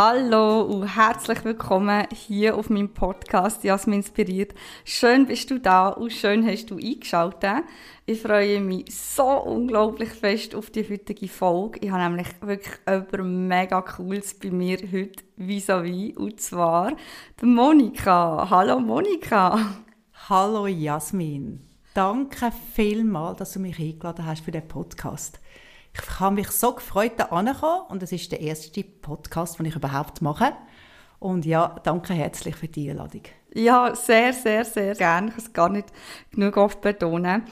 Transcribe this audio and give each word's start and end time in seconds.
Hallo 0.00 0.60
und 0.60 0.94
herzlich 0.94 1.44
willkommen 1.44 2.06
hier 2.14 2.56
auf 2.56 2.70
meinem 2.70 2.94
Podcast 2.94 3.64
Jasmin 3.64 3.98
inspiriert. 3.98 4.54
Schön 4.84 5.26
bist 5.26 5.50
du 5.50 5.58
da 5.58 5.88
und 5.88 6.12
schön 6.12 6.46
hast 6.46 6.70
du 6.70 6.76
eingeschaltet. 6.76 7.64
Ich 8.06 8.22
freue 8.22 8.60
mich 8.60 8.96
so 8.96 9.26
unglaublich 9.26 10.10
fest 10.10 10.54
auf 10.54 10.70
die 10.70 10.88
heutige 10.88 11.26
Folge. 11.26 11.80
Ich 11.80 11.90
habe 11.90 12.04
nämlich 12.04 12.28
wirklich 12.40 12.76
etwas 12.86 13.26
mega 13.26 13.82
Cooles 13.82 14.34
bei 14.34 14.52
mir 14.52 14.78
heute 14.78 15.24
vis-à-vis 15.36 16.16
und 16.16 16.40
zwar 16.40 16.92
die 17.40 17.46
Monika. 17.46 18.46
Hallo 18.48 18.78
Monika. 18.78 19.58
Hallo 20.28 20.68
Jasmin. 20.68 21.58
Danke 21.92 22.52
vielmals, 22.72 23.38
dass 23.38 23.54
du 23.54 23.58
mich 23.58 23.80
eingeladen 23.80 24.24
hast 24.24 24.44
für 24.44 24.52
den 24.52 24.68
Podcast. 24.68 25.40
Ich 26.00 26.20
habe 26.20 26.34
mich 26.36 26.48
so 26.50 26.72
gefreut, 26.74 27.12
da 27.16 27.24
anzukommen 27.24 27.86
und 27.88 28.02
es 28.02 28.12
ist 28.12 28.30
der 28.32 28.40
erste 28.40 28.84
Podcast, 28.84 29.58
den 29.58 29.66
ich 29.66 29.76
überhaupt 29.76 30.22
mache. 30.22 30.52
Und 31.18 31.44
ja, 31.44 31.76
danke 31.82 32.14
herzlich 32.14 32.56
für 32.56 32.68
die 32.68 32.90
Einladung. 32.90 33.22
Ja, 33.54 33.94
sehr, 33.94 34.32
sehr, 34.32 34.64
sehr 34.64 34.94
gerne. 34.94 35.28
Ich 35.28 35.34
kann 35.34 35.44
es 35.44 35.52
gar 35.52 35.68
nicht 35.68 35.88
genug 36.30 36.56
oft 36.56 36.80
betonen. 36.80 37.44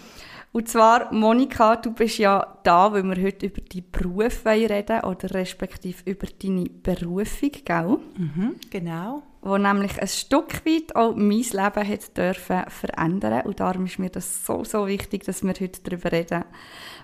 Und 0.57 0.69
zwar, 0.69 1.13
Monika, 1.13 1.77
du 1.77 1.93
bist 1.93 2.17
ja 2.17 2.59
da, 2.63 2.91
weil 2.91 3.03
wir 3.03 3.23
heute 3.23 3.45
über 3.45 3.61
deinen 3.61 3.91
Beruf 3.91 4.47
reden 4.47 5.01
oder 5.01 5.35
respektive 5.35 6.11
über 6.11 6.27
deine 6.43 6.65
Berufung, 6.65 7.51
gell? 7.63 7.99
Mhm, 8.17 8.57
genau. 8.71 9.23
Wo 9.43 9.59
nämlich 9.59 10.01
ein 10.01 10.09
Stück 10.09 10.65
weit 10.65 10.97
auch 10.97 11.15
mein 11.15 11.43
Leben 11.43 11.89
hat 11.89 12.17
dürfen 12.17 12.65
verändern 12.69 13.43
und 13.43 13.61
darum 13.61 13.85
ist 13.85 13.99
mir 13.99 14.09
das 14.09 14.47
so, 14.47 14.65
so 14.65 14.87
wichtig, 14.87 15.25
dass 15.25 15.43
wir 15.43 15.53
heute 15.53 15.83
darüber 15.83 16.11
reden. 16.11 16.45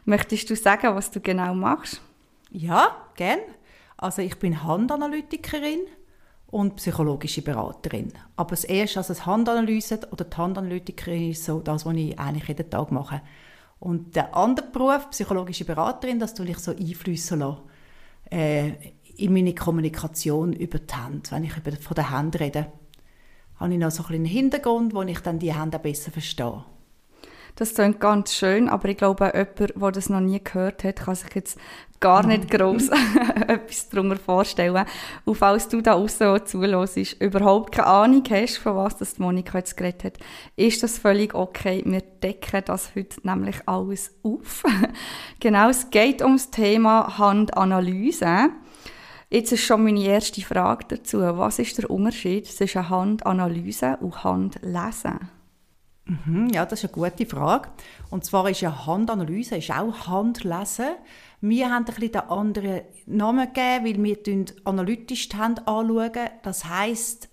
Möchtest 0.04 0.50
du 0.50 0.56
sagen, 0.56 0.94
was 0.94 1.10
du 1.10 1.20
genau 1.20 1.54
machst? 1.54 2.00
Ja, 2.50 2.96
gerne. 3.14 3.42
Also 3.96 4.20
ich 4.20 4.36
bin 4.38 4.64
Handanalytikerin 4.64 5.80
und 6.48 6.76
psychologische 6.76 7.42
Beraterin. 7.42 8.12
Aber 8.36 8.50
das 8.50 8.64
erste, 8.64 8.98
also 8.98 9.14
das 9.14 9.26
Handanalyse 9.26 10.00
oder 10.10 10.24
die 10.24 10.36
Handanalytikerin 10.36 11.30
ist 11.30 11.44
so 11.44 11.60
das, 11.60 11.86
was 11.86 11.94
ich 11.94 12.18
eigentlich 12.18 12.48
jeden 12.48 12.68
Tag 12.68 12.90
mache. 12.90 13.22
Und 13.78 14.14
der 14.16 14.36
andere 14.36 14.66
Beruf, 14.66 15.08
psychologische 15.10 15.64
Beraterin, 15.64 16.18
das 16.18 16.34
tue 16.34 16.46
ich 16.46 16.58
so 16.58 16.72
einflüssen 16.72 17.38
lassen, 17.38 17.62
äh, 18.30 18.72
in 19.16 19.32
meine 19.32 19.54
Kommunikation 19.54 20.52
über 20.52 20.78
die 20.78 20.94
Hände. 20.94 21.30
Wenn 21.30 21.44
ich 21.44 21.56
über, 21.56 21.72
von 21.72 21.94
den 21.94 22.10
Händen 22.10 22.36
rede, 22.38 22.72
habe 23.56 23.72
ich 23.72 23.78
noch 23.78 23.90
so 23.90 24.04
einen 24.06 24.24
Hintergrund, 24.24 24.94
wo 24.94 25.02
ich 25.02 25.20
dann 25.20 25.38
die 25.38 25.54
Hände 25.54 25.78
besser 25.78 26.10
verstehe. 26.10 26.64
Das 27.56 27.74
klingt 27.74 28.00
ganz 28.00 28.34
schön, 28.34 28.68
aber 28.68 28.88
ich 28.88 28.96
glaube, 28.96 29.32
jemand, 29.34 29.82
der 29.82 29.92
das 29.92 30.08
noch 30.08 30.20
nie 30.20 30.42
gehört 30.42 30.84
hat, 30.84 30.96
kann 30.96 31.14
sich 31.14 31.34
jetzt 31.34 31.58
gar 32.02 32.26
nicht 32.26 32.50
gross 32.50 32.88
etwas 33.48 33.88
darunter 33.88 34.16
vorstellen. 34.16 34.84
Und 35.24 35.36
falls 35.36 35.68
du 35.68 35.80
da 35.80 35.92
aussen 35.92 36.44
zuhörst, 36.44 37.20
überhaupt 37.20 37.72
keine 37.72 37.86
Ahnung 37.86 38.24
hast, 38.28 38.58
von 38.58 38.76
was 38.76 38.96
das 38.96 39.18
Monika 39.18 39.58
jetzt 39.58 39.76
geredet 39.76 40.04
hat, 40.04 40.18
ist 40.56 40.82
das 40.82 40.98
völlig 40.98 41.34
okay. 41.34 41.82
Wir 41.86 42.00
decken 42.00 42.62
das 42.66 42.94
heute 42.96 43.16
nämlich 43.22 43.56
alles 43.66 44.12
auf. 44.22 44.64
genau, 45.40 45.68
es 45.68 45.90
geht 45.90 46.20
um 46.22 46.36
das 46.36 46.50
Thema 46.50 47.18
Handanalyse. 47.18 48.50
Jetzt 49.30 49.52
ist 49.52 49.64
schon 49.64 49.84
meine 49.84 50.02
erste 50.02 50.42
Frage 50.42 50.84
dazu. 50.88 51.20
Was 51.20 51.58
ist 51.58 51.78
der 51.78 51.88
Unterschied 51.88 52.46
zwischen 52.46 52.90
Handanalyse 52.90 53.96
und 54.00 54.24
Handlesen? 54.24 55.30
Mhm, 56.12 56.48
ja, 56.48 56.66
das 56.66 56.84
ist 56.84 56.94
eine 56.94 57.10
gute 57.10 57.26
Frage. 57.26 57.70
Und 58.10 58.24
zwar 58.24 58.48
ist 58.50 58.60
ja 58.60 58.86
Handanalyse 58.86 59.56
ist 59.56 59.70
auch 59.70 60.08
Handlesen. 60.08 60.94
Wir 61.40 61.70
haben 61.70 61.84
ein 61.84 61.84
bisschen 61.84 62.12
den 62.12 62.20
anderen 62.22 62.82
Namen 63.06 63.46
gegeben, 63.52 63.86
weil 63.86 64.04
wir 64.04 64.44
analytisch 64.64 65.28
die 65.28 65.36
Hände 65.38 65.66
anschauen. 65.66 66.30
Das 66.42 66.66
heisst, 66.66 67.28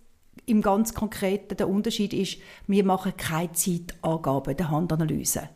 im 0.46 0.62
ganz 0.62 0.94
Konkreten, 0.94 1.58
der 1.58 1.70
Unterschied 1.70 2.14
ist, 2.14 2.40
wir 2.68 2.84
machen 2.84 3.16
keine 3.18 3.52
Zeitangaben 3.52 4.56
der 4.56 4.72
Handanalyse. 4.72 5.50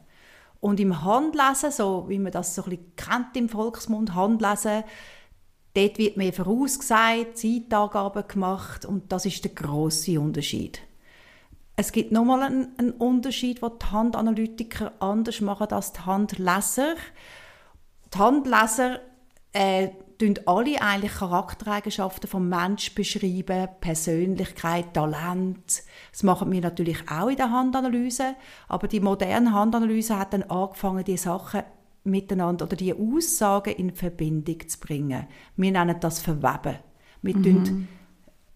Und 0.60 0.80
im 0.80 1.04
Handlesen, 1.04 1.72
so 1.72 2.06
wie 2.10 2.20
man 2.20 2.32
das 2.32 2.56
so 2.56 2.64
ein 2.64 2.70
bisschen 2.70 2.96
kennt 2.96 3.36
im 3.36 3.50
Volksmund, 3.50 4.14
Handlesen, 4.14 4.84
dort 5.74 5.98
wird 5.98 6.18
mehr 6.18 6.34
vorausgesagt, 6.34 7.38
Zeitangaben 7.38 8.28
gemacht 8.28 8.86
und 8.86 9.12
das 9.12 9.26
ist 9.26 9.44
der 9.44 9.52
große 9.52 10.20
Unterschied. 10.20 10.82
Es 11.76 11.92
gibt 11.92 12.12
nochmal 12.12 12.44
einen, 12.44 12.68
einen 12.78 12.92
Unterschied, 12.92 13.62
wo 13.62 13.70
die 13.70 13.86
Handanalytiker 13.86 14.94
anders 15.00 15.42
machen 15.42 15.72
als 15.72 15.94
die 15.94 16.02
Handleser. 16.02 16.96
Die 18.14 18.18
Handleser 18.18 19.00
äh, 19.54 19.90
alle 20.46 20.82
eigentlich 20.82 21.14
Charaktereigenschaften 21.14 22.30
vom 22.30 22.48
Mensch 22.48 22.96
beschreiben, 22.96 23.68
Persönlichkeit, 23.82 24.94
Talent. 24.94 25.84
Das 26.12 26.24
machen 26.24 26.50
wir 26.52 26.62
natürlich 26.62 27.10
auch 27.10 27.28
in 27.28 27.36
der 27.36 27.52
Handanalyse, 27.52 28.36
aber 28.70 28.88
die 28.88 29.02
moderne 29.02 29.52
Handanalyse 29.52 30.18
hat 30.18 30.34
dann 30.34 30.44
angefangen, 30.44 31.04
die 31.04 31.18
Sachen 31.18 31.64
miteinander 32.06 32.66
oder 32.66 32.76
die 32.76 32.94
Aussagen 32.94 33.74
in 33.76 33.94
Verbindung 33.94 34.68
zu 34.68 34.80
bringen. 34.80 35.28
Wir 35.56 35.72
nennen 35.72 35.98
das 36.00 36.22
Verweben. 36.22 36.78
Wir 37.22 37.36
mhm. 37.36 37.88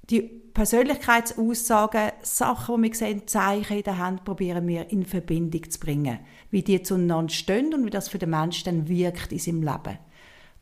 die 0.10 0.47
Persönlichkeitsaussagen, 0.58 2.14
Sachen, 2.24 2.82
die 2.82 2.90
wir 2.90 2.96
sehen, 2.96 3.28
Zeichen 3.28 3.78
in 3.78 3.84
der 3.84 4.00
Hand, 4.00 4.26
probieren 4.26 4.68
wir 4.68 4.90
in 4.90 5.06
Verbindung 5.06 5.70
zu 5.70 5.80
bringen. 5.80 6.18
Wie 6.50 6.64
die 6.64 6.82
zueinander 6.82 7.32
stehen 7.32 7.76
und 7.76 7.86
wie 7.86 7.92
das 7.92 8.10
für 8.10 8.18
den 8.18 8.32
Menschen 8.32 8.66
dann 8.66 8.88
wirkt 8.88 9.32
in 9.32 9.38
seinem 9.38 9.62
Leben. 9.62 10.00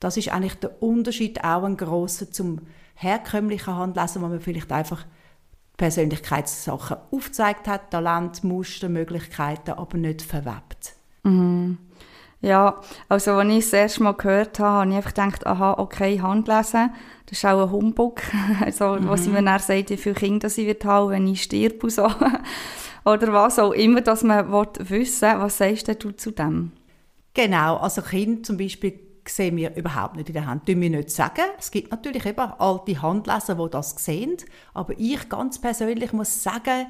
Das 0.02 0.18
ist 0.18 0.34
eigentlich 0.34 0.56
der 0.56 0.84
Unterschied, 0.84 1.46
auch 1.46 1.64
ein 1.64 1.78
grosser 1.78 2.30
zum 2.30 2.60
herkömmlichen 2.96 3.74
Handlesen, 3.74 4.22
wo 4.22 4.28
man 4.28 4.42
vielleicht 4.42 4.70
einfach 4.70 5.06
Persönlichkeitssachen 5.78 6.98
aufgezeigt 7.12 7.66
hat, 7.70 7.92
Talent, 7.92 8.44
Muster, 8.44 8.90
Möglichkeiten, 8.90 9.72
aber 9.72 9.98
nicht 9.98 10.22
verwebt. 10.22 10.94
Mhm. 11.24 11.78
Ja, 12.42 12.82
also 13.08 13.32
als 13.32 13.50
ich 13.50 13.64
das 13.64 13.74
erste 13.74 14.04
Mal 14.04 14.12
gehört 14.12 14.60
habe, 14.60 14.80
habe 14.80 14.90
ich 14.90 14.98
einfach 14.98 15.14
gedacht, 15.14 15.48
aha, 15.48 15.76
okay, 15.78 16.20
Handlesen, 16.20 16.92
das 17.26 17.40
ist 17.40 17.46
auch 17.46 17.64
ein 17.64 17.72
Humbug. 17.72 18.22
Also, 18.62 18.96
mhm. 18.96 19.08
was 19.08 19.28
mir 19.28 19.42
dann 19.42 19.60
sagt, 19.60 19.90
wie 19.90 19.98
viele 19.98 20.16
Kinder 20.16 20.48
ich 20.48 20.58
wird 20.58 20.86
haben, 20.86 21.10
wenn 21.12 21.28
ich 21.28 21.44
sterbe 21.44 21.80
und 21.84 21.92
so. 21.92 22.10
Oder 23.06 23.32
was 23.34 23.60
auch 23.60 23.72
immer, 23.72 24.02
dass 24.02 24.24
man 24.24 24.52
wissen 24.52 24.90
will. 24.90 25.40
Was 25.42 25.58
sagst 25.58 26.04
du 26.04 26.12
zu 26.12 26.32
dem? 26.32 26.72
Genau, 27.34 27.78
also 27.78 28.02
Kinder 28.02 28.44
zum 28.44 28.58
Beispiel 28.58 29.00
sehen 29.28 29.58
wir 29.58 29.76
überhaupt 29.76 30.16
nicht 30.16 30.30
in 30.30 30.34
der 30.34 30.46
Hand. 30.46 30.68
Das 30.68 30.76
wir 30.76 30.90
nicht 30.90 31.10
sagen. 31.10 31.46
Es 31.58 31.72
gibt 31.72 31.92
natürlich 31.92 32.26
eben 32.26 32.52
alte 32.60 33.02
Handleser, 33.02 33.56
die 33.56 33.70
das 33.70 33.92
sehen. 33.98 34.38
Aber 34.74 34.94
ich 34.98 35.28
ganz 35.30 35.60
persönlich 35.60 36.14
muss 36.14 36.44
sagen, 36.44 36.88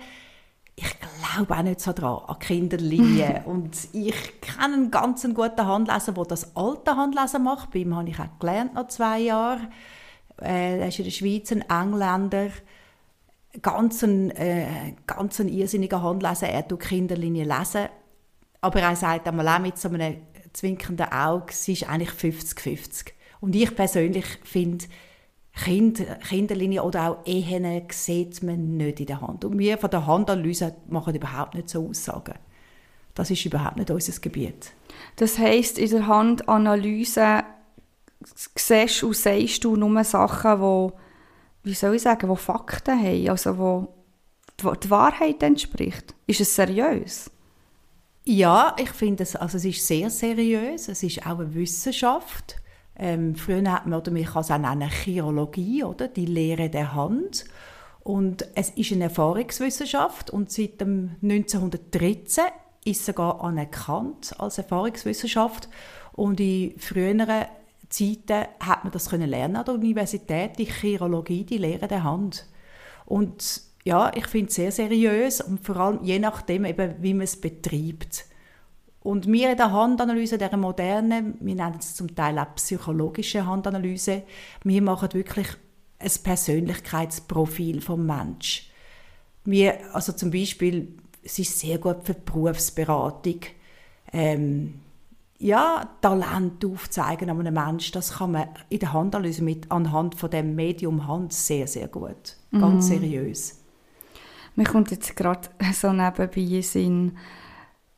ich 0.75 0.93
glaube 0.99 1.55
auch 1.55 1.63
nicht 1.63 1.79
so 1.79 1.93
dran, 1.93 2.21
an 2.27 2.39
Kinderlinie. 2.39 3.43
und 3.45 3.75
ich 3.93 4.41
kenne 4.41 4.73
einen 4.73 4.91
ganz 4.91 5.23
guten 5.23 5.65
Handleser, 5.65 6.11
der 6.11 6.25
das 6.25 6.55
alte 6.55 6.95
Handlesen 6.95 7.43
macht. 7.43 7.71
Bei 7.71 7.79
ihm 7.79 7.95
habe 7.95 8.09
ich 8.09 8.19
auch 8.19 8.39
gelernt, 8.39 8.73
nach 8.73 8.87
zwei 8.87 9.19
Jahren. 9.19 9.67
Äh, 10.41 10.79
er 10.79 10.87
ist 10.87 10.99
in 10.99 11.05
der 11.05 11.11
Schweiz 11.11 11.51
ein 11.51 11.61
Engländer. 11.61 12.49
Ganz 13.61 14.03
ein, 14.03 14.31
äh, 14.31 14.93
ganz 15.07 15.39
ein 15.39 15.47
irrsinniger 15.47 16.01
Handleser. 16.01 16.49
Er 16.49 16.67
tut 16.67 16.81
Kinderlinie 16.81 17.45
lesen. 17.45 17.87
Aber 18.61 18.81
er 18.81 18.95
sagt 18.95 19.27
einmal 19.27 19.47
auch 19.47 19.59
mit 19.59 19.77
so 19.77 19.89
einem 19.89 20.17
zwinkernden 20.53 21.11
Auge, 21.11 21.53
sie 21.53 21.73
ist 21.73 21.87
eigentlich 21.87 22.09
50-50. 22.09 23.11
Und 23.41 23.55
ich 23.55 23.75
persönlich 23.75 24.25
finde, 24.43 24.85
Kind, 25.53 26.03
Kinderlinie 26.27 26.83
oder 26.83 27.09
auch 27.09 27.25
Ehen 27.25 27.83
sieht 27.91 28.43
man 28.43 28.75
nicht 28.75 28.99
in 28.99 29.05
der 29.05 29.21
Hand. 29.21 29.45
Und 29.45 29.57
wir 29.57 29.77
von 29.77 29.89
der 29.89 30.05
Handanalyse 30.05 30.75
machen 30.87 31.15
überhaupt 31.15 31.55
nicht 31.55 31.69
so 31.69 31.87
Aussagen. 31.87 32.35
Das 33.13 33.31
ist 33.31 33.45
überhaupt 33.45 33.77
nicht 33.77 33.89
unser 33.89 34.19
Gebiet. 34.19 34.71
Das 35.15 35.37
heisst, 35.37 35.79
in 35.79 35.89
der 35.89 36.07
Handanalyse 36.07 37.43
siehst 38.55 39.03
und 39.03 39.15
sagst 39.15 39.63
du 39.63 39.75
nur 39.75 40.03
Sachen, 40.03 40.59
wo, 40.59 40.93
wie 41.63 41.73
soll 41.73 41.95
ich 41.95 42.01
sagen, 42.01 42.29
wo 42.29 42.35
Fakten 42.35 42.99
haben, 42.99 43.29
also 43.29 43.57
wo 43.57 43.87
die 44.61 44.89
Wahrheit 44.89 45.43
entspricht. 45.43 46.15
Ist 46.27 46.41
es 46.41 46.55
seriös? 46.55 47.29
Ja, 48.23 48.75
ich 48.79 48.89
finde 48.89 49.23
es, 49.23 49.35
also 49.35 49.57
es 49.57 49.65
ist 49.65 49.85
sehr 49.85 50.09
seriös. 50.09 50.87
Es 50.87 51.03
ist 51.03 51.25
auch 51.25 51.39
eine 51.39 51.53
Wissenschaft. 51.53 52.55
Ähm, 52.97 53.35
früher 53.35 53.71
hat 53.71 53.85
man, 53.85 53.99
oder 53.99 54.11
man 54.11 54.23
kann 54.23 54.41
es 54.41 54.51
auch 54.51 54.57
nennen, 54.57 54.89
Chirologie, 54.89 55.83
oder? 55.83 56.07
die 56.07 56.25
Lehre 56.25 56.69
der 56.69 56.95
Hand. 56.95 57.45
Und 58.01 58.47
es 58.55 58.69
ist 58.71 58.91
eine 58.93 59.05
Erfahrungswissenschaft 59.05 60.29
und 60.29 60.51
seit 60.51 60.79
dem 60.79 61.15
1913 61.23 62.43
ist 62.85 63.05
sogar 63.05 63.43
anerkannt 63.43 64.39
als 64.39 64.59
Erfahrungswissenschaft. 64.59 65.69
Und 66.13 66.39
in 66.39 66.79
früheren 66.79 67.45
Zeiten 67.89 68.47
hat 68.59 68.83
man 68.83 68.91
das 68.91 69.09
können 69.09 69.29
lernen 69.29 69.57
an 69.57 69.65
der 69.65 69.75
Universität, 69.75 70.57
die 70.57 70.65
Chirologie, 70.65 71.43
die 71.43 71.57
Lehre 71.57 71.87
der 71.87 72.03
Hand. 72.03 72.45
Und 73.05 73.61
ja, 73.83 74.11
ich 74.15 74.27
finde 74.27 74.49
es 74.49 74.55
sehr 74.55 74.71
seriös 74.71 75.41
und 75.41 75.63
vor 75.63 75.77
allem 75.77 76.03
je 76.03 76.19
nachdem, 76.19 76.65
eben, 76.65 76.95
wie 76.99 77.13
man 77.13 77.23
es 77.23 77.39
betreibt. 77.39 78.25
Und 79.01 79.27
wir 79.31 79.51
in 79.51 79.57
der 79.57 79.71
Handanalyse, 79.71 80.39
der 80.39 80.57
moderne, 80.57 81.35
wir 81.39 81.55
nennen 81.55 81.77
es 81.79 81.93
zum 81.93 82.15
Teil 82.15 82.39
auch 82.39 82.55
psychologische 82.55 83.45
Handanalyse, 83.45 84.23
wir 84.63 84.81
machen 84.81 85.13
wirklich 85.13 85.47
ein 85.99 86.11
Persönlichkeitsprofil 86.23 87.81
vom 87.81 88.05
Mensch. 88.05 88.71
Wir, 89.43 89.93
also 89.93 90.11
zum 90.11 90.31
Beispiel, 90.31 90.97
es 91.23 91.37
ist 91.37 91.59
sehr 91.59 91.77
gut 91.77 91.97
für 92.03 92.15
die 92.15 92.21
Berufsberatung. 92.25 93.41
Ähm, 94.11 94.79
ja, 95.37 95.89
Talent 96.01 96.63
aufzeigen 96.65 97.29
an 97.29 97.39
einem 97.39 97.53
Menschen, 97.53 97.93
das 97.93 98.13
kann 98.17 98.31
man 98.31 98.47
in 98.69 98.79
der 98.79 98.93
Handanalyse 98.93 99.43
mit 99.43 99.69
anhand 99.71 100.15
von 100.15 100.29
dem 100.29 100.55
Medium 100.55 101.07
Hand 101.07 101.33
sehr, 101.33 101.67
sehr 101.67 101.87
gut. 101.87 102.37
Ganz 102.51 102.85
mhm. 102.85 102.89
seriös. 102.99 103.61
Mir 104.55 104.65
kommt 104.65 104.91
jetzt 104.91 105.15
gerade 105.15 105.49
so 105.73 105.91
nebenbei 105.91 106.41
in 106.41 106.61
Sinn, 106.61 107.17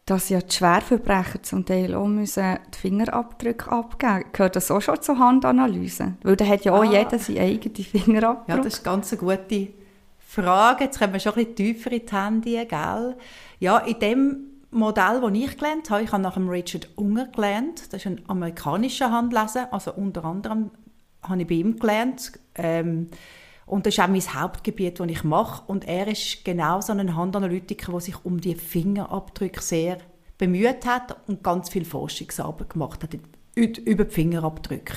dass 0.08 0.30
ja 0.30 0.40
die 0.40 0.56
Schwerverbrecher 0.56 1.44
zum 1.44 1.66
Teil 1.66 1.94
auch 1.94 2.08
müssen 2.08 2.58
die 2.74 2.78
Fingerabdrücke 2.78 3.72
abgeben 3.72 4.24
Gehört 4.32 4.56
das 4.56 4.72
auch 4.72 4.82
schon 4.82 5.02
zur 5.02 5.20
Handanalyse? 5.20 6.14
Weil 6.24 6.38
da 6.38 6.46
hat 6.46 6.64
ja 6.64 6.74
auch 6.74 6.82
ah. 6.82 6.92
jeder 6.92 7.20
seinen 7.20 7.40
eigenen 7.40 7.76
Fingerabdruck. 7.76 8.48
Ja, 8.48 8.58
das 8.58 8.78
ist 8.78 8.84
ganz 8.84 9.12
eine 9.12 9.20
gute 9.20 9.68
Frage. 10.18 10.86
Jetzt 10.86 10.98
kommen 10.98 11.14
wir 11.14 11.20
schon 11.20 11.34
ein 11.34 11.40
bisschen 11.40 11.56
tiefer 11.56 11.92
in 11.92 12.06
die 12.06 12.16
Hände, 12.16 12.66
gell? 12.66 13.18
Ja, 13.60 13.78
in 13.80 14.00
dem 14.00 14.38
Modell, 14.78 15.22
das 15.22 15.32
ich 15.34 15.58
gelernt 15.58 15.90
habe, 15.90 16.04
ich 16.04 16.12
habe 16.12 16.24
nach 16.24 16.36
dem 16.36 16.50
Richard 16.50 16.90
Unger 16.96 17.28
gelernt. 17.28 17.94
Das 17.94 18.02
ist 18.02 18.08
ein 18.08 18.22
amerikanischer 18.28 19.12
Handleser, 19.12 19.72
also 19.74 19.94
unter 19.94 20.26
anderem 20.26 20.72
habe 21.22 21.42
ich 21.42 21.48
bei 21.48 21.56
ihm 21.56 21.78
gelernt. 21.78 22.34
Ähm, 22.56 23.10
und 23.66 23.86
das 23.86 23.96
ist 23.96 24.00
auch 24.00 24.08
mein 24.08 24.22
Hauptgebiet, 24.22 25.00
das 25.00 25.08
ich 25.10 25.24
mache. 25.24 25.64
Und 25.68 25.86
er 25.88 26.08
ist 26.08 26.46
genau 26.46 26.80
so 26.80 26.94
ein 26.94 27.16
Handanalytiker, 27.16 27.92
der 27.92 28.02
sich 28.02 28.24
um 28.24 28.40
die 28.40 28.56
Fingerabdrücke 28.56 29.62
sehr 29.62 29.98
bemüht 30.38 30.86
hat 30.86 31.18
und 31.28 31.44
ganz 31.44 31.70
viel 31.70 31.84
Forschungsarbeit 31.84 32.70
gemacht 32.70 33.04
hat 33.04 33.18
über 33.56 34.06
die 34.06 34.14
Fingerabdrücke. 34.14 34.94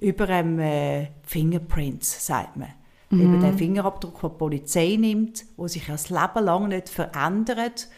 Über 0.00 0.28
ähm, 0.28 0.58
äh, 0.60 1.08
Fingerprints, 1.22 2.24
sagt 2.26 2.56
man. 2.56 2.68
Mhm. 3.10 3.20
Über 3.20 3.46
den 3.46 3.58
Fingerabdruck, 3.58 4.20
den 4.20 4.30
die 4.30 4.38
Polizei 4.38 4.96
nimmt, 4.98 5.44
der 5.58 5.68
sich 5.68 5.86
das 5.86 6.08
Leben 6.08 6.44
lang 6.44 6.68
nicht 6.68 6.88
verändert. 6.88 7.88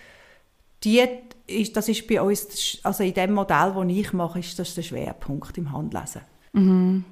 Die 0.84 1.02
ist, 1.46 1.76
das 1.76 1.88
ist 1.88 2.06
bei 2.06 2.22
uns, 2.22 2.78
also 2.82 3.02
in 3.02 3.14
dem 3.14 3.32
Modell, 3.32 3.72
das 3.74 3.86
ich 3.88 4.12
mache, 4.12 4.38
ist 4.38 4.58
das 4.58 4.74
der 4.74 4.82
Schwerpunkt 4.82 5.58
im 5.58 5.72
Handlesen. 5.72 6.22
Mhm. 6.52 7.04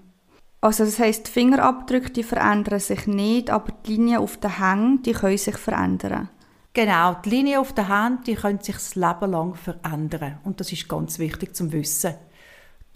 Also 0.60 0.84
das 0.84 0.98
heisst, 0.98 1.28
die 1.28 1.30
Fingerabdrücke 1.30 2.10
die 2.10 2.24
verändern 2.24 2.80
sich 2.80 3.06
nicht, 3.06 3.50
aber 3.50 3.72
die 3.86 3.92
Linien 3.92 4.20
auf 4.20 4.38
den 4.38 4.58
Händen 4.58 5.02
die 5.02 5.12
können 5.12 5.38
sich 5.38 5.56
verändern. 5.56 6.30
Genau, 6.72 7.14
die 7.24 7.30
Linien 7.30 7.60
auf 7.60 7.72
den 7.72 7.86
Händen 7.86 8.24
die 8.24 8.34
können 8.34 8.60
sich 8.60 8.74
das 8.74 8.96
Leben 8.96 9.30
lang 9.30 9.54
verändern. 9.54 10.38
Und 10.44 10.58
das 10.58 10.72
ist 10.72 10.88
ganz 10.88 11.18
wichtig 11.20 11.54
zum 11.54 11.72
Wissen. 11.72 12.14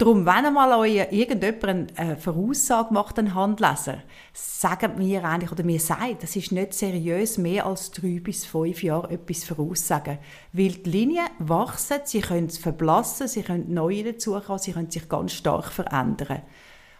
Darum, 0.03 0.25
wenn 0.25 0.45
einmal 0.45 0.73
euch 0.73 0.97
irgendjemand 1.11 1.97
eine 1.97 2.17
Voraussage 2.17 2.93
macht, 2.93 3.17
ein 3.19 3.33
Handleser, 3.33 3.99
sagen 4.33 4.97
wir 4.97 5.23
eigentlich, 5.23 5.49
oder 5.49 5.63
mir 5.63 5.79
sagt, 5.79 6.23
das 6.23 6.35
ist 6.35 6.51
nicht 6.51 6.73
seriös, 6.73 7.37
mehr 7.37 7.65
als 7.65 7.89
drei 7.91 8.19
bis 8.19 8.43
fünf 8.43 8.83
Jahre 8.83 9.11
etwas 9.11 9.45
voraussagen. 9.45 10.17
Weil 10.51 10.71
die 10.71 10.89
Linien 10.89 11.27
wachsen, 11.39 11.99
sie 12.03 12.19
können 12.19 12.49
verblassen, 12.49 13.29
sie 13.29 13.43
können 13.43 13.73
neue 13.73 14.03
dazukommen, 14.03 14.59
sie 14.59 14.73
können 14.73 14.91
sich 14.91 15.07
ganz 15.07 15.31
stark 15.31 15.71
verändern 15.71 16.41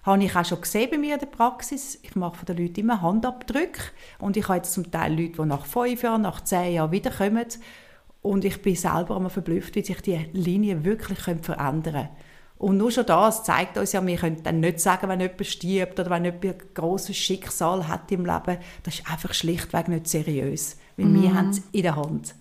habe 0.04 0.24
ich 0.24 0.36
auch 0.36 0.46
schon 0.46 0.62
gesehen 0.62 0.90
bei 0.92 0.98
mir 0.98 1.14
in 1.14 1.20
der 1.20 1.28
Praxis. 1.28 1.98
Ich 2.04 2.16
mache 2.16 2.38
von 2.38 2.46
den 2.46 2.58
Leuten 2.58 2.82
immer 2.82 3.02
Handabdrücke 3.02 3.82
und 4.20 4.36
ich 4.36 4.48
habe 4.48 4.58
jetzt 4.58 4.74
zum 4.74 4.92
Teil 4.92 5.14
Leute, 5.14 5.42
die 5.42 5.46
nach 5.46 5.66
fünf 5.66 6.04
Jahren, 6.04 6.22
nach 6.22 6.42
zehn 6.42 6.74
Jahren 6.74 6.92
wiederkommen 6.92 7.48
und 8.22 8.44
ich 8.46 8.62
bin 8.62 8.76
selber 8.76 9.16
immer 9.16 9.30
verblüfft, 9.30 9.76
wie 9.76 9.84
sich 9.84 10.02
die 10.02 10.26
Linien 10.34 10.84
wirklich 10.84 11.20
verändern 11.20 11.94
können. 11.94 12.10
Und 12.64 12.78
nur 12.78 12.92
schon 12.92 13.06
das 13.06 13.44
zeigt 13.44 13.78
uns 13.78 13.92
ja, 13.92 14.06
wir 14.08 14.16
können 14.16 14.42
dann 14.42 14.62
nicht 14.62 14.80
sagen, 14.80 15.10
wenn 15.10 15.20
jemand 15.20 15.46
stirbt 15.46 16.00
oder 16.00 16.10
wenn 16.10 16.24
jemand 16.24 16.46
ein 16.46 16.58
grosses 16.74 17.18
Schicksal 17.18 17.90
hat 17.90 18.10
im 18.10 18.26
Leben, 18.26 18.58
das 18.84 18.96
ist 18.96 19.12
einfach 19.12 19.34
schlichtweg 19.34 19.90
nicht 19.90 20.08
seriös, 20.08 20.78
weil 20.96 21.08
mm. 21.08 21.22
wir 21.22 21.30
mhm. 21.30 21.38
haben 21.38 21.50
es 21.50 21.62
in 21.74 21.82
der 21.82 21.98
Hand. 21.98 22.36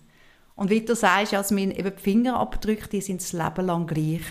Und 0.55 0.71
wie 0.71 0.81
du 0.81 0.95
sagst, 0.95 1.35
also 1.35 1.57
eben 1.57 1.73
die 1.75 1.91
Fingerabdrücke, 2.01 2.89
die 2.89 3.01
sind 3.01 3.21
das 3.21 3.33
Leben 3.33 3.67
lang 3.67 3.89
gleich. 3.89 4.23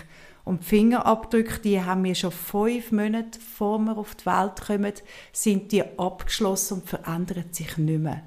Und 0.44 0.62
die 0.62 0.66
Fingerabdrücke, 0.66 1.60
die 1.60 1.82
haben 1.82 2.04
wir 2.04 2.14
schon 2.14 2.32
fünf 2.32 2.90
Monate, 2.90 3.38
bevor 3.38 3.78
wir 3.80 3.98
auf 3.98 4.14
die 4.14 4.24
Welt 4.24 4.62
kommen, 4.66 4.94
sind 5.30 5.72
die 5.72 5.84
abgeschlossen 5.98 6.80
und 6.80 6.88
verändern 6.88 7.44
sich 7.50 7.76
nicht 7.76 8.00
mehr. 8.00 8.22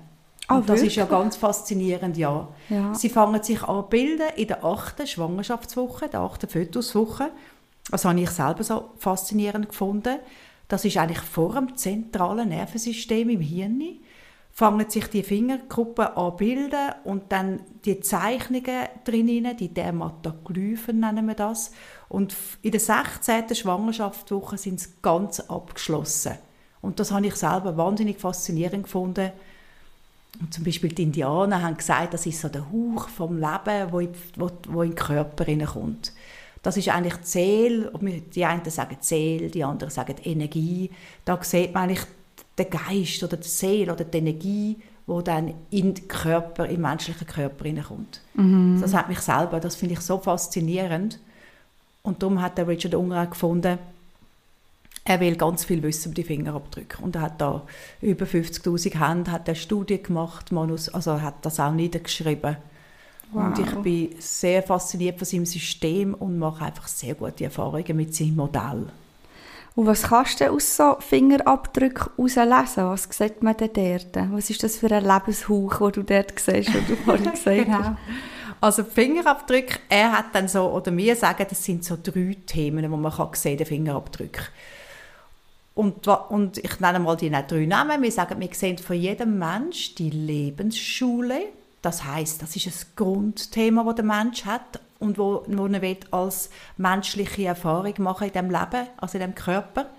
Oh, 0.50 0.60
das 0.60 0.68
wirklich? 0.68 0.90
ist 0.90 0.96
ja 0.98 1.06
ganz 1.06 1.36
faszinierend, 1.36 2.18
ja. 2.18 2.48
ja. 2.70 2.94
Sie 2.94 3.10
fangen 3.10 3.42
sich 3.42 3.64
an 3.64 3.90
bilden 3.90 4.28
in 4.36 4.48
der 4.48 4.64
achten 4.64 5.08
Schwangerschaftswoche, 5.08 6.08
der 6.08 6.20
achten 6.20 6.48
Fötuswoche. 6.48 7.32
Das 7.92 8.06
habe 8.06 8.20
ich 8.20 8.30
selber 8.30 8.64
so 8.64 8.92
faszinierend 8.98 9.70
gefunden. 9.70 10.20
Das 10.68 10.86
ist 10.86 10.98
eigentlich 10.98 11.20
vor 11.20 11.54
dem 11.54 11.76
zentralen 11.76 12.50
Nervensystem 12.50 13.30
im 13.30 13.42
Hirn 13.42 13.82
fangen 14.56 14.90
sich 14.90 15.08
die 15.08 15.22
Fingerkuppen 15.22 16.06
an 16.06 16.38
bilden 16.38 16.94
und 17.04 17.30
dann 17.34 17.60
die 17.84 18.00
Zeichnungen 18.00 18.88
drinnen, 19.04 19.58
die 19.58 19.68
Dermatoglyphen 19.68 21.02
nennen 21.02 21.28
wir 21.28 21.36
das. 21.36 21.74
Und 22.08 22.34
in 22.62 22.72
der 22.72 22.80
16. 22.80 23.54
Schwangerschaftswoche 23.54 24.58
sind 24.58 24.80
sie 24.80 24.92
ganz 25.02 25.42
abgeschlossen. 25.42 26.36
Und 26.82 27.02
das 27.02 27.12
habe 27.12 27.28
ich 27.28 27.36
selber 27.36 27.76
wahnsinnig 27.76 28.18
faszinierend 28.18 28.84
gefunden. 28.84 29.34
Und 30.40 30.54
zum 30.54 30.64
Beispiel 30.64 30.94
die 30.94 31.04
Indianer 31.04 31.62
haben 31.62 31.76
gesagt, 31.76 32.14
das 32.14 32.26
ist 32.26 32.40
so 32.40 32.48
der 32.48 32.66
Hauch 32.72 33.10
vom 33.10 33.36
Leben, 33.38 33.92
wo 33.92 34.00
in, 34.00 34.14
wo, 34.38 34.84
in 34.84 34.92
den 34.92 34.96
Körper 34.96 35.44
hineinkommt. 35.44 36.14
Das 36.66 36.78
ist 36.78 36.90
eigentlich 36.90 37.14
Seele, 37.22 37.92
die 38.34 38.44
einen 38.44 38.68
sagen 38.72 38.98
Seele, 39.00 39.50
die 39.50 39.64
anderen 39.64 39.92
sagen 39.92 40.16
Energie. 40.24 40.90
Da 41.24 41.38
sieht 41.44 41.76
man 41.76 41.84
eigentlich 41.84 42.02
der 42.58 42.66
Geist 42.66 43.22
oder 43.22 43.38
die 43.38 43.48
Seele 43.48 43.94
oder 43.94 44.04
die 44.04 44.18
Energie, 44.18 44.78
wo 45.06 45.22
dann 45.22 45.54
in 45.70 45.94
den 45.94 46.08
Körper, 46.08 46.68
im 46.68 46.82
menschlichen 46.82 47.28
Körper 47.28 47.66
hineinkommt. 47.66 48.20
Mhm. 48.34 48.80
Das 48.82 48.96
hat 48.96 49.10
mich 49.10 49.20
selber, 49.20 49.60
das 49.60 49.76
finde 49.76 49.94
ich 49.94 50.00
so 50.00 50.18
faszinierend. 50.18 51.20
Und 52.02 52.24
darum 52.24 52.42
hat 52.42 52.58
der 52.58 52.68
Richard 52.68 52.96
Unger 52.96 53.28
gefunden, 53.28 53.78
er 55.04 55.20
will 55.20 55.36
ganz 55.36 55.66
viel 55.66 55.84
wissen 55.84 56.08
über 56.08 56.16
die 56.16 56.24
Fingerabdrücke. 56.24 57.00
Und 57.04 57.16
er 57.16 57.22
hat 57.22 57.42
da 57.42 57.62
über 58.02 58.26
50'000 58.26 59.08
Hände, 59.08 59.32
hat 59.32 59.48
eine 59.48 59.56
Studie 59.56 60.02
gemacht, 60.02 60.52
also 60.94 61.22
hat 61.22 61.46
das 61.46 61.60
auch 61.60 61.74
niedergeschrieben. 61.74 62.58
Wow. 63.36 63.48
Und 63.48 63.60
ich 63.60 63.75
bin 63.82 64.15
sehr 64.20 64.63
fasziniert 64.63 65.18
von 65.18 65.25
seinem 65.25 65.46
System 65.46 66.13
und 66.13 66.39
mache 66.39 66.63
einfach 66.63 66.88
sehr 66.88 67.15
gute 67.15 67.44
Erfahrungen 67.44 67.98
mit 67.98 68.15
seinem 68.15 68.38
Modell. 68.38 68.88
Und 69.75 69.88
was 69.88 70.04
kannst 70.04 70.39
du 70.39 70.50
aus 70.50 70.77
so 70.77 70.96
Fingerabdrücken 71.00 72.12
herauslesen? 72.15 72.86
Was 72.86 73.10
sieht 73.12 73.44
man 73.44 73.58
denn 73.58 73.74
dort? 73.74 74.32
Was 74.32 74.50
ist 74.50 74.63
das 74.63 74.77
für 74.77 74.89
ein 74.89 75.04
Lebenshauch, 75.04 75.80
den 75.80 75.92
du 75.92 76.04
dort 76.04 76.39
siehst, 76.39 76.74
den 76.74 76.88
du 76.88 76.96
vorhin 77.06 77.32
gesagt 77.32 77.65
genau. 77.65 77.77
hast? 77.80 77.98
Also 78.62 78.86
Fingerabdrücke, 78.86 79.80
er 79.89 80.13
hat 80.13 80.34
dann 80.34 80.48
so, 80.48 80.72
oder 80.72 80.96
wir 80.96 81.15
sagen, 81.18 81.46
das 81.50 81.62
sind 81.62 81.84
so 81.84 81.98
drei 82.01 82.38
Themen, 82.46 82.84
die 82.84 82.88
man 82.88 83.12
kann 83.12 83.30
sehen 83.34 83.58
den 83.58 83.68
Fingerabdruck. 83.68 84.50
Und, 85.74 86.08
und 86.08 86.58
ich 86.60 86.80
nenne 86.80 87.00
mal 87.00 87.18
die 87.18 87.30
drei 87.30 87.65
Namen. 87.65 88.01
Wir 88.01 88.12
sagen, 88.13 88.39
wir 88.39 88.48
sehen 88.54 88.77
von 88.77 88.96
jedem 88.96 89.38
Mensch 89.38 89.94
die 89.96 90.10
Lebensschule. 90.10 91.50
Das 91.86 92.04
heißt, 92.04 92.42
das 92.42 92.56
ist 92.56 92.65
ein 92.65 92.96
Grundthema, 92.96 93.84
das 93.84 93.94
der 93.94 94.06
Mensch 94.06 94.44
hat 94.46 94.80
und 94.98 95.20
wo, 95.20 95.44
wo 95.46 95.68
er 95.68 95.98
als 96.10 96.50
menschliche 96.77 97.46
Erfahrung 97.46 97.94
machen 98.00 98.25
in 98.25 98.34
dem 98.34 98.50
Leben, 98.50 98.88
also 98.98 99.20
in 99.20 99.22
dem 99.22 99.36
Körper. 99.36 99.92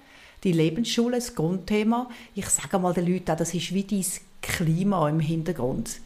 Die 0.42 0.50
Lebensschule, 0.50 1.18
das 1.18 1.36
Grundthema. 1.36 2.10
Ich 2.34 2.48
sage 2.48 2.80
mal 2.80 2.92
den 2.92 3.06
Leuten, 3.06 3.36
das 3.36 3.54
ist 3.54 3.72
wie 3.72 3.84
dein 3.84 4.04
Klima 4.42 5.08
im 5.08 5.20
Hintergrund. 5.20 6.00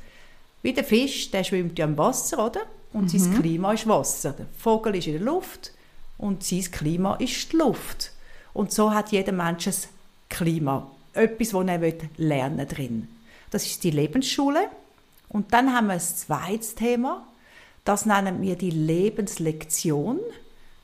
Wie 0.60 0.74
der 0.74 0.84
Fisch, 0.84 1.30
der 1.30 1.44
schwimmt 1.44 1.78
ja 1.78 1.86
im 1.86 1.96
Wasser, 1.96 2.44
oder? 2.44 2.60
Und 2.92 3.14
mhm. 3.14 3.18
sein 3.18 3.40
Klima 3.40 3.72
ist 3.72 3.88
Wasser. 3.88 4.32
Der 4.32 4.46
Vogel 4.58 4.96
ist 4.96 5.06
in 5.06 5.14
der 5.14 5.22
Luft 5.22 5.72
und 6.18 6.44
sein 6.44 6.70
Klima 6.70 7.14
ist 7.14 7.54
die 7.54 7.56
Luft. 7.56 8.12
Und 8.52 8.70
so 8.70 8.92
hat 8.92 9.12
jeder 9.12 9.32
Mensch 9.32 9.66
ein 9.66 9.74
Klima. 10.28 10.90
Etwas, 11.14 11.52
das 11.52 11.66
er 11.66 11.92
lernen 12.18 12.68
drin. 12.68 13.08
Das 13.50 13.64
ist 13.64 13.82
die 13.82 13.92
Lebensschule. 13.92 14.68
Und 15.30 15.52
dann 15.52 15.74
haben 15.74 15.86
wir 15.86 15.94
ein 15.94 16.00
zweites 16.00 16.74
Thema. 16.74 17.26
Das 17.84 18.04
nennen 18.04 18.42
wir 18.42 18.56
die 18.56 18.70
Lebenslektion. 18.70 20.20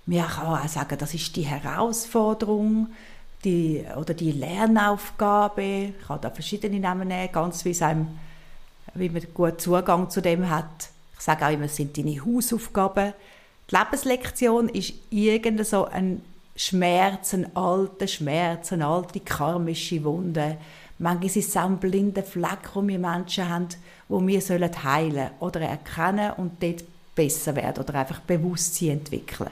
Wir 0.07 0.23
können 0.23 0.47
auch 0.47 0.69
sagen, 0.69 0.97
das 0.99 1.13
ist 1.15 1.35
die 1.37 1.43
Herausforderung 1.43 2.89
die, 3.45 3.85
oder 3.97 4.15
die 4.15 4.33
Lernaufgabe. 4.33 5.93
Ich 5.99 6.07
kann 6.07 6.21
da 6.21 6.31
verschiedene 6.31 6.79
Namen 6.79 7.09
nehmen, 7.09 7.33
ganz 7.33 7.65
wie, 7.65 7.83
einem, 7.83 8.19
wie 8.95 9.09
man 9.09 9.23
gut 9.35 9.61
Zugang 9.61 10.09
zu 10.11 10.23
dem 10.23 10.49
hat. 10.49 10.91
Ich 11.19 11.25
sage 11.25 11.45
auch 11.45 11.51
immer, 11.51 11.65
es 11.65 11.77
sind 11.77 11.99
deine 11.99 12.25
Hausaufgaben. 12.25 13.15
Die 13.69 13.77
Lebenslektion 13.77 14.69
ist 14.69 14.95
irgend 15.11 15.67
so 15.67 15.87
ein 15.87 16.23
Schmerz, 16.55 17.35
ein 17.35 17.55
alter 17.57 18.07
Schmerz, 18.07 18.73
eine 18.73 18.87
alte 18.87 19.21
karmische 19.21 20.05
Wunde. 20.05 20.57
Manchmal 20.99 21.27
ist 21.27 21.37
es 21.37 21.57
auch 21.57 21.65
ein 21.65 21.79
blinder 21.79 22.23
Fleck, 22.23 22.73
den 22.75 22.89
wir 22.89 22.99
Menschen 22.99 23.49
haben, 23.49 23.69
wo 24.09 24.25
wir 24.27 24.41
heilen 24.41 24.71
sollen 25.13 25.31
oder 25.41 25.61
erkennen 25.61 26.33
und 26.37 26.63
dort 26.63 26.85
besser 27.15 27.57
werden 27.57 27.83
oder 27.83 27.95
einfach 27.95 28.21
Bewusstsein 28.21 28.91
entwickeln. 28.91 29.51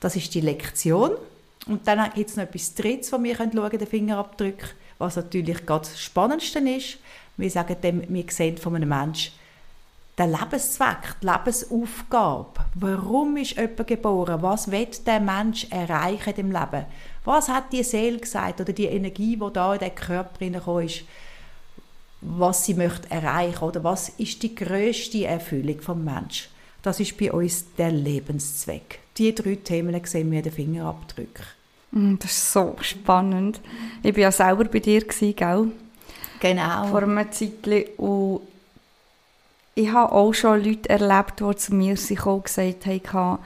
Das 0.00 0.16
ist 0.16 0.34
die 0.34 0.40
Lektion. 0.40 1.12
Und 1.66 1.86
dann 1.86 2.10
gibt 2.14 2.30
es 2.30 2.36
noch 2.36 2.44
etwas 2.44 2.74
Drittes, 2.74 3.12
wo 3.12 3.22
wir 3.22 3.36
schauen 3.36 3.50
können, 3.50 3.78
den 3.78 3.86
Fingerabdruck, 3.86 4.74
was 4.98 5.16
natürlich 5.16 5.66
gerade 5.66 5.86
das 5.86 6.00
Spannendste 6.00 6.60
ist. 6.60 6.98
Wir 7.36 7.50
sagen 7.50 7.76
dem, 7.82 8.02
wir 8.08 8.24
sehen 8.30 8.58
von 8.58 8.74
einem 8.74 8.88
Menschen 8.88 9.32
der 10.18 10.26
Lebenszweck, 10.26 11.20
die 11.22 11.26
Lebensaufgabe. 11.26 12.64
Warum 12.74 13.36
ist 13.36 13.56
jemand 13.56 13.86
geboren? 13.86 14.42
Was 14.42 14.70
wird 14.70 15.06
der 15.06 15.20
Mensch 15.20 15.68
erreichen 15.70 16.34
im 16.36 16.50
Leben? 16.50 16.86
Was 17.24 17.48
hat 17.48 17.72
die 17.72 17.84
Seele 17.84 18.18
gesagt 18.18 18.60
oder 18.60 18.72
die 18.72 18.86
Energie, 18.86 19.36
die 19.36 19.52
da 19.52 19.74
in 19.74 19.78
den 19.78 19.94
Körper 19.94 20.38
hineingekommen 20.40 20.86
ist? 20.86 21.04
Was 22.20 22.64
sie 22.64 22.74
möchte 22.74 23.10
erreichen 23.10 23.62
oder 23.62 23.84
was 23.84 24.08
ist 24.10 24.42
die 24.42 24.54
größte 24.54 25.24
Erfüllung 25.24 25.80
vom 25.80 26.04
Mensch? 26.04 26.48
Das 26.82 27.00
ist 27.00 27.16
bei 27.16 27.32
uns 27.32 27.66
der 27.76 27.92
Lebenszweck. 27.92 29.00
Die 29.16 29.34
drei 29.34 29.56
Themen 29.56 30.00
sehen 30.04 30.30
wir 30.30 30.42
den 30.42 30.52
Fingerabdrücken. 30.52 31.44
Mm, 31.92 32.16
das 32.18 32.30
ist 32.30 32.52
so 32.52 32.76
spannend. 32.80 33.60
Ich 34.02 34.14
war 34.14 34.22
ja 34.22 34.32
selber 34.32 34.64
bei 34.64 34.78
dir, 34.80 35.00
gell? 35.00 35.72
Genau. 36.40 36.86
Vor 36.88 37.02
einem 37.02 37.32
Zeitchen. 37.32 37.84
Und 37.96 38.42
ich 39.74 39.92
habe 39.92 40.12
auch 40.12 40.32
schon 40.32 40.62
Leute 40.62 40.88
erlebt, 40.88 41.40
die 41.40 41.56
zu 41.56 41.74
mir 41.74 41.96
sich 41.96 42.24
auch 42.26 42.42
gesagt 42.42 42.86
haben, 43.12 43.38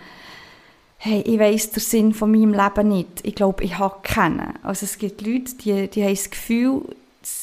hey, 0.98 1.20
ich 1.22 1.38
weiss 1.38 1.70
den 1.70 1.80
Sinn 1.80 2.14
von 2.14 2.30
meinem 2.30 2.52
Leben 2.52 2.88
nicht. 2.88 3.20
Ich 3.22 3.34
glaube, 3.34 3.64
ich 3.64 3.78
habe 3.78 3.96
keinen. 4.02 4.54
Also 4.62 4.84
es 4.84 4.98
gibt 4.98 5.20
Leute, 5.20 5.54
die, 5.56 5.88
die 5.88 6.04
haben 6.04 6.14
das 6.14 6.30
Gefühl, 6.30 6.82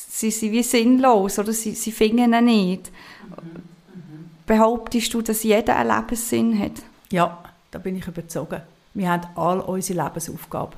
sie 0.10 0.32
sind 0.32 0.52
wie 0.52 0.64
sinnlos 0.64 1.40
oder 1.40 1.54
sie, 1.54 1.76
sie 1.76 1.92
finden 1.92 2.34
ihn 2.34 2.46
nicht. 2.46 2.92
Behauptest 4.46 5.14
du, 5.14 5.22
dass 5.22 5.44
jeder 5.44 5.76
einen 5.76 5.96
Lebenssinn 5.96 6.60
hat? 6.60 6.82
Ja, 7.12 7.44
da 7.72 7.80
bin 7.80 7.96
ich 7.96 8.08
überzogen. 8.08 8.62
Wir 8.96 9.12
haben 9.12 9.28
all 9.36 9.60
unsere 9.60 10.04
Lebensaufgabe. 10.04 10.76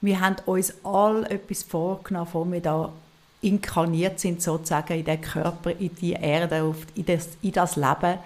Wir 0.00 0.20
haben 0.20 0.36
uns 0.46 0.72
all 0.82 1.24
etwas 1.26 1.62
vorgenommen, 1.62 2.24
bevor 2.24 2.50
wir 2.50 2.60
da 2.60 2.92
inkarniert 3.42 4.18
sind, 4.18 4.40
sozusagen 4.40 4.98
in 4.98 5.04
den 5.04 5.20
Körper, 5.20 5.72
in 5.72 5.94
die 5.94 6.12
Erde, 6.12 6.74
in 6.94 7.04
das, 7.04 7.28
in 7.42 7.52
das 7.52 7.76
Leben, 7.76 8.18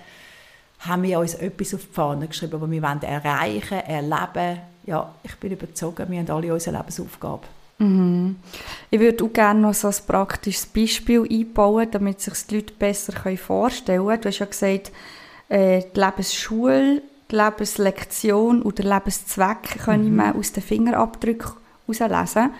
haben 0.80 1.02
wir 1.02 1.18
uns 1.18 1.34
etwas 1.34 1.75
auf 1.75 1.82
die 1.82 1.92
Fahne 1.92 2.28
geschrieben, 2.28 2.61
was 2.61 2.70
wir 2.70 2.82
wollen 2.82 3.02
erreichen, 3.02 3.78
erleben. 3.80 4.61
Ja, 4.87 5.12
ich 5.23 5.34
bin 5.37 5.52
überzogen, 5.52 6.08
wir 6.08 6.18
haben 6.20 6.30
alle 6.30 6.52
unsere 6.52 6.76
Lebensaufgabe. 6.76 7.46
Mhm. 7.78 8.37
Ich 8.90 9.00
würde 9.00 9.25
auch 9.25 9.33
gerne 9.33 9.61
noch 9.61 9.75
so 9.75 9.88
ein 9.88 9.95
praktisches 10.07 10.66
Beispiel 10.66 11.26
einbauen, 11.31 11.88
damit 11.90 12.21
sich 12.21 12.35
die 12.47 12.57
Leute 12.57 12.75
besser 12.75 13.12
vorstellen 13.37 14.07
können. 14.07 14.21
Du 14.21 14.28
hast 14.28 14.38
ja 14.38 14.47
gesagt, 14.47 14.93
äh, 15.49 15.83
die 15.95 16.00
Lebensschule 16.00 17.02
die 17.31 17.37
Lebenslektion 17.37 18.62
oder 18.62 18.85
Lebenszweck 18.85 19.85
können 19.85 20.11
mhm. 20.11 20.16
man 20.16 20.37
aus 20.37 20.52
den 20.52 20.62
Fingerabdrücken 20.62 21.52
herauslesen. 21.87 22.50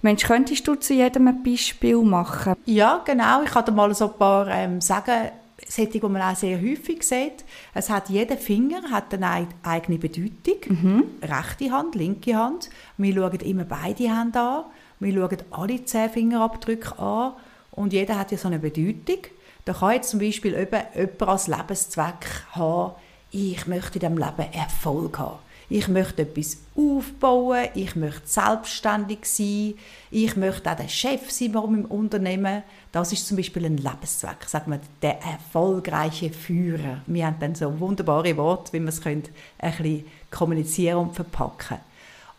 Mensch, 0.00 0.24
könntest 0.24 0.66
du 0.66 0.74
zu 0.74 0.94
jedem 0.94 1.28
ein 1.28 1.42
Beispiel 1.42 1.98
machen? 1.98 2.54
Ja, 2.64 3.02
genau. 3.04 3.42
Ich 3.42 3.50
kann 3.50 3.64
dir 3.64 3.72
mal 3.72 3.94
so 3.94 4.10
ein 4.10 4.18
paar 4.18 4.48
ähm, 4.48 4.80
sagen, 4.80 5.30
solche, 5.68 5.90
die 5.90 6.00
man 6.00 6.22
auch 6.22 6.36
sehr 6.36 6.60
häufig 6.60 7.02
sieht. 7.02 7.44
Es 7.74 7.90
hat 7.90 8.08
jeder 8.08 8.36
Finger 8.36 8.90
hat 8.90 9.14
eine 9.14 9.48
eigene 9.62 9.98
Bedeutung. 9.98 10.58
Mhm. 10.68 11.04
Rechte 11.22 11.70
Hand, 11.70 11.94
linke 11.94 12.36
Hand. 12.36 12.70
Wir 12.96 13.14
schauen 13.14 13.40
immer 13.40 13.64
beide 13.64 14.04
Hände 14.04 14.38
an. 14.38 14.64
Wir 15.00 15.14
schauen 15.14 15.38
alle 15.50 15.84
zehn 15.84 16.10
Fingerabdrücke 16.10 16.98
an. 16.98 17.34
Und 17.70 17.92
jeder 17.92 18.18
hat 18.18 18.32
ja 18.32 18.38
so 18.38 18.48
eine 18.48 18.58
Bedeutung. 18.58 19.26
Da 19.64 19.72
kann 19.72 19.92
jetzt 19.94 20.10
zum 20.10 20.20
Beispiel 20.20 20.52
jemand 20.54 21.22
als 21.22 21.46
Lebenszweck 21.46 22.26
haben, 22.52 22.94
ich 23.30 23.66
möchte 23.66 23.98
in 23.98 24.00
diesem 24.00 24.18
Leben 24.18 24.52
Erfolg 24.52 25.18
haben. 25.18 25.38
Ich 25.74 25.88
möchte 25.88 26.20
etwas 26.20 26.58
aufbauen, 26.76 27.68
ich 27.72 27.96
möchte 27.96 28.26
selbstständig 28.26 29.20
sein, 29.22 29.72
ich 30.10 30.36
möchte 30.36 30.70
auch 30.70 30.76
der 30.76 30.86
Chef 30.86 31.30
sein 31.30 31.50
bei 31.50 31.62
meinem 31.62 31.86
Unternehmen. 31.86 32.62
Das 32.92 33.10
ist 33.10 33.26
zum 33.26 33.38
Beispiel 33.38 33.64
ein 33.64 33.78
Lebenszweck, 33.78 34.44
sagen 34.46 34.72
wir, 34.72 34.80
der 35.00 35.22
erfolgreiche 35.22 36.28
Führer. 36.28 37.00
Wir 37.06 37.24
haben 37.24 37.38
dann 37.40 37.54
so 37.54 37.80
wunderbare 37.80 38.36
Worte, 38.36 38.74
wie 38.74 38.80
wir 38.80 38.90
es 38.90 39.02
ein 39.06 39.22
bisschen 39.58 40.04
kommunizieren 40.30 40.98
und 40.98 41.14
verpacken. 41.14 41.78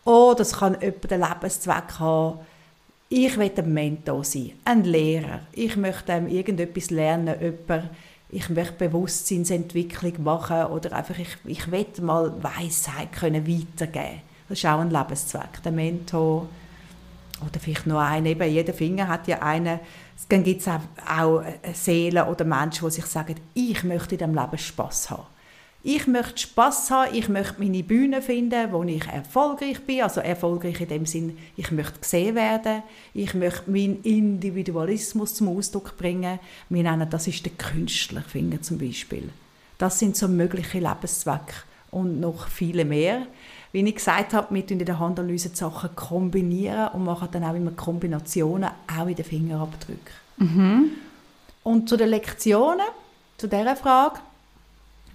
Oder 0.04 0.42
es 0.42 0.52
kann 0.52 0.76
jemand 0.80 1.10
den 1.10 1.20
Lebenszweck 1.20 1.98
haben, 1.98 2.38
ich 3.08 3.36
möchte 3.36 3.62
ein 3.64 3.74
Mentor 3.74 4.22
sein, 4.22 4.52
ein 4.64 4.84
Lehrer. 4.84 5.40
Ich 5.50 5.74
möchte 5.76 6.12
ähm, 6.12 6.28
irgendetwas 6.28 6.90
lernen, 6.90 7.34
jemand 7.40 7.90
ich 8.34 8.48
möchte 8.48 8.88
Bewusstseinsentwicklung 8.88 10.24
machen 10.24 10.64
oder 10.64 10.92
einfach, 10.92 11.16
ich, 11.18 11.36
ich 11.44 11.70
will 11.70 11.86
mal 12.02 12.32
Weisheit 12.42 13.12
können 13.12 13.46
weitergeben. 13.46 14.22
Das 14.48 14.58
ist 14.58 14.66
auch 14.66 14.80
ein 14.80 14.90
Lebenszweck, 14.90 15.62
der 15.64 15.70
Mentor. 15.70 16.48
Oder 17.40 17.60
vielleicht 17.60 17.86
noch 17.86 18.00
einen, 18.00 18.26
eben 18.26 18.50
jeder 18.50 18.74
Finger 18.74 19.06
hat 19.06 19.28
ja 19.28 19.40
einen, 19.40 19.78
dann 20.28 20.42
gibt 20.42 20.62
es 20.62 20.68
auch, 20.68 20.80
auch 21.08 21.42
Seelen 21.72 22.26
oder 22.26 22.44
Menschen, 22.44 22.88
die 22.88 22.94
sich 22.94 23.06
sagen, 23.06 23.36
ich 23.54 23.84
möchte 23.84 24.16
in 24.16 24.18
diesem 24.18 24.34
Leben 24.34 24.58
Spass 24.58 25.10
haben. 25.10 25.26
Ich 25.86 26.06
möchte 26.06 26.38
Spass 26.38 26.90
haben, 26.90 27.14
ich 27.14 27.28
möchte 27.28 27.62
meine 27.62 27.82
Bühne 27.82 28.22
finden, 28.22 28.72
wo 28.72 28.82
ich 28.84 29.06
erfolgreich 29.06 29.82
bin, 29.82 30.00
also 30.00 30.22
erfolgreich 30.22 30.80
in 30.80 30.88
dem 30.88 31.04
Sinn, 31.04 31.36
ich 31.58 31.70
möchte 31.72 32.00
gesehen 32.00 32.34
werden, 32.36 32.82
ich 33.12 33.34
möchte 33.34 33.70
meinen 33.70 34.00
Individualismus 34.02 35.34
zum 35.34 35.48
Ausdruck 35.54 35.98
bringen. 35.98 36.38
Wir 36.70 36.82
nennen 36.82 37.06
das 37.10 37.26
ist 37.26 37.44
der 37.44 37.52
Künstlerfinger 37.52 38.62
zum 38.62 38.78
Beispiel. 38.78 39.28
Das 39.76 39.98
sind 39.98 40.16
so 40.16 40.26
mögliche 40.26 40.78
Lebenszwecke 40.78 41.52
und 41.90 42.18
noch 42.18 42.48
viele 42.48 42.86
mehr. 42.86 43.26
Wie 43.72 43.86
ich 43.86 43.94
gesagt 43.94 44.32
habe, 44.32 44.54
wir 44.54 44.70
in 44.70 44.78
der 44.78 44.98
Handanalyse 44.98 45.50
die 45.50 45.56
Sachen 45.56 45.94
kombinieren 45.94 46.94
und 46.94 47.04
machen 47.04 47.28
dann 47.30 47.44
auch 47.44 47.54
immer 47.54 47.72
Kombinationen, 47.72 48.70
auch 48.86 49.06
in 49.06 49.16
den 49.16 49.24
Fingerabdrücken. 49.26 50.14
Mhm. 50.38 50.92
Und 51.62 51.90
zu 51.90 51.98
den 51.98 52.08
Lektionen, 52.08 52.86
zu 53.36 53.48
dieser 53.48 53.76
Frage, 53.76 54.20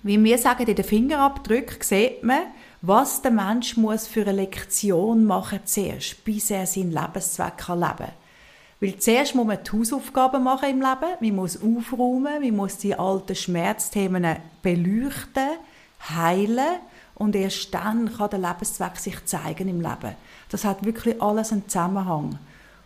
wie 0.03 0.23
wir 0.23 0.37
sagen, 0.37 0.65
in 0.65 0.75
den 0.75 0.85
Fingerabdrücken 0.85 1.81
sieht 1.81 2.23
man, 2.23 2.43
was 2.81 3.21
der 3.21 3.31
Mensch 3.31 3.75
muss 3.75 4.07
für 4.07 4.21
eine 4.21 4.31
Lektion 4.31 5.25
machen 5.25 5.59
zuerst, 5.65 6.23
bis 6.23 6.51
er 6.51 6.65
seinen 6.65 6.91
Lebenszweck 6.91 7.67
leben 7.67 7.81
kann. 7.81 8.11
Weil 8.81 8.97
zuerst 8.97 9.35
muss 9.35 9.45
man 9.45 9.59
die 9.61 9.71
Hausaufgaben 9.71 10.43
machen 10.43 10.69
im 10.69 10.81
Leben, 10.81 11.17
man 11.19 11.35
muss 11.35 11.61
aufräumen, 11.61 12.41
man 12.41 12.55
muss 12.55 12.77
die 12.77 12.95
alten 12.95 13.35
Schmerzthemen 13.35 14.37
beleuchten, 14.61 15.49
heilen 16.09 16.77
und 17.15 17.35
erst 17.35 17.73
dann 17.73 18.09
kann 18.15 18.29
der 18.29 18.39
Lebenszweck 18.39 18.95
sich 18.95 19.25
zeigen 19.25 19.67
im 19.67 19.81
Leben. 19.81 20.15
Das 20.49 20.63
hat 20.63 20.85
wirklich 20.85 21.21
alles 21.21 21.51
einen 21.51 21.67
Zusammenhang. 21.67 22.39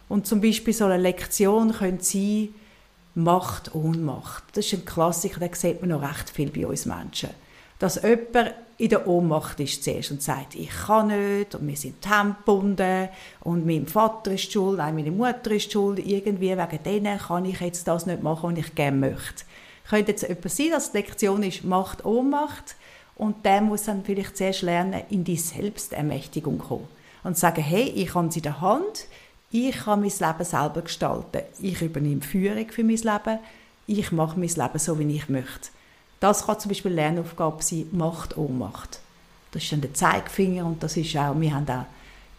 Und 0.10 0.26
zum 0.26 0.42
Beispiel 0.42 0.74
so 0.74 0.86
eine 0.86 0.98
Lektion 0.98 1.72
könnte 1.74 2.04
sein, 2.04 2.50
Macht, 3.16 3.76
Ohnmacht. 3.76 4.44
Das 4.54 4.66
ist 4.66 4.74
ein 4.74 4.86
Klassiker, 4.86 5.40
den 5.40 5.54
sieht 5.54 5.82
man 5.82 5.92
noch 5.92 6.02
recht 6.02 6.30
viel 6.30 6.50
bei 6.50 6.66
uns 6.66 6.86
Menschen. 6.86 7.30
Dass 7.78 8.02
jemand 8.02 8.54
in 8.78 8.90
der 8.90 9.08
Ohnmacht 9.08 9.60
ist 9.60 9.84
zuerst 9.84 10.12
und 10.12 10.22
sagt, 10.22 10.56
ich 10.56 10.70
kann 10.70 11.08
nicht 11.08 11.54
und 11.54 11.68
wir 11.68 11.76
sind 11.76 12.02
gebunden 12.02 13.10
und 13.42 13.66
mein 13.66 13.88
Vater 13.88 14.32
ist 14.32 14.52
schuld, 14.52 14.78
nein, 14.78 14.96
meine 14.96 15.12
Mutter 15.12 15.52
ist 15.52 15.72
schuld, 15.72 16.00
irgendwie 16.00 16.58
wegen 16.58 16.84
denen 16.84 17.20
kann 17.20 17.46
ich 17.46 17.62
jetzt 17.62 17.88
das 17.88 18.06
nicht 18.06 18.24
machen, 18.24 18.52
was 18.52 18.66
ich 18.66 18.76
gerne 18.76 18.98
möchte. 18.98 19.46
Könnte 19.88 20.12
jetzt 20.12 20.24
jemand 20.24 20.52
sein, 20.52 20.72
dass 20.72 20.92
die 20.92 20.98
Lektion 20.98 21.44
ist 21.44 21.64
Macht, 21.64 22.04
Ohnmacht 22.04 22.76
und 23.16 23.46
der 23.46 23.62
muss 23.62 23.84
dann 23.84 24.04
vielleicht 24.04 24.38
zuerst 24.38 24.64
lernen, 24.64 25.04
in 25.10 25.24
die 25.24 25.38
Selbstermächtigung 25.38 26.58
kommen 26.58 26.88
und 27.24 27.38
sagen, 27.38 27.62
hey, 27.62 27.84
ich 27.84 28.16
habe 28.16 28.32
sie 28.32 28.40
in 28.40 28.44
der 28.44 28.62
Hand, 28.62 29.08
ich 29.54 29.76
kann 29.78 30.02
mein 30.02 30.10
Leben 30.10 30.46
selber 30.46 30.82
gestalten. 30.82 31.44
Ich 31.62 31.80
übernehme 31.80 32.22
Führung 32.22 32.68
für 32.70 32.84
mein 32.84 32.98
Leben. 32.98 33.40
Ich 33.86 34.12
mache 34.12 34.40
mein 34.40 34.50
Leben 34.50 34.80
so, 34.80 34.98
wie 34.98 35.16
ich 35.16 35.30
möchte. 35.30 35.70
Das 36.20 36.46
kann 36.46 36.60
zum 36.60 36.70
Beispiel 36.70 36.92
Lernaufgabe 36.92 37.62
sein, 37.62 37.86
Macht, 37.92 38.36
Ohnmacht. 38.36 39.00
Das 39.52 39.62
ist 39.62 39.72
dann 39.72 39.82
der 39.82 39.94
Zeigefinger 39.94 40.66
und 40.66 40.82
das 40.82 40.98
ist 40.98 41.16
auch, 41.16 41.40
wir 41.40 41.54
haben 41.54 41.70
auch 41.70 41.86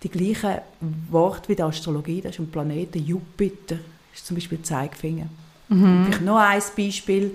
die 0.02 0.09
gleichen 0.09 0.61
Worte 1.09 1.49
wie 1.49 1.54
die 1.54 1.62
Astrologie, 1.62 2.21
das 2.21 2.33
ist 2.33 2.40
ein 2.40 2.50
Planet, 2.50 2.97
Jupiter, 2.97 3.76
ist 4.12 4.26
zum 4.26 4.37
Beispiel 4.37 4.61
Zeigefinger. 4.62 5.26
Mhm. 5.68 6.06
Vielleicht 6.06 6.23
noch 6.23 6.38
ein 6.38 6.62
Beispiel, 6.76 7.30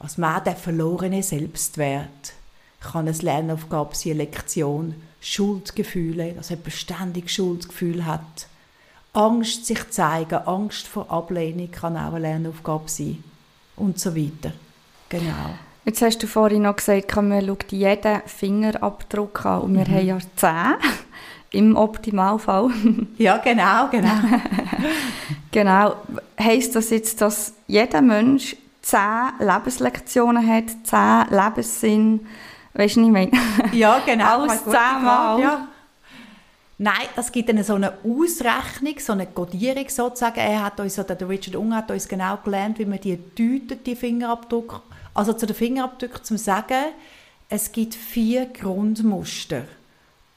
was 0.00 0.18
man 0.18 0.42
der 0.42 0.56
verlorene 0.56 1.22
Selbstwert 1.22 2.32
kann 2.80 3.06
eine 3.06 3.16
Lernaufgabe 3.16 3.94
sein, 3.94 4.14
eine 4.14 4.24
Lektion, 4.24 4.94
Schuldgefühle, 5.20 6.32
dass 6.32 6.48
jemand 6.48 6.72
ständig 6.72 7.30
Schuldgefühl 7.30 8.04
hat 8.04 8.48
Angst 9.14 9.66
sich 9.66 9.90
zeigen, 9.90 10.46
Angst 10.46 10.88
vor 10.88 11.10
Ablehnung 11.10 11.70
kann 11.70 11.96
auch 11.96 12.14
eine 12.14 12.20
Lernaufgabe 12.20 12.88
sein 12.88 13.22
und 13.76 13.98
so 13.98 14.16
weiter. 14.16 14.52
Genau. 15.08 15.54
Jetzt 15.84 16.00
hast 16.00 16.22
du 16.22 16.26
vorhin 16.26 16.62
noch 16.62 16.76
gesagt, 16.76 17.14
man 17.16 17.44
schaut 17.44 17.72
jeden 17.72 18.22
Fingerabdruck 18.24 19.44
an 19.44 19.62
und 19.62 19.74
wir 19.74 19.86
mhm. 19.86 19.94
haben 19.94 20.06
ja 20.06 20.18
zehn 20.36 20.76
im 21.50 21.76
Optimalfall. 21.76 22.70
ja, 23.18 23.36
genau, 23.38 23.88
genau. 23.90 24.14
genau. 25.50 25.96
Heißt 26.40 26.74
das 26.74 26.90
jetzt, 26.90 27.20
dass 27.20 27.52
jeder 27.66 28.00
Mensch 28.00 28.56
zehn 28.80 29.32
Lebenslektionen 29.40 30.46
hat, 30.46 30.70
zehn 30.84 31.36
Lebenssinn, 31.36 32.26
weißt 32.74 32.96
du, 32.96 33.04
ich 33.04 33.10
meine? 33.10 33.30
Ja, 33.72 34.00
genau. 34.06 34.42
Alles 34.42 34.64
zehnmal. 34.64 35.40
Ja. 35.40 35.68
Nein, 36.82 37.06
das 37.14 37.30
gibt 37.30 37.48
eine 37.48 37.62
so 37.62 37.74
eine 37.74 37.92
Ausrechnung, 38.02 38.98
so 38.98 39.12
eine 39.12 39.26
Codierung 39.26 39.88
sozusagen. 39.88 40.40
Er 40.40 40.64
hat 40.64 40.80
uns, 40.80 40.98
oder 40.98 41.14
der 41.14 41.28
Richard 41.28 41.54
Ung 41.54 41.72
hat 41.72 41.88
uns 41.92 42.08
genau 42.08 42.36
gelernt, 42.38 42.76
wie 42.80 42.84
man 42.84 43.00
die 43.00 43.16
deutet, 43.16 43.86
die 43.86 43.94
Fingerabdrücke. 43.94 44.80
Also 45.14 45.32
zu 45.32 45.46
den 45.46 45.54
Fingerabdrücken 45.54 46.24
zum 46.24 46.38
sagen, 46.38 46.86
es 47.48 47.70
gibt 47.70 47.94
vier 47.94 48.46
Grundmuster. 48.46 49.62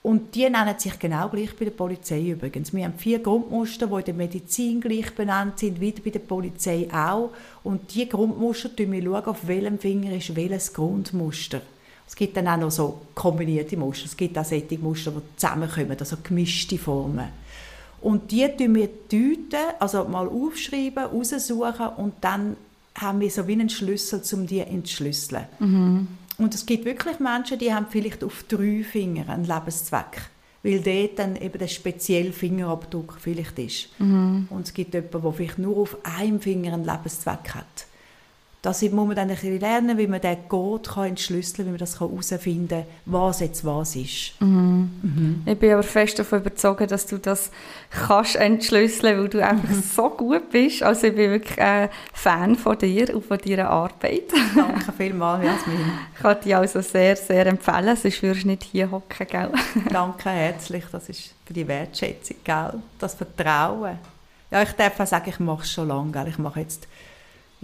Und 0.03 0.35
die 0.35 0.47
nennen 0.47 0.77
sich 0.77 0.99
genau 0.99 1.29
gleich 1.29 1.55
bei 1.55 1.65
der 1.65 1.71
Polizei 1.71 2.21
übrigens. 2.21 2.71
Wir 2.71 2.83
haben 2.83 2.99
vier 2.99 3.17
Grundmuster, 3.17 3.87
die 3.87 3.95
in 3.95 4.05
der 4.05 4.13
Medizin 4.13 4.81
gleich 4.81 5.15
benannt 5.15 5.57
sind, 5.57 5.81
wie 5.81 5.93
bei 5.93 6.11
der 6.11 6.19
Polizei 6.19 6.87
auch. 6.93 7.31
Und 7.63 7.91
diese 7.95 8.05
Grundmuster 8.05 8.69
schauen 8.77 8.91
wir 8.91 9.27
auf 9.27 9.47
welchem 9.47 9.79
Finger 9.79 10.15
ist 10.15 10.35
welches 10.35 10.71
Grundmuster. 10.71 11.61
Es 12.07 12.15
gibt 12.15 12.38
dann 12.38 12.47
auch 12.47 12.57
noch 12.57 12.71
so 12.71 13.01
kombinierte 13.13 13.77
Muster. 13.77 14.05
Es 14.05 14.15
gibt 14.15 14.38
auch 14.38 14.45
solche 14.45 14.77
Muster, 14.77 15.12
die 15.12 15.21
zusammenkommen, 15.38 15.97
also 16.00 16.17
gemischte 16.24 16.77
Formen. 16.77 17.29
Und 18.01 18.31
die 18.31 18.47
tun 18.55 18.75
wir 18.75 18.88
deuten, 18.88 19.75
also 19.79 20.03
mal 20.05 20.27
aufschreiben, 20.27 21.05
raussuchen 21.05 21.88
und 21.97 22.13
dann 22.21 22.55
haben 22.93 23.19
wir 23.19 23.29
so 23.29 23.47
wie 23.47 23.53
einen 23.53 23.69
Schlüssel, 23.69 24.21
um 24.33 24.47
die 24.47 24.62
zu 24.62 24.67
entschlüsseln. 24.67 25.45
Mhm. 25.59 26.07
Und 26.38 26.53
es 26.53 26.65
gibt 26.65 26.85
wirklich 26.85 27.19
Menschen, 27.19 27.59
die 27.59 27.74
haben 27.74 27.88
vielleicht 27.89 28.24
auf 28.24 28.43
drei 28.43 28.83
Finger 28.83 29.29
einen 29.29 29.45
Lebenszweck, 29.45 30.29
weil 30.63 30.81
dort 30.81 31.19
dann 31.19 31.35
eben 31.35 31.57
der 31.57 31.67
spezielle 31.67 32.31
Fingerabdruck 32.31 33.17
vielleicht 33.19 33.57
ist. 33.59 33.89
Mhm. 34.00 34.47
Und 34.50 34.67
es 34.67 34.74
gibt 34.74 34.93
jemanden, 34.93 35.21
der 35.21 35.33
vielleicht 35.33 35.57
nur 35.57 35.77
auf 35.77 35.97
einem 36.03 36.39
Finger 36.39 36.74
einen 36.74 36.85
Lebenszweck 36.85 37.55
hat. 37.55 37.88
Das 38.65 38.81
muss 38.81 38.91
man 39.05 39.15
dann 39.15 39.29
ein 39.29 39.36
bisschen 39.36 39.60
lernen, 39.60 39.95
wie 39.95 40.07
man 40.07 40.19
den 40.19 40.50
Code 40.50 40.89
kann 40.89 41.10
entschlüsseln 41.10 41.57
kann, 41.57 41.65
wie 41.67 41.69
man 41.69 41.77
das 41.77 42.00
herausfinden 42.00 42.67
kann, 42.67 42.86
was 43.05 43.39
jetzt 43.39 43.63
was 43.63 43.95
ist. 43.95 44.34
Mhm. 44.39 44.89
Mhm. 45.03 45.43
Ich 45.45 45.60
bin 45.60 45.72
aber 45.72 45.84
fest 45.84 46.17
davon 46.17 46.39
überzeugt, 46.39 46.89
dass 46.89 47.05
du 47.05 47.19
das 47.19 47.51
kannst 47.91 48.38
entschlüsseln, 48.38 49.19
weil 49.19 49.29
du 49.29 49.45
einfach 49.45 49.69
mhm. 49.69 49.84
so 49.84 50.10
gut 50.10 50.50
bist. 50.50 50.81
Also 50.81 51.05
ich 51.05 51.15
bin 51.15 51.29
wirklich 51.29 51.62
ein 51.62 51.89
Fan 52.12 52.55
von 52.55 52.75
dir 52.79 53.13
und 53.13 53.24
von 53.24 53.38
deiner 53.38 53.69
Arbeit. 53.69 54.34
Danke 54.55 54.91
vielmals, 54.98 55.45
Jasmin. 55.45 55.91
Ich 56.15 56.22
kann 56.24 56.41
dich 56.41 56.55
also 56.55 56.81
sehr, 56.81 57.15
sehr 57.15 57.45
empfehlen, 57.45 57.95
sonst 57.95 58.24
würdest 58.24 58.45
du 58.45 58.48
nicht 58.48 58.63
hier 58.63 58.89
hocken, 58.89 59.27
gell? 59.27 59.51
Danke 59.91 60.31
herzlich, 60.31 60.86
das 60.91 61.07
ist 61.10 61.36
für 61.45 61.53
die 61.53 61.67
Wertschätzung, 61.67 62.38
gell? 62.43 62.74
das 62.98 63.13
Vertrauen. 63.13 64.00
Ja, 64.50 64.63
ich 64.63 64.72
darf 64.72 65.00
auch 65.00 65.05
sagen, 65.05 65.29
ich 65.29 65.39
mache 65.39 65.62
es 65.62 65.72
schon 65.72 65.88
lange, 65.88 66.12
gell? 66.12 66.29
ich 66.29 66.39
mache 66.39 66.62
jetzt 66.62 66.88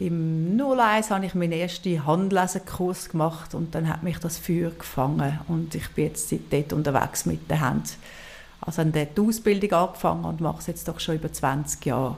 im 0.01 0.59
01 0.59 1.11
habe 1.11 1.27
ich 1.27 1.35
meinen 1.35 1.51
ersten 1.51 2.05
Handlesenkurs 2.07 3.09
gemacht 3.09 3.53
und 3.53 3.75
dann 3.75 3.87
hat 3.87 4.01
mich 4.01 4.17
das 4.17 4.39
Feuer 4.39 4.71
gefangen 4.71 5.39
und 5.47 5.75
ich 5.75 5.87
bin 5.91 6.05
jetzt 6.05 6.29
seitdem 6.29 6.65
unterwegs 6.79 7.27
mit 7.27 7.47
der 7.51 7.59
Hand. 7.59 7.97
Also 8.61 8.81
habe 8.81 9.07
die 9.15 9.21
Ausbildung 9.21 9.71
angefangen 9.71 10.25
und 10.25 10.41
mache 10.41 10.57
es 10.59 10.67
jetzt 10.67 10.87
doch 10.87 10.99
schon 10.99 11.15
über 11.15 11.31
20 11.31 11.85
Jahre. 11.85 12.17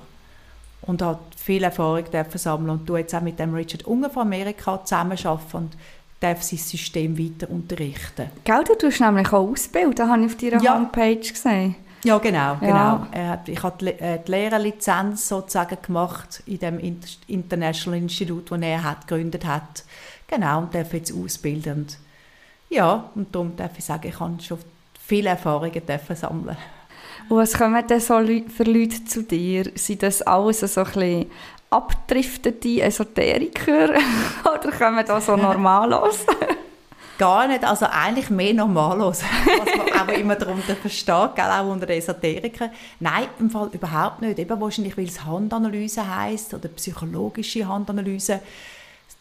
Und 0.81 1.01
habe 1.01 1.19
viel 1.37 1.63
Erfahrung 1.63 2.05
sammeln 2.35 2.69
und 2.69 2.87
du 2.87 2.95
jetzt 2.95 3.15
auch 3.15 3.21
mit 3.21 3.37
dem 3.37 3.53
Richard 3.53 3.85
Unger 3.85 4.09
von 4.09 4.23
Amerika 4.23 4.83
zusammenarbeiten 4.83 5.57
und 5.57 5.77
darf 6.21 6.41
sein 6.41 6.59
System 6.59 7.17
weiter 7.17 7.49
unterrichten. 7.49 8.29
Gell, 8.45 8.63
du 8.65 8.75
tust 8.75 9.01
nämlich 9.01 9.27
auch 9.27 9.49
ausbilden, 9.49 10.09
habe 10.09 10.25
ich 10.25 10.31
auf 10.31 10.37
deiner 10.37 10.63
ja. 10.63 10.75
Homepage 10.75 11.19
gesehen. 11.19 11.75
Ja, 12.03 12.17
genau. 12.17 12.57
genau. 12.59 13.07
Er 13.11 13.29
hat, 13.29 13.47
ich 13.47 13.63
habe 13.63 13.77
die, 13.79 13.99
äh, 13.99 14.19
die 14.25 14.31
Lehrerlizenz 14.31 15.27
sozusagen 15.27 15.77
gemacht 15.81 16.43
in 16.45 16.59
dem 16.59 16.79
International 17.27 17.99
Institute, 17.99 18.57
das 18.57 18.61
er 18.61 18.83
hat, 18.83 19.07
gegründet 19.07 19.45
hat. 19.45 19.83
Genau, 20.27 20.59
und 20.59 20.75
darf 20.75 20.93
jetzt 20.93 21.13
ausbilden. 21.13 21.73
Und 21.73 21.97
ja, 22.69 23.09
und 23.15 23.33
darum 23.33 23.55
darf 23.55 23.77
ich 23.77 23.85
sagen, 23.85 24.07
ich 24.07 24.19
habe 24.19 24.41
schon 24.41 24.59
viele 25.05 25.29
Erfahrungen 25.29 25.85
dürfen 25.85 26.15
sammeln. 26.15 26.57
Und 27.29 27.37
was 27.37 27.53
kommen 27.53 27.85
denn 27.87 27.99
so 27.99 28.15
für 28.15 28.63
Leute 28.63 29.05
zu 29.05 29.23
dir? 29.23 29.71
Sind 29.75 30.03
das 30.03 30.21
alles 30.21 30.59
so 30.59 30.81
ein 30.81 30.85
bisschen 30.85 31.31
abdriftete 31.69 32.81
Esoteriker 32.81 33.89
oder 34.43 34.71
kommen 34.71 35.05
da 35.05 35.21
so 35.21 35.35
normal 35.35 35.89
los? 35.89 36.25
Gar 37.23 37.47
nicht, 37.47 37.63
also 37.63 37.85
eigentlich 37.89 38.29
mehr 38.29 38.53
normalos, 38.53 39.21
was 39.45 39.77
man 39.77 39.93
aber 40.01 40.13
immer 40.15 40.35
darunter 40.35 40.75
versteht, 40.75 41.35
gell, 41.35 41.45
auch 41.45 41.71
unter 41.71 41.89
Esoterikern. 41.89 42.69
Nein, 42.99 43.27
im 43.39 43.49
Fall 43.49 43.69
überhaupt 43.71 44.21
nicht. 44.21 44.39
Eben 44.39 44.59
wahrscheinlich, 44.59 44.97
weil 44.97 45.05
es 45.05 45.23
Handanalyse 45.23 46.05
heißt 46.05 46.53
oder 46.53 46.67
psychologische 46.67 47.65
Handanalyse. 47.65 48.41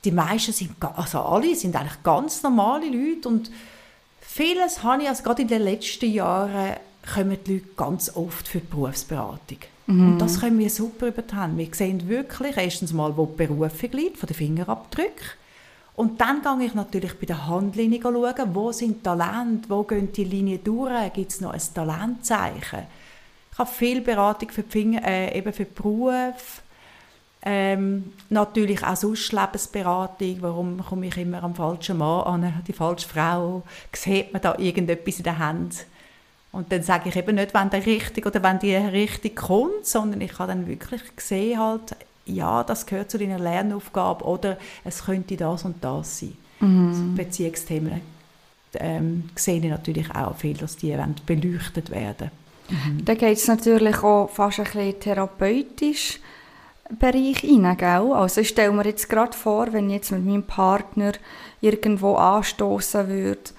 Die 0.04 0.10
meisten 0.10 0.52
sind, 0.52 0.74
also 0.96 1.20
alle 1.20 1.54
sind 1.54 1.76
eigentlich 1.76 2.02
ganz 2.02 2.42
normale 2.42 2.86
Leute 2.86 3.28
und 3.28 3.52
vieles 4.20 4.82
habe 4.82 5.02
ich, 5.02 5.08
also 5.08 5.22
gerade 5.22 5.42
in 5.42 5.48
den 5.48 5.62
letzten 5.62 6.10
Jahren, 6.10 6.74
kommen 7.14 7.38
die 7.46 7.54
Leute 7.54 7.66
ganz 7.76 8.16
oft 8.16 8.48
für 8.48 8.58
die 8.58 8.66
Berufsberatung. 8.66 9.58
Mhm. 9.86 10.12
Und 10.12 10.18
das 10.18 10.40
können 10.40 10.58
wir 10.58 10.70
super 10.70 11.06
über 11.06 11.22
die 11.22 11.34
Hand. 11.36 11.56
Wir 11.56 11.68
sehen 11.72 12.08
wirklich 12.08 12.56
erstens 12.56 12.92
mal, 12.92 13.16
wo 13.16 13.26
die 13.26 13.46
Berufung 13.46 13.92
liegt, 13.92 14.18
von 14.18 14.26
den 14.26 14.34
Fingerabdrücken. 14.34 15.41
Und 15.94 16.20
dann 16.20 16.42
gehe 16.42 16.66
ich 16.66 16.74
natürlich 16.74 17.18
bei 17.18 17.26
der 17.26 17.46
Handlinie 17.46 18.00
schauen, 18.02 18.54
wo 18.54 18.72
sind 18.72 19.04
Talente, 19.04 19.68
wo 19.68 19.82
gehen 19.82 20.10
die 20.12 20.24
Linien 20.24 20.64
durch, 20.64 21.12
gibt 21.12 21.32
es 21.32 21.40
noch 21.40 21.52
ein 21.52 21.60
Talentzeichen. 21.74 22.86
Ich 23.52 23.58
habe 23.58 23.70
viel 23.70 24.00
Beratung 24.00 24.50
für 24.50 24.62
Finger, 24.62 25.04
äh, 25.04 25.36
eben 25.36 25.52
für 25.52 25.66
Beruf, 25.66 26.62
ähm, 27.44 28.12
natürlich 28.30 28.82
auch 28.84 28.96
sonst 28.96 29.32
Lebensberatung, 29.32 30.36
warum 30.40 30.84
komme 30.84 31.08
ich 31.08 31.16
immer 31.18 31.42
am 31.42 31.54
falschen 31.54 31.98
Mann 31.98 32.44
an, 32.44 32.62
die 32.66 32.72
falsche 32.72 33.08
Frau, 33.08 33.62
sieht 33.92 34.32
man 34.32 34.40
da 34.40 34.56
irgendetwas 34.56 35.18
in 35.18 35.24
der 35.24 35.38
Hand. 35.38 35.86
Und 36.52 36.70
dann 36.70 36.82
sage 36.82 37.08
ich 37.08 37.16
eben 37.16 37.34
nicht, 37.34 37.52
wenn 37.52 37.70
der 37.70 37.84
richtig 37.84 38.26
oder 38.26 38.42
wenn 38.42 38.58
die 38.58 38.76
richtig 38.76 39.36
kommt, 39.36 39.86
sondern 39.86 40.20
ich 40.20 40.38
habe 40.38 40.52
dann 40.52 40.66
wirklich 40.66 41.02
gesehen 41.16 41.58
halt, 41.58 41.96
ja, 42.26 42.62
das 42.64 42.86
gehört 42.86 43.10
zu 43.10 43.18
deiner 43.18 43.38
Lernaufgabe 43.38 44.24
oder 44.24 44.58
es 44.84 45.04
könnte 45.04 45.36
das 45.36 45.64
und 45.64 45.82
das 45.82 46.20
sein. 46.20 46.36
Mhm. 46.60 46.88
Also 46.88 47.02
Beziehungsthemen 47.16 48.00
ähm, 48.74 49.30
sehe 49.34 49.58
ich 49.58 49.70
natürlich 49.70 50.14
auch 50.14 50.36
viel, 50.36 50.56
dass 50.56 50.76
die 50.76 50.96
beleuchtet 51.26 51.90
werden. 51.90 52.30
Mhm. 52.68 53.04
Da 53.04 53.14
geht 53.14 53.38
es 53.38 53.48
natürlich 53.48 54.02
auch 54.02 54.28
fast 54.30 54.60
ein 54.60 54.64
bisschen 54.64 55.00
therapeutisch 55.00 56.20
Bereich 56.98 57.42
rein, 57.42 57.76
gell? 57.78 58.12
Also 58.12 58.42
ich 58.42 58.48
stelle 58.48 58.72
mir 58.72 58.84
jetzt 58.84 59.08
gerade 59.08 59.36
vor, 59.36 59.72
wenn 59.72 59.88
ich 59.88 59.96
jetzt 59.96 60.12
mit 60.12 60.26
meinem 60.26 60.42
Partner 60.42 61.12
irgendwo 61.62 62.16
anstoßen 62.16 63.08
würde, 63.08 63.50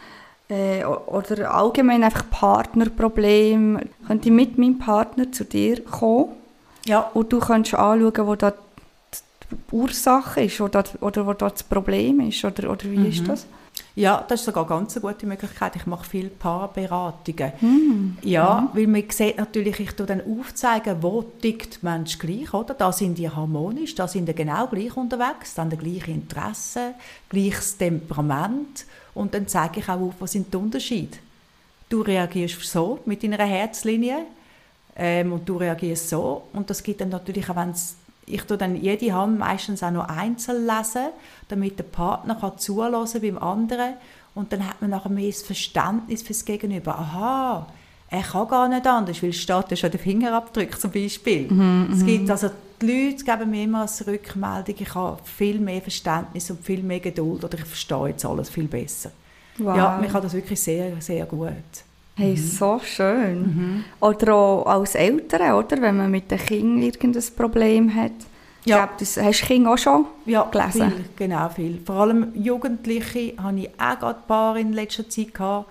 äh, 0.50 0.84
oder 0.84 1.54
allgemein 1.54 2.04
einfach 2.04 2.30
Partnerproblem, 2.30 3.80
könnte 4.06 4.30
ich 4.30 4.34
mit 4.34 4.58
meinem 4.58 4.78
Partner 4.78 5.32
zu 5.32 5.46
dir 5.46 5.84
kommen 5.84 6.43
ja. 6.86 7.00
Und 7.14 7.32
du 7.32 7.40
kannst 7.40 7.74
anschauen, 7.74 8.28
wo 8.28 8.36
da 8.36 8.52
die 8.52 9.76
Ursache 9.76 10.42
ist 10.42 10.62
oder, 10.62 10.84
oder 11.02 11.26
wo 11.26 11.34
da 11.34 11.50
das 11.50 11.64
Problem 11.64 12.20
ist. 12.22 12.44
Oder, 12.44 12.70
oder 12.72 12.84
wie 12.86 12.98
mhm. 12.98 13.06
ist 13.06 13.28
das? 13.28 13.46
Ja, 13.96 14.24
das 14.28 14.42
ist 14.42 14.46
sogar 14.46 14.66
ganz 14.66 14.96
eine 14.96 15.02
gute 15.02 15.26
Möglichkeit. 15.26 15.76
Ich 15.76 15.86
mache 15.86 16.08
viele 16.08 16.30
Paarberatungen. 16.30 17.54
Mhm. 17.62 18.18
Ja, 18.24 18.62
mhm. 18.62 18.78
weil 18.78 18.88
man 18.88 19.04
sieht 19.10 19.38
natürlich, 19.38 19.80
ich 19.80 19.92
tue 19.92 20.06
dann 20.06 20.22
aufzeigen, 20.22 20.98
wo 21.02 21.22
tickt 21.22 21.84
der 21.84 21.92
Mensch 21.92 22.18
gleich, 22.18 22.54
oder? 22.54 22.74
Da 22.74 22.92
sind 22.92 23.18
die 23.18 23.30
harmonisch, 23.30 23.94
da 23.96 24.08
sind 24.08 24.28
die 24.28 24.34
genau 24.34 24.68
gleich 24.68 24.96
unterwegs, 24.98 25.54
dann 25.56 25.70
die 25.70 25.78
gleichen 25.78 26.16
Interessen, 26.16 26.96
gleiches 27.30 27.78
Temperament 27.78 28.86
und 29.14 29.34
dann 29.34 29.48
zeige 29.48 29.80
ich 29.80 29.90
auch 29.90 30.02
auf, 30.02 30.16
was 30.20 30.32
sind 30.32 30.52
die 30.52 30.58
Unterschiede. 30.58 31.18
Du 31.90 32.02
reagierst 32.02 32.64
so 32.64 33.00
mit 33.06 33.22
deiner 33.24 33.44
Herzlinie, 33.44 34.26
ähm, 34.96 35.34
und 35.34 35.48
du 35.48 35.58
reagierst 35.58 36.10
so. 36.10 36.44
Und 36.54 36.70
das 36.70 36.84
gibt 36.84 37.02
dann 37.02 37.10
natürlich 37.10 37.50
auch, 37.50 37.56
wenn 37.56 37.74
ich 38.26 38.42
tue 38.44 38.58
dann 38.58 38.76
jede 38.76 39.14
Hand 39.14 39.38
meistens 39.38 39.84
auch 39.84 39.92
noch 39.92 40.08
einzeln 40.08 40.66
lesen, 40.66 41.10
damit 41.50 41.78
der 41.78 41.84
Partner 41.84 42.36
kann 42.36 42.58
zulassen 42.58 43.22
beim 43.22 43.38
anderen 43.38 43.96
und 44.36 44.52
dann 44.54 44.68
hat 44.68 44.82
man 44.82 44.92
nachher 44.92 45.10
mehr 45.10 45.30
das 45.30 45.42
Verständnis 45.42 46.22
fürs 46.22 46.46
Gegenüber. 46.46 46.98
Aha, 46.98 47.68
er 48.10 48.22
kann 48.22 48.48
gar 48.48 48.68
nicht 48.70 48.88
anders, 48.88 49.22
weil 49.22 49.34
steht 49.34 49.72
ja 49.72 49.76
schon 49.76 49.92
der 49.92 50.00
Fingerabdruck 50.00 50.80
zum 50.80 50.92
Beispiel. 50.92 51.52
Mhm, 51.52 51.90
es 51.92 52.06
gibt 52.06 52.30
also 52.30 52.50
die 52.82 52.86
Leute 52.86 53.24
geben 53.24 53.50
mir 53.50 53.64
immer 53.64 53.82
als 53.82 54.06
Rückmeldung, 54.06 54.76
ich 54.78 54.96
habe 54.96 55.20
viel 55.24 55.60
mehr 55.60 55.82
Verständnis 55.82 56.50
und 56.50 56.64
viel 56.64 56.84
mehr 56.84 57.00
Geduld 57.00 57.44
oder 57.44 57.58
ich 57.58 57.66
verstehe 57.66 58.08
jetzt 58.08 58.26
alles 58.26 58.50
viel 58.50 58.68
besser. 58.68 59.12
Wow. 59.58 59.78
Ja, 59.78 59.98
mir 60.00 60.08
kann 60.08 60.22
das 60.22 60.34
wirklich 60.34 60.60
sehr, 60.60 61.00
sehr 61.00 61.26
gut. 61.26 61.54
Hey, 62.16 62.32
mhm. 62.32 62.38
so 62.38 62.80
schön. 62.84 63.42
Mhm. 63.42 63.84
Oder 64.00 64.36
auch 64.36 64.66
als 64.66 64.96
Eltern, 64.96 65.54
oder? 65.54 65.82
Wenn 65.82 65.98
man 65.98 66.12
mit 66.12 66.30
den 66.30 66.38
Kindern 66.38 66.84
irgendein 66.84 67.24
Problem 67.36 67.94
hat. 67.94 68.12
Ja. 68.66 68.86
Glaub, 68.86 68.98
das 69.00 69.18
hast 69.18 69.42
du 69.42 69.46
Kinder 69.46 69.74
auch 69.74 69.78
schon 69.78 70.06
ja, 70.26 70.44
gelesen? 70.44 70.92
Viel, 70.92 71.06
genau, 71.18 71.50
viel. 71.50 71.82
Vor 71.86 71.96
allem 71.96 72.34
Jugendliche 72.34 73.34
habe 73.38 73.60
ich 73.60 73.70
auch 73.78 74.00
gerade 74.00 74.20
ein 74.20 74.28
paar 74.28 74.58
in 74.58 74.74
letzter 74.74 75.10
Zeit 75.10 75.34
gehabt. 75.34 75.70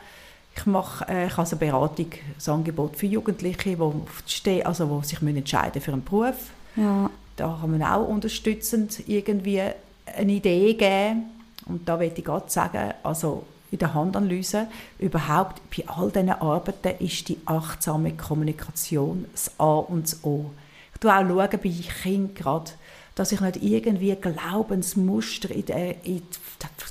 Ich 0.54 0.66
mache 0.66 1.06
äh, 1.08 1.26
ich 1.28 1.58
Beratung, 1.58 2.10
ein 2.12 2.52
Angebot 2.52 2.96
für 2.96 3.06
Jugendliche, 3.06 3.78
die, 4.44 4.64
also 4.66 5.00
die 5.00 5.06
sich 5.06 5.22
entscheiden 5.22 5.80
für 5.80 5.92
einen 5.92 6.04
Beruf. 6.04 6.50
Ja. 6.76 7.08
Da 7.36 7.58
kann 7.60 7.70
man 7.70 7.82
auch 7.82 8.06
unterstützend 8.06 9.08
irgendwie 9.08 9.62
eine 10.04 10.32
Idee 10.32 10.74
geben. 10.74 11.30
Und 11.64 11.88
da 11.88 11.96
möchte 11.96 12.18
ich 12.18 12.26
gerade 12.26 12.50
sagen, 12.50 12.92
also 13.02 13.44
in 13.72 13.78
der 13.78 13.94
Handanalyse. 13.94 14.68
Überhaupt 14.98 15.60
bei 15.76 15.88
all 15.88 16.10
diesen 16.10 16.30
Arbeiten 16.30 17.04
ist 17.04 17.28
die 17.28 17.38
achtsame 17.46 18.12
Kommunikation 18.12 19.24
das 19.32 19.50
A 19.58 19.78
und 19.78 20.04
das 20.04 20.22
O. 20.22 20.50
Ich 20.94 21.02
schaue 21.02 21.16
auch 21.16 21.26
schauen, 21.26 21.60
bei 21.62 21.68
Kindern 22.02 22.34
gerade, 22.34 22.70
dass 23.16 23.32
ich 23.32 23.40
nicht 23.40 23.62
irgendwie 23.62 24.14
Glaubensmuster 24.14 25.50
in 25.50 25.64
die, 25.66 25.96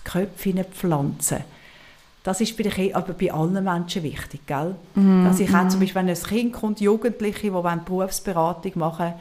Köpfe 0.04 0.65
pflanze. 0.65 1.44
Das 2.24 2.41
ist 2.41 2.58
bei 2.58 2.63
den 2.63 2.94
aber 2.94 3.13
bei 3.13 3.32
allen 3.32 3.63
Menschen 3.63 4.04
wichtig, 4.04 4.46
gell? 4.46 4.76
Mm, 4.94 5.26
dass 5.26 5.39
ich 5.39 5.54
auch 5.56 5.67
zum 5.70 5.80
Beispiel, 5.80 6.02
wenn 6.02 6.10
ein 6.10 6.15
Kind 6.15 6.54
kommt, 6.54 6.82
Jugendliche, 6.82 7.50
die 7.50 7.86
Berufsberatung 7.86 8.74
machen 8.76 9.13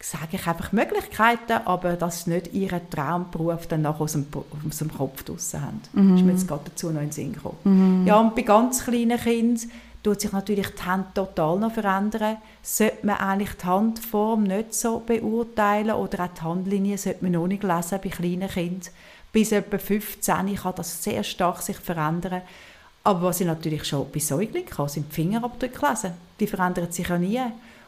sage 0.00 0.36
ich 0.36 0.46
einfach 0.46 0.72
Möglichkeiten, 0.72 1.60
aber 1.64 1.94
dass 1.94 2.24
sie 2.24 2.30
nicht 2.30 2.52
ihren 2.52 2.88
Traumberuf 2.90 3.66
dann 3.66 3.82
nachher 3.82 4.02
aus 4.02 4.12
dem, 4.12 4.26
aus 4.68 4.78
dem 4.78 4.92
Kopf 4.92 5.22
draussen 5.22 5.62
haben. 5.62 5.80
Mhm. 5.92 6.10
Das 6.10 6.20
ist 6.20 6.26
mir 6.26 6.32
jetzt 6.32 6.48
gerade 6.48 6.62
dazu 6.66 6.90
noch 6.90 7.00
in 7.00 7.06
den 7.08 7.12
Sinn 7.12 7.32
gekommen. 7.32 7.56
Mhm. 7.64 8.06
Ja, 8.06 8.20
und 8.20 8.34
bei 8.34 8.42
ganz 8.42 8.84
kleinen 8.84 9.18
Kindern 9.18 9.70
tut 10.02 10.20
sich 10.20 10.32
natürlich 10.32 10.68
die 10.68 10.82
Hand 10.82 11.14
total 11.14 11.58
noch 11.58 11.72
verändern. 11.72 12.36
Sollte 12.62 13.06
man 13.06 13.16
eigentlich 13.16 13.54
die 13.54 13.66
Handform 13.66 14.44
nicht 14.44 14.74
so 14.74 15.00
beurteilen 15.00 15.96
oder 15.96 16.24
auch 16.24 16.28
die 16.28 16.42
Handlinie 16.42 16.98
sollte 16.98 17.24
man 17.24 17.32
noch 17.32 17.46
nicht 17.46 17.62
lesen 17.62 17.98
bei 18.02 18.08
kleinen 18.10 18.48
Kindern. 18.48 18.92
Bis 19.32 19.52
etwa 19.52 19.78
15 19.78 20.54
kann 20.56 20.74
das 20.76 21.02
sehr 21.02 21.24
stark 21.24 21.62
sich 21.62 21.76
verändern. 21.78 22.42
Aber 23.02 23.22
was 23.22 23.40
ich 23.40 23.46
natürlich 23.46 23.84
schon 23.84 24.10
bei 24.12 24.20
Säuglingen 24.20 24.68
kann, 24.68 24.88
sind 24.88 25.10
die 25.10 25.14
Fingerabdrücke 25.14 25.86
lesen. 25.86 26.12
Die 26.38 26.46
verändern 26.46 26.92
sich 26.92 27.08
ja 27.08 27.18
nie. 27.18 27.40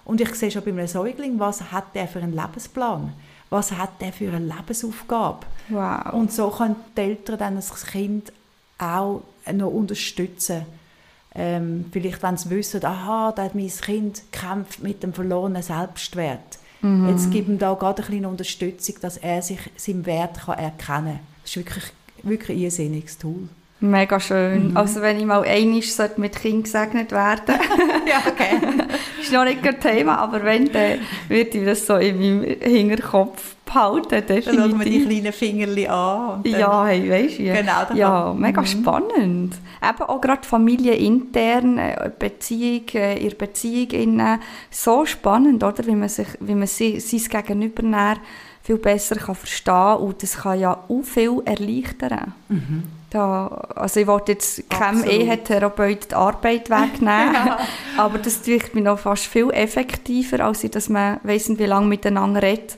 Und 0.09 0.23
ich 0.23 0.35
sehe 0.37 0.51
schon 0.51 0.65
bei 0.65 0.71
einem 0.71 0.87
Säugling, 0.87 1.39
was 1.39 1.71
hat 1.71 1.95
der 1.95 2.09
für 2.09 2.21
einen 2.21 2.33
Lebensplan? 2.33 3.13
Was 3.51 3.73
hat 3.73 4.01
der 4.01 4.11
für 4.11 4.33
eine 4.33 4.39
Lebensaufgabe? 4.39 5.47
Wow. 5.69 6.15
Und 6.15 6.33
so 6.33 6.49
können 6.49 6.77
die 6.97 7.03
Eltern 7.03 7.39
dann 7.39 7.57
das 7.57 7.85
Kind 7.85 8.33
auch 8.79 9.23
noch 9.53 9.71
unterstützen. 9.71 10.65
Ähm, 11.35 11.85
vielleicht, 11.93 12.23
wenn 12.23 12.39
sie 12.39 12.49
wissen, 12.49 12.83
aha, 12.87 13.33
da 13.33 13.45
hat 13.45 13.55
mein 13.55 13.69
Kind 13.69 14.23
kämpft 14.33 14.83
mit 14.83 15.03
dem 15.03 15.13
verlorenen 15.13 15.63
Selbstwert. 15.63 16.59
Mhm. 16.81 17.11
Jetzt 17.11 17.31
gibt 17.31 17.49
ihm 17.49 17.59
da 17.59 17.75
gerade 17.75 18.03
eine 18.03 18.11
kleine 18.11 18.29
Unterstützung, 18.31 18.95
dass 19.03 19.19
er 19.19 19.43
sich 19.43 19.61
seinen 19.77 20.07
Wert 20.07 20.39
kann 20.39 20.59
erkennen 20.59 20.79
kann. 20.79 21.21
Das 21.43 21.51
ist 21.51 21.57
wirklich, 21.57 21.85
wirklich 22.23 22.57
ein 22.57 22.63
irrsinniges 22.63 23.19
Tool. 23.19 23.51
Mega 23.81 24.19
schön. 24.19 24.71
Mhm. 24.71 24.77
Also 24.77 25.01
wenn 25.03 25.19
ich 25.19 25.25
mal 25.25 25.45
einmal 25.45 25.81
mit 26.17 26.35
Kind 26.35 26.65
gesegnet 26.65 27.13
werden 27.13 27.55
Ja, 28.09 28.23
okay. 28.27 28.59
ist 29.21 29.33
noch 29.33 29.45
nicht 29.45 29.65
ein 29.65 29.81
Thema, 29.81 30.19
aber 30.19 30.43
wenn, 30.43 30.73
dann 30.73 30.99
würde 31.29 31.59
ich 31.59 31.65
das 31.65 31.87
so 31.87 31.95
in 31.97 32.19
meinem 32.19 32.57
Hinterkopf 32.61 33.55
behalten, 33.65 34.09
definitiv. 34.27 34.45
Dann 34.47 34.71
schauen 34.71 34.79
wir 34.81 34.85
die 34.85 35.05
kleinen 35.05 35.33
Fingerli 35.33 35.87
an. 35.87 36.43
ja, 36.45 36.87
hey, 36.87 37.09
weißt 37.09 37.39
du. 37.39 37.43
Genau. 37.45 37.95
Ja, 37.95 38.35
mega 38.37 38.63
mhm. 38.63 38.67
spannend. 38.67 39.55
Eben 39.81 40.03
auch 40.03 40.21
gerade 40.21 40.47
familienintern, 40.47 41.79
äh, 41.79 42.11
Beziehung, 42.19 42.89
äh, 42.95 43.19
ihre 43.19 43.37
Beziehung 43.37 43.91
innen, 43.91 44.41
so 44.71 45.05
spannend, 45.05 45.63
oder? 45.63 45.87
Wie 45.87 45.95
man, 45.95 46.09
sich, 46.09 46.29
wie 46.41 46.55
man 46.55 46.67
sein 46.67 47.01
Gegenüber 47.01 48.17
viel 48.63 48.79
besser 48.79 49.17
kann 49.17 49.35
verstehen 49.35 49.73
kann 49.73 49.99
und 49.99 50.23
das 50.23 50.39
kann 50.39 50.59
ja 50.59 50.85
auch 50.89 51.03
viel 51.03 51.41
erleichtern. 51.45 52.35
Mhm. 52.49 52.98
Da, 53.11 53.47
also 53.75 54.01
ich 54.01 54.07
wollte 54.07 54.33
jetzt 54.33 54.69
keinem 54.69 55.03
Ehetherapeut 55.05 56.11
die 56.11 56.15
Arbeit 56.15 56.69
wegnehmen, 56.69 57.35
ja. 57.35 57.59
aber 57.97 58.19
das 58.19 58.43
tut 58.43 58.75
mich 58.75 58.85
noch 58.85 58.99
fast 58.99 59.25
viel 59.25 59.51
effektiver, 59.51 60.45
als 60.45 60.61
dass 60.61 60.91
man 60.91 61.19
weiss 61.23 61.49
wie 61.49 61.65
lange 61.65 61.87
miteinander 61.87 62.43
redet 62.43 62.77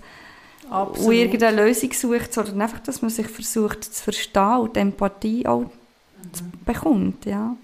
Absolut. 0.71 1.09
und 1.09 1.15
irgendeine 1.15 1.65
Lösung 1.65 1.93
sucht, 1.93 2.33
sondern 2.33 2.63
einfach, 2.63 2.79
dass 2.79 3.03
man 3.03 3.11
sich 3.11 3.27
versucht 3.27 3.83
zu 3.83 4.05
verstehen 4.05 4.59
und 4.59 4.77
die 4.77 4.81
Empathie 4.81 5.47
auch 5.49 5.63
mhm. 5.63 5.71
bekommt. 6.65 7.27
Ja, 7.27 7.57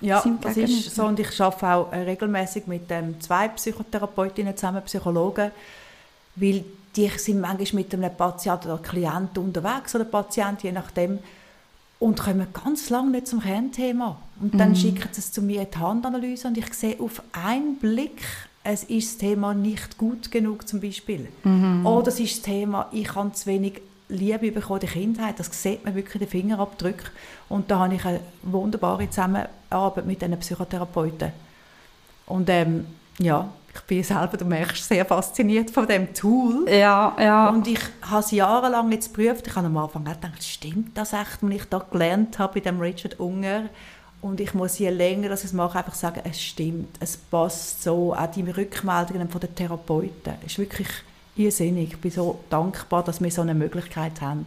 ja 0.00 0.24
das 0.40 0.56
ist 0.56 0.94
so 0.94 1.04
und 1.04 1.20
ich 1.20 1.38
arbeite 1.38 1.66
auch 1.66 1.92
regelmäßig 1.92 2.66
mit 2.66 2.90
ähm, 2.90 3.20
zwei 3.20 3.48
Psychotherapeutinnen 3.48 4.56
zusammen, 4.56 4.82
Psychologen, 4.84 5.50
weil 6.36 6.64
die 6.96 7.08
sind 7.08 7.40
manchmal 7.40 7.82
mit 7.82 7.92
einem 7.92 8.16
Patienten 8.16 8.70
oder 8.70 8.82
Klienten 8.82 9.44
unterwegs 9.44 9.94
oder 9.94 10.04
Patient, 10.04 10.62
je 10.62 10.72
nachdem, 10.72 11.18
und 12.04 12.20
kommen 12.20 12.46
ganz 12.52 12.90
lange 12.90 13.12
nicht 13.12 13.26
zum 13.26 13.40
Kernthema. 13.40 14.18
Und 14.38 14.60
dann 14.60 14.70
mhm. 14.70 14.76
schicken 14.76 15.08
sie 15.10 15.20
es 15.20 15.32
zu 15.32 15.40
mir 15.40 15.62
in 15.62 15.68
die 15.70 15.78
Handanalyse 15.78 16.48
und 16.48 16.58
ich 16.58 16.70
sehe 16.74 17.00
auf 17.00 17.22
einen 17.32 17.76
Blick, 17.76 18.20
es 18.62 18.84
ist 18.84 19.12
das 19.12 19.16
Thema 19.18 19.54
nicht 19.54 19.96
gut 19.96 20.30
genug 20.30 20.68
zum 20.68 20.80
Beispiel. 20.80 21.28
Mhm. 21.44 21.86
Oder 21.86 22.08
es 22.08 22.20
ist 22.20 22.36
das 22.36 22.42
Thema, 22.42 22.88
ich 22.92 23.14
habe 23.14 23.32
zu 23.32 23.46
wenig 23.46 23.80
Liebe 24.10 24.52
bekommen 24.52 24.82
in 24.82 24.86
der 24.86 24.90
Kindheit. 24.90 25.40
Das 25.40 25.48
sieht 25.62 25.82
man 25.82 25.94
wirklich 25.94 26.18
den 26.18 26.28
Fingerabdrücken. 26.28 27.08
Und 27.48 27.70
da 27.70 27.78
habe 27.78 27.94
ich 27.94 28.04
eine 28.04 28.20
wunderbare 28.42 29.08
Zusammenarbeit 29.08 30.04
mit 30.04 30.20
diesen 30.20 30.38
Psychotherapeuten. 30.38 31.32
Und 32.26 32.50
ähm, 32.50 32.86
ja, 33.18 33.48
ich 33.74 33.82
bin 33.82 34.04
selber, 34.04 34.36
du 34.36 34.44
merkst, 34.44 34.88
sehr 34.88 35.04
fasziniert 35.04 35.70
von 35.70 35.86
dem 35.86 36.14
Tool. 36.14 36.68
Ja, 36.68 37.16
ja. 37.18 37.48
Und 37.48 37.66
ich 37.66 37.80
habe 38.02 38.20
es 38.20 38.30
jahrelang 38.30 38.90
jetzt 38.92 39.14
geprüft. 39.14 39.46
Ich 39.46 39.56
habe 39.56 39.66
am 39.66 39.76
Anfang 39.76 40.04
gedacht, 40.04 40.42
stimmt 40.42 40.96
das 40.96 41.12
echt, 41.12 41.42
was 41.42 41.50
ich 41.50 41.64
da 41.64 41.84
gelernt 41.90 42.38
habe 42.38 42.54
bei 42.54 42.60
dem 42.60 42.80
Richard 42.80 43.18
Unger? 43.18 43.64
Und 44.20 44.40
ich 44.40 44.54
muss 44.54 44.78
je 44.78 44.88
länger 44.88 45.28
dass 45.28 45.40
ich 45.40 45.46
es 45.46 45.52
mache, 45.52 45.78
einfach 45.78 45.94
sagen, 45.94 46.22
es 46.24 46.42
stimmt, 46.42 46.96
es 47.00 47.16
passt 47.16 47.82
so. 47.82 48.14
Auch 48.14 48.26
die 48.26 48.42
Rückmeldungen 48.42 49.28
von 49.28 49.40
den 49.40 49.54
Therapeuten. 49.54 50.34
Es 50.40 50.52
ist 50.52 50.58
wirklich 50.58 50.88
irrsinnig. 51.36 51.92
Ich 51.92 52.00
bin 52.00 52.10
so 52.10 52.40
dankbar, 52.48 53.04
dass 53.04 53.20
wir 53.20 53.30
so 53.30 53.42
eine 53.42 53.54
Möglichkeit 53.54 54.20
haben. 54.20 54.46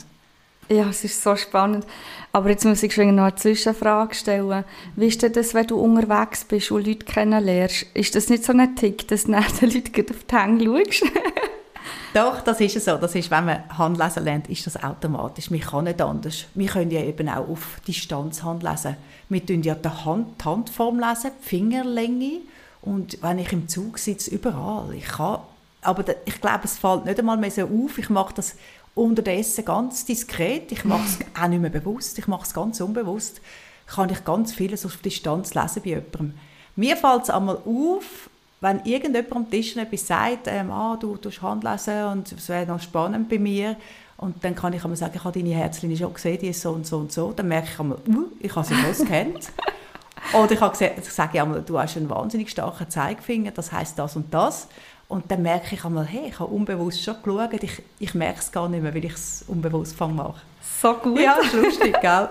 Ja, 0.69 0.89
es 0.89 1.03
ist 1.03 1.23
so 1.23 1.35
spannend. 1.35 1.85
Aber 2.33 2.49
jetzt 2.49 2.65
muss 2.65 2.83
ich 2.83 2.93
schon 2.93 3.15
noch 3.15 3.23
eine 3.23 3.35
Zwischenfrage 3.35 4.13
stellen. 4.13 4.65
Wie 4.95 5.07
ist 5.07 5.23
das, 5.23 5.53
wenn 5.53 5.67
du 5.67 5.77
unterwegs 5.77 6.43
bist 6.43 6.71
und 6.71 6.85
Leute 6.85 7.05
kennenlernst? 7.05 7.85
Ist 7.93 8.15
das 8.15 8.29
nicht 8.29 8.43
so 8.43 8.51
ein 8.51 8.75
Tick, 8.75 9.07
dass 9.07 9.23
du 9.23 9.31
nach 9.33 9.49
den 9.51 9.71
Leuten 9.71 10.05
auf 10.09 10.23
die 10.29 10.35
Hänge 10.35 10.65
schaust? 10.65 11.03
Doch, 12.13 12.41
das 12.41 12.59
ist 12.59 12.83
so. 12.83 12.97
Das 12.97 13.15
ist, 13.15 13.31
wenn 13.31 13.45
man 13.45 13.63
Handlesen 13.77 14.23
lernt, 14.23 14.49
ist 14.49 14.65
das 14.65 14.81
automatisch. 14.81 15.51
Man 15.51 15.59
kann 15.61 15.85
nicht 15.85 16.01
anders. 16.01 16.45
Wir 16.53 16.67
können 16.67 16.91
ja 16.91 17.01
eben 17.01 17.29
auch 17.29 17.47
auf 17.47 17.79
Distanz 17.87 18.43
Handlesen. 18.43 18.97
Wir 19.29 19.45
tun 19.45 19.61
ja 19.61 19.75
die, 19.75 19.89
Hand, 19.89 20.41
die 20.41 20.45
Handform 20.45 20.99
lesen, 20.99 21.31
die 21.41 21.47
Fingerlänge. 21.47 22.39
Und 22.81 23.21
wenn 23.21 23.39
ich 23.39 23.53
im 23.53 23.67
Zug 23.67 23.99
sitze, 23.99 24.31
überall. 24.31 24.93
Ich 24.95 25.07
kann, 25.07 25.39
aber 25.81 26.03
ich 26.25 26.41
glaube, 26.41 26.61
es 26.63 26.77
fällt 26.77 27.05
nicht 27.05 27.19
einmal 27.19 27.37
mehr 27.37 27.51
so 27.51 27.63
auf. 27.63 27.97
Ich 27.97 28.09
mache 28.09 28.33
das 28.33 28.55
unterdessen 28.97 29.65
ganz 29.65 30.05
diskret, 30.05 30.71
ich 30.71 30.83
mache 30.85 31.05
es 31.05 31.19
auch 31.41 31.47
nicht 31.47 31.61
mehr 31.61 31.69
bewusst, 31.69 32.17
ich 32.17 32.27
mache 32.27 32.43
es 32.43 32.53
ganz 32.53 32.81
unbewusst, 32.81 33.41
kann 33.85 34.09
ich 34.09 34.23
ganz 34.25 34.53
vieles 34.53 34.85
auf 34.85 34.97
Distanz 34.97 35.53
lesen 35.53 35.81
bei 35.83 35.89
jemandem. 35.89 36.33
Mir 36.75 36.97
fällt 36.97 37.23
es 37.23 37.29
einmal 37.29 37.57
auf, 37.57 38.29
wenn 38.59 38.83
irgendjemand 38.85 39.35
am 39.35 39.49
Tisch 39.49 39.75
etwas 39.77 40.07
sagt, 40.07 40.47
ähm, 40.47 40.71
ah, 40.71 40.97
du 40.99 41.15
tust 41.17 41.41
Handlesen 41.41 42.05
und 42.05 42.31
es 42.31 42.49
wäre 42.49 42.65
noch 42.65 42.81
spannend 42.81 43.29
bei 43.29 43.39
mir, 43.39 43.77
und 44.17 44.43
dann 44.43 44.55
kann 44.55 44.73
ich 44.73 44.83
einmal 44.83 44.97
sagen, 44.97 45.13
ich 45.15 45.23
habe 45.23 45.39
deine 45.39 45.53
Herzlinie 45.53 45.95
schon 45.95 46.13
gesehen, 46.13 46.39
die 46.41 46.47
ist 46.47 46.61
so 46.61 46.71
und 46.71 46.87
so 46.87 46.97
und 46.97 47.11
so. 47.11 47.31
Dann 47.33 47.47
merke 47.47 47.69
ich 47.71 47.79
einmal, 47.79 47.99
uh, 48.07 48.25
ich 48.39 48.55
habe 48.55 48.65
sie 48.65 49.05
kennt. 49.05 49.51
Oder 50.33 50.51
ich, 50.51 50.59
habe 50.59 50.71
gesehen, 50.71 50.93
ich 50.97 51.09
sage 51.09 51.39
einmal, 51.39 51.61
du 51.61 51.79
hast 51.79 51.95
einen 51.95 52.09
wahnsinnig 52.09 52.49
starken 52.49 52.89
Zeigefinger, 52.89 53.51
das 53.51 53.71
heißt 53.71 53.97
das 53.97 54.15
und 54.15 54.33
das. 54.33 54.67
Und 55.07 55.31
dann 55.31 55.41
merke 55.41 55.73
ich 55.73 55.85
einmal, 55.85 56.05
hey, 56.05 56.27
ich 56.27 56.39
habe 56.39 56.53
unbewusst 56.53 57.01
schon 57.01 57.15
geschaut, 57.23 57.63
ich, 57.63 57.81
ich 57.99 58.13
merke 58.13 58.39
es 58.39 58.51
gar 58.51 58.67
nicht 58.67 58.83
mehr, 58.83 58.93
weil 58.93 59.05
ich 59.05 59.13
es 59.13 59.45
unbewusst 59.47 59.97
mache. 59.99 60.41
So 60.81 60.93
gut. 60.93 61.19
Ja, 61.19 61.37
das 61.37 61.47
ist 61.47 61.53
lustig, 61.53 61.95
gell? 62.01 62.29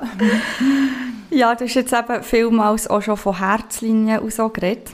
ja, 1.30 1.54
du 1.54 1.64
hast 1.64 1.74
jetzt 1.74 1.92
eben 1.92 2.22
vielmals 2.22 2.88
auch 2.88 3.00
schon 3.00 3.16
von 3.16 3.38
Herzlinien 3.38 4.18
und 4.18 4.32
so 4.32 4.50
geredet. 4.50 4.90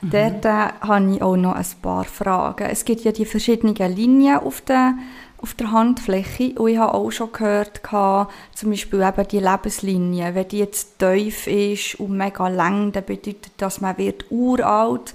Mhm. 0.00 0.10
Dort 0.10 0.44
äh, 0.46 0.72
habe 0.80 1.14
ich 1.14 1.22
auch 1.22 1.36
noch 1.36 1.54
ein 1.54 1.66
paar 1.82 2.04
Fragen. 2.04 2.68
Es 2.70 2.86
gibt 2.86 3.02
ja 3.02 3.12
die 3.12 3.26
verschiedenen 3.26 3.74
Linien 3.94 4.38
auf 4.38 4.62
der, 4.62 4.94
auf 5.36 5.52
der 5.52 5.72
Handfläche 5.72 6.54
und 6.58 6.70
ich 6.70 6.78
habe 6.78 6.94
auch 6.94 7.10
schon 7.10 7.32
gehört, 7.32 7.82
gehabt, 7.82 8.32
zum 8.54 8.70
Beispiel 8.70 9.02
eben 9.02 9.28
die 9.28 9.40
Lebenslinie, 9.40 10.34
wenn 10.34 10.48
die 10.48 10.58
jetzt 10.60 10.98
tief 10.98 11.46
ist 11.46 12.00
und 12.00 12.16
mega 12.16 12.48
lang, 12.48 12.92
dann 12.92 13.04
bedeutet 13.04 13.52
das, 13.58 13.82
man 13.82 13.98
wird 13.98 14.24
uralt 14.30 15.12
wird 15.12 15.14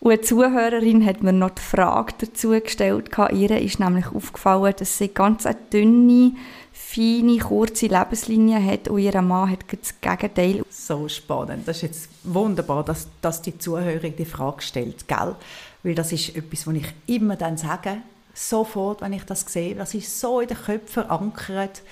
und 0.00 0.12
eine 0.12 0.20
Zuhörerin 0.22 1.04
hat 1.04 1.22
mir 1.22 1.34
noch 1.34 1.50
die 1.50 1.60
Frage 1.60 2.14
dazu 2.18 2.58
gestellt. 2.58 3.10
Ihr 3.32 3.60
ist 3.60 3.80
nämlich 3.80 4.06
aufgefallen, 4.06 4.74
dass 4.78 4.96
sie 4.96 5.08
ganz 5.08 5.44
eine 5.44 5.58
dünne, 5.70 6.32
feine, 6.72 7.36
kurze 7.38 7.86
Lebenslinie 7.86 8.64
hat 8.64 8.88
und 8.88 8.98
ihr 8.98 9.20
Mann 9.20 9.50
hat 9.50 9.66
das 9.70 10.00
Gegenteil. 10.00 10.64
So 10.70 11.06
spannend. 11.06 11.68
Das 11.68 11.76
ist 11.76 11.82
jetzt 11.82 12.08
wunderbar, 12.24 12.82
dass, 12.82 13.08
dass 13.20 13.42
die 13.42 13.58
Zuhörerin 13.58 14.16
die 14.16 14.24
Frage 14.24 14.62
stellt, 14.62 15.06
gell? 15.06 15.34
Weil 15.82 15.94
das 15.94 16.12
ist 16.12 16.34
etwas, 16.34 16.66
was 16.66 16.74
ich 16.74 16.86
immer 17.06 17.36
dann 17.36 17.58
sage, 17.58 17.98
sofort, 18.32 19.02
wenn 19.02 19.12
ich 19.12 19.24
das 19.24 19.42
sehe. 19.42 19.74
Das 19.74 19.92
ist 19.92 20.18
so 20.18 20.40
in 20.40 20.48
den 20.48 20.56
Köpfen 20.56 21.04
verankert 21.04 21.82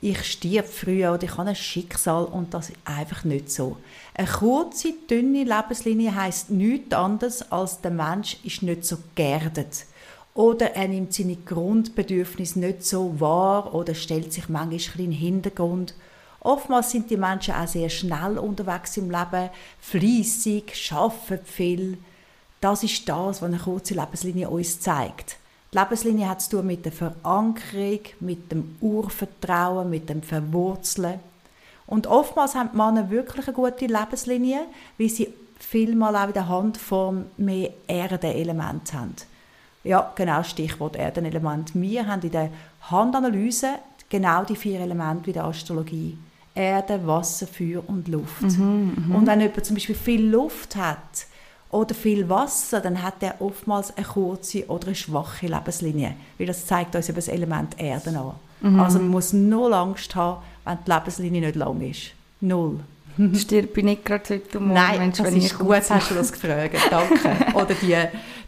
ich 0.00 0.22
stirb 0.24 0.66
früher 0.66 1.14
oder 1.14 1.24
ich 1.24 1.36
habe 1.36 1.48
ein 1.48 1.56
Schicksal 1.56 2.24
und 2.24 2.52
das 2.54 2.70
ist 2.70 2.78
einfach 2.84 3.24
nicht 3.24 3.50
so. 3.50 3.76
Eine 4.14 4.28
kurze, 4.28 4.94
dünne 5.08 5.44
Lebenslinie 5.44 6.14
heißt 6.14 6.50
nichts 6.50 6.94
anderes 6.94 7.50
als 7.50 7.80
der 7.80 7.90
Mensch 7.90 8.36
ist 8.44 8.62
nicht 8.62 8.84
so 8.84 8.98
geerdet 9.14 9.86
oder 10.34 10.74
er 10.74 10.88
nimmt 10.88 11.14
seine 11.14 11.36
Grundbedürfnisse 11.36 12.58
nicht 12.58 12.84
so 12.84 13.18
wahr 13.20 13.74
oder 13.74 13.94
stellt 13.94 14.32
sich 14.32 14.48
manchmal 14.48 15.04
in 15.04 15.10
den 15.10 15.12
Hintergrund 15.12 15.94
Oftmals 16.46 16.92
sind 16.92 17.10
die 17.10 17.16
Menschen 17.16 17.54
auch 17.54 17.66
sehr 17.66 17.88
schnell 17.88 18.38
unterwegs 18.38 18.96
im 18.98 19.10
Leben, 19.10 19.50
fleissig, 19.80 20.92
arbeiten 20.92 21.44
viel. 21.44 21.98
Das 22.60 22.84
ist 22.84 23.08
das, 23.08 23.42
was 23.42 23.42
eine 23.42 23.58
kurze 23.58 23.94
Lebenslinie 23.94 24.48
uns 24.48 24.78
zeigt. 24.78 25.38
Die 25.76 25.80
Lebenslinie 25.80 26.26
hat 26.30 26.40
zu 26.40 26.52
tun 26.52 26.66
mit 26.66 26.86
der 26.86 26.92
Verankerung, 26.92 28.00
mit 28.20 28.50
dem 28.50 28.76
Urvertrauen, 28.80 29.90
mit 29.90 30.08
dem 30.08 30.22
Verwurzeln. 30.22 31.20
Und 31.86 32.06
oftmals 32.06 32.54
haben 32.54 32.70
die 32.72 32.78
Männer 32.78 33.10
wirklich 33.10 33.46
eine 33.46 33.54
gute 33.54 33.84
Lebenslinie, 33.84 34.60
weil 34.96 35.10
sie 35.10 35.28
vielmal 35.58 36.16
auch 36.16 36.28
in 36.28 36.32
der 36.32 36.48
Handform 36.48 37.26
mehr 37.36 37.74
Erdenelement 37.86 38.94
haben. 38.94 39.16
Ja, 39.84 40.12
genau, 40.14 40.42
Stichwort 40.42 40.96
Erdenelement. 40.96 41.74
Wir 41.74 42.06
haben 42.06 42.22
in 42.22 42.30
der 42.30 42.48
Handanalyse 42.90 43.74
genau 44.08 44.44
die 44.44 44.56
vier 44.56 44.80
Elemente 44.80 45.26
wie 45.26 45.32
der 45.34 45.44
Astrologie. 45.44 46.16
Erde, 46.54 47.06
Wasser, 47.06 47.46
Feuer 47.46 47.82
und 47.86 48.08
Luft. 48.08 48.40
Mhm, 48.40 49.08
mh. 49.08 49.14
Und 49.14 49.26
wenn 49.26 49.42
jemand 49.42 49.66
zum 49.66 49.76
Beispiel 49.76 49.94
viel 49.94 50.26
Luft 50.26 50.74
hat 50.74 51.26
oder 51.70 51.94
viel 51.94 52.28
Wasser, 52.28 52.80
dann 52.80 53.02
hat 53.02 53.22
er 53.22 53.40
oftmals 53.40 53.96
eine 53.96 54.06
kurze 54.06 54.66
oder 54.66 54.88
eine 54.88 54.94
schwache 54.94 55.46
Lebenslinie. 55.46 56.14
Weil 56.38 56.46
das 56.46 56.66
zeigt 56.66 56.94
uns 56.94 57.08
über 57.08 57.16
das 57.16 57.28
Element 57.28 57.78
Erde 57.78 58.10
an. 58.10 58.32
Mhm. 58.60 58.80
Also 58.80 58.98
man 58.98 59.08
muss 59.08 59.32
null 59.32 59.72
Angst 59.74 60.14
haben, 60.14 60.42
wenn 60.64 60.78
die 60.86 60.90
Lebenslinie 60.90 61.40
nicht 61.40 61.56
lang 61.56 61.80
ist. 61.80 62.12
Null. 62.40 62.80
Stirb 63.34 63.76
ich 63.78 63.84
nicht 63.84 64.04
gerade 64.04 64.34
heute 64.34 64.60
Morgen, 64.60 64.74
Nein, 64.74 64.98
Mensch, 64.98 65.18
das 65.18 65.32
ist 65.32 65.58
gut, 65.58 65.82
hast 65.88 66.10
du 66.10 66.14
das 66.14 66.30
gefragt. 66.32 66.76
Danke. 66.90 67.54
Oder 67.54 67.74
die, 67.74 67.96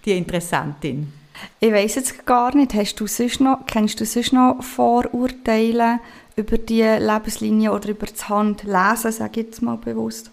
die 0.05 0.13
Interessentin. 0.13 1.13
Ich 1.59 1.73
weiß 1.73 1.95
jetzt 1.95 2.27
gar 2.27 2.55
nicht, 2.55 2.75
hast 2.75 2.97
du 2.97 3.07
sonst 3.07 3.41
noch, 3.41 3.65
kennst 3.67 4.01
du 4.01 4.05
sonst 4.05 4.33
noch 4.33 4.63
Vorurteile 4.63 6.01
über 6.37 6.59
die 6.59 6.83
Lebenslinie 6.83 7.73
oder 7.73 7.91
über 7.91 8.07
das 8.07 8.29
Handlesen, 8.29 9.13
sage 9.13 9.41
ich 9.41 9.47
jetzt 9.47 9.63
mal 9.63 9.77
bewusst, 9.77 10.31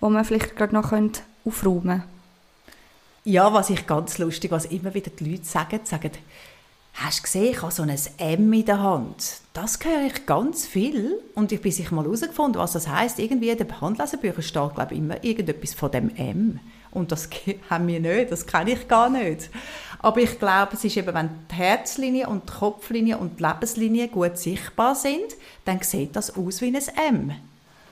wo 0.00 0.08
man 0.08 0.24
vielleicht 0.24 0.56
gerade 0.56 0.74
noch 0.74 0.92
aufräumen 1.44 1.82
könnte? 1.90 2.02
Ja, 3.28 3.52
was 3.52 3.70
ich 3.70 3.88
ganz 3.88 4.18
lustig, 4.18 4.52
was 4.52 4.66
immer 4.66 4.94
wieder 4.94 5.10
die 5.10 5.32
Leute 5.32 5.44
sagen, 5.44 5.80
sagen, 5.82 6.12
Hast 6.94 7.18
du 7.18 7.22
gesehen, 7.24 7.50
ich 7.50 7.60
habe 7.60 7.72
so 7.72 7.82
ein 7.82 7.90
M 8.18 8.52
in 8.52 8.64
der 8.64 8.80
Hand. 8.80 9.40
Das 9.52 9.80
höre 9.82 10.06
ich 10.06 10.26
ganz 10.26 10.64
viel. 10.64 11.20
Und 11.34 11.50
ich 11.50 11.60
bin 11.60 11.72
sich 11.72 11.90
mal 11.90 12.04
herausgefunden, 12.04 12.62
was 12.62 12.74
das 12.74 12.86
heißt. 12.86 13.18
Irgendwie 13.18 13.50
in 13.50 13.58
den 13.58 13.80
Handlesebüchern 13.80 14.44
steht, 14.44 14.74
glaube 14.76 14.94
ich, 14.94 15.00
immer 15.00 15.24
irgendetwas 15.24 15.74
von 15.74 15.90
dem 15.90 16.14
M. 16.14 16.60
Und 16.92 17.10
das 17.10 17.28
haben 17.68 17.88
wir 17.88 17.98
nicht, 17.98 18.30
das 18.30 18.46
kenne 18.46 18.74
ich 18.74 18.86
gar 18.86 19.10
nicht. 19.10 19.50
Aber 19.98 20.20
ich 20.20 20.38
glaube, 20.38 20.74
es 20.74 20.84
ist 20.84 20.96
eben, 20.96 21.12
wenn 21.12 21.30
die 21.50 21.54
Herzlinie 21.56 22.28
und 22.28 22.48
die 22.48 22.52
Kopflinie 22.52 23.18
und 23.18 23.40
die 23.40 23.42
Lebenslinie 23.42 24.06
gut 24.06 24.38
sichtbar 24.38 24.94
sind, 24.94 25.34
dann 25.64 25.82
sieht 25.82 26.14
das 26.14 26.36
aus 26.36 26.60
wie 26.60 26.68
ein 26.68 26.76
M. 27.12 27.32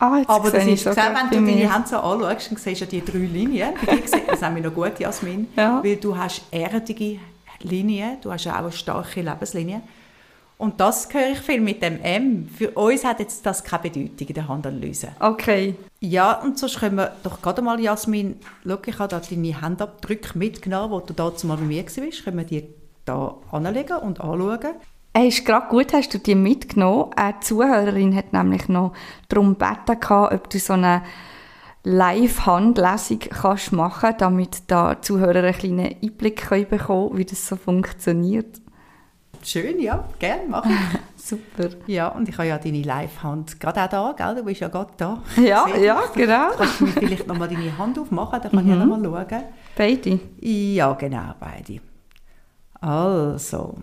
Ah, 0.04 0.34
Aber 0.34 0.50
das 0.50 0.66
ist 0.66 0.84
gesehen, 0.84 1.04
wenn 1.14 1.30
du 1.30 1.46
deine 1.52 1.72
Hände 1.74 1.88
so 1.88 1.96
anschaust, 1.96 2.50
dann 2.50 2.58
siehst 2.58 2.80
du 2.80 2.84
ja 2.84 2.90
die 2.90 3.04
drei 3.04 3.18
Linien. 3.18 3.74
Bei 3.86 3.96
dir 3.96 4.08
sieht 4.08 4.28
das 4.28 4.40
nämlich 4.40 4.64
noch 4.64 4.74
gut, 4.74 4.98
Jasmin. 4.98 5.48
Ja. 5.56 5.82
Weil 5.82 5.96
du 5.96 6.16
hast 6.16 6.42
erdige 6.50 7.18
Linie, 7.60 8.18
du 8.22 8.32
hast 8.32 8.46
auch 8.46 8.54
eine 8.54 8.72
starke 8.72 9.22
Lebenslinie. 9.22 9.82
Und 10.56 10.80
das 10.80 11.12
höre 11.12 11.32
ich 11.32 11.40
viel 11.40 11.60
mit 11.60 11.82
dem 11.82 12.00
M. 12.00 12.48
Für 12.48 12.70
uns 12.70 13.04
hat 13.04 13.18
jetzt 13.18 13.44
das 13.44 13.64
keine 13.64 13.82
Bedeutung 13.82 14.28
in 14.28 14.34
der 14.34 14.48
Handanalyse. 14.48 15.08
Okay. 15.18 15.74
Ja, 16.00 16.40
und 16.40 16.58
sonst 16.58 16.78
können 16.78 16.96
wir 16.96 17.12
doch 17.22 17.42
gerade 17.42 17.60
mal, 17.60 17.80
Jasmin, 17.80 18.38
schau, 18.66 18.78
ich 18.86 18.98
habe 18.98 19.08
da 19.08 19.20
deine 19.20 19.60
Handabdrücke 19.60 20.38
mitgenommen, 20.38 20.92
wo 20.92 21.00
du 21.00 21.12
dazu 21.12 21.46
mal 21.46 21.56
bei 21.56 21.64
mir 21.64 21.84
warst. 21.84 22.24
Können 22.24 22.38
wir 22.38 22.44
die 22.44 22.68
da 23.04 23.34
anlegen 23.50 23.98
und 23.98 24.20
anschauen? 24.20 24.74
Es 25.16 25.38
ist 25.38 25.46
gerade 25.46 25.68
gut, 25.68 25.92
hast 25.92 26.12
du 26.12 26.18
die 26.18 26.34
mitgenommen. 26.34 27.12
Eine 27.14 27.38
Zuhörerin 27.38 28.16
hat 28.16 28.32
nämlich 28.32 28.68
noch 28.68 28.94
darum 29.28 29.56
gebeten, 29.56 30.12
ob 30.12 30.50
du 30.50 30.58
so 30.58 30.72
eine 30.72 31.02
Live-Handlesung 31.84 33.20
kannst 33.20 33.70
machen 33.72 34.14
damit 34.18 34.64
da 34.66 35.00
Zuhörer 35.00 35.44
einen 35.44 35.54
kleinen 35.54 35.94
Einblick 36.02 36.48
können 36.48 36.68
bekommen 36.68 37.16
wie 37.16 37.24
das 37.24 37.46
so 37.46 37.54
funktioniert. 37.54 38.60
Schön, 39.44 39.78
ja, 39.78 40.02
gerne 40.18 40.48
machen. 40.48 40.76
Super. 41.16 41.68
Ja, 41.86 42.08
und 42.08 42.28
ich 42.28 42.36
habe 42.36 42.48
ja 42.48 42.58
deine 42.58 42.82
Live-Hand 42.82 43.60
gerade 43.60 43.84
auch 43.84 43.88
da, 43.88 44.14
gell? 44.16 44.34
Du 44.34 44.44
bist 44.44 44.62
ja 44.62 44.68
gerade 44.68 44.90
da. 44.96 45.22
Ja, 45.36 45.68
ja, 45.76 46.02
genau. 46.12 46.48
Kannst 46.56 46.80
du 46.80 46.86
mir 46.86 46.90
vielleicht 46.90 47.26
nochmal 47.28 47.48
deine 47.48 47.78
Hand 47.78 47.98
aufmachen, 48.00 48.40
dann 48.42 48.50
kann 48.50 48.64
mhm. 48.64 48.72
ich 48.72 48.78
ja 48.78 48.84
nochmal 48.84 49.28
schauen. 49.28 49.44
Beide? 49.76 50.18
Ja, 50.40 50.92
genau, 50.94 51.34
beide. 51.38 51.80
Also, 52.80 53.76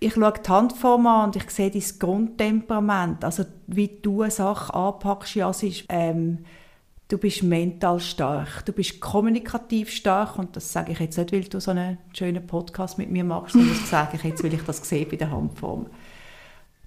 ich 0.00 0.14
schaue 0.14 0.32
die 0.32 0.48
Handform 0.48 1.06
an 1.06 1.26
und 1.26 1.36
ich 1.36 1.50
sehe 1.50 1.70
dein 1.70 1.82
Grundtemperament, 1.98 3.24
also 3.24 3.44
wie 3.66 3.88
du 4.02 4.22
eine 4.22 4.30
Sache 4.30 4.74
anpackst, 4.74 5.34
ja, 5.36 5.50
ist, 5.50 5.84
ähm, 5.88 6.44
du 7.08 7.18
bist 7.18 7.42
mental 7.42 8.00
stark, 8.00 8.64
du 8.66 8.72
bist 8.72 9.00
kommunikativ 9.00 9.90
stark 9.90 10.38
und 10.38 10.56
das 10.56 10.72
sage 10.72 10.92
ich 10.92 11.00
jetzt 11.00 11.16
nicht, 11.18 11.32
weil 11.32 11.44
du 11.44 11.60
so 11.60 11.70
einen 11.70 11.98
schönen 12.12 12.46
Podcast 12.46 12.98
mit 12.98 13.10
mir 13.10 13.24
machst, 13.24 13.52
sondern 13.52 13.76
das 13.78 13.90
sage 13.90 14.16
ich 14.16 14.24
jetzt, 14.24 14.42
weil 14.42 14.54
ich 14.54 14.62
das 14.62 14.86
sehe 14.88 15.06
bei 15.06 15.16
der 15.16 15.30
Handform. 15.30 15.86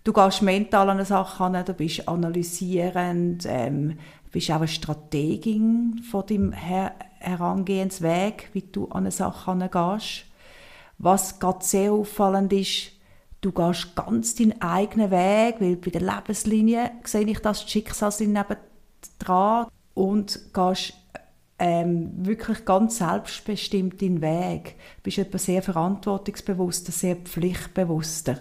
Du 0.03 0.13
gehst 0.13 0.41
mental 0.41 0.89
an 0.89 0.97
eine 0.97 1.05
Sache 1.05 1.43
an, 1.43 1.65
du 1.65 1.73
bist 1.73 2.07
analysierend, 2.07 3.45
ähm, 3.47 3.97
bist 4.31 4.51
auch 4.51 4.57
eine 4.57 4.67
Strategin 4.67 6.01
von 6.09 6.25
deinem 6.25 6.51
Her 6.51 6.93
Herangehensweg, 7.19 8.49
wie 8.53 8.61
du 8.61 8.85
an 8.85 8.99
eine 8.99 9.11
Sache 9.11 9.51
angehst. 9.51 10.25
Was 10.97 11.39
gerade 11.39 11.63
sehr 11.63 11.91
auffallend 11.91 12.53
ist, 12.53 12.91
Du 13.41 13.51
gehst 13.51 13.95
ganz 13.95 14.35
deinen 14.35 14.61
eigenen 14.61 15.11
Weg, 15.11 15.55
weil 15.59 15.77
bei 15.77 15.91
der 15.91 16.01
Lebenslinie 16.01 16.91
sehe 17.03 17.25
ich 17.25 17.39
das, 17.39 17.69
Schicksalslinie 17.69 18.45
dran 19.17 19.67
und 19.93 20.53
gehst 20.53 20.93
ähm, 21.57 22.11
wirklich 22.25 22.65
ganz 22.65 22.97
selbstbestimmt 22.97 24.01
deinen 24.01 24.21
Weg. 24.21 24.75
Du 24.97 25.03
bist 25.03 25.17
etwas 25.19 25.45
sehr 25.45 25.61
verantwortungsbewusster, 25.61 26.91
sehr 26.91 27.15
pflichtbewusster. 27.15 28.39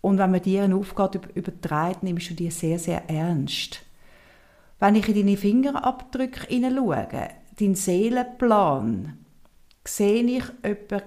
Und 0.00 0.18
wenn 0.18 0.30
man 0.30 0.42
dir 0.42 0.64
eine 0.64 0.76
Aufgabe 0.76 1.20
überträgt, 1.34 2.02
nimmst 2.02 2.30
du 2.30 2.34
die 2.34 2.50
sehr, 2.50 2.78
sehr 2.78 3.08
ernst. 3.08 3.82
Wenn 4.80 4.96
ich 4.96 5.08
in 5.08 5.14
deine 5.14 5.36
Fingerabdrücke 5.36 6.46
hineinschaue, 6.48 7.28
deinen 7.58 7.74
Seelenplan, 7.74 9.18
sehe 9.84 10.22
ich 10.22 10.44
jemanden 10.64 11.02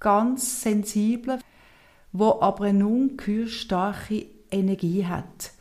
ganz 0.00 0.62
sensiblen, 0.62 1.40
wo 2.12 2.40
aber 2.40 2.64
eine 2.64 2.86
ungeheuer 2.86 3.46
starke 3.46 4.26
Energie 4.50 5.06
hat. 5.06 5.52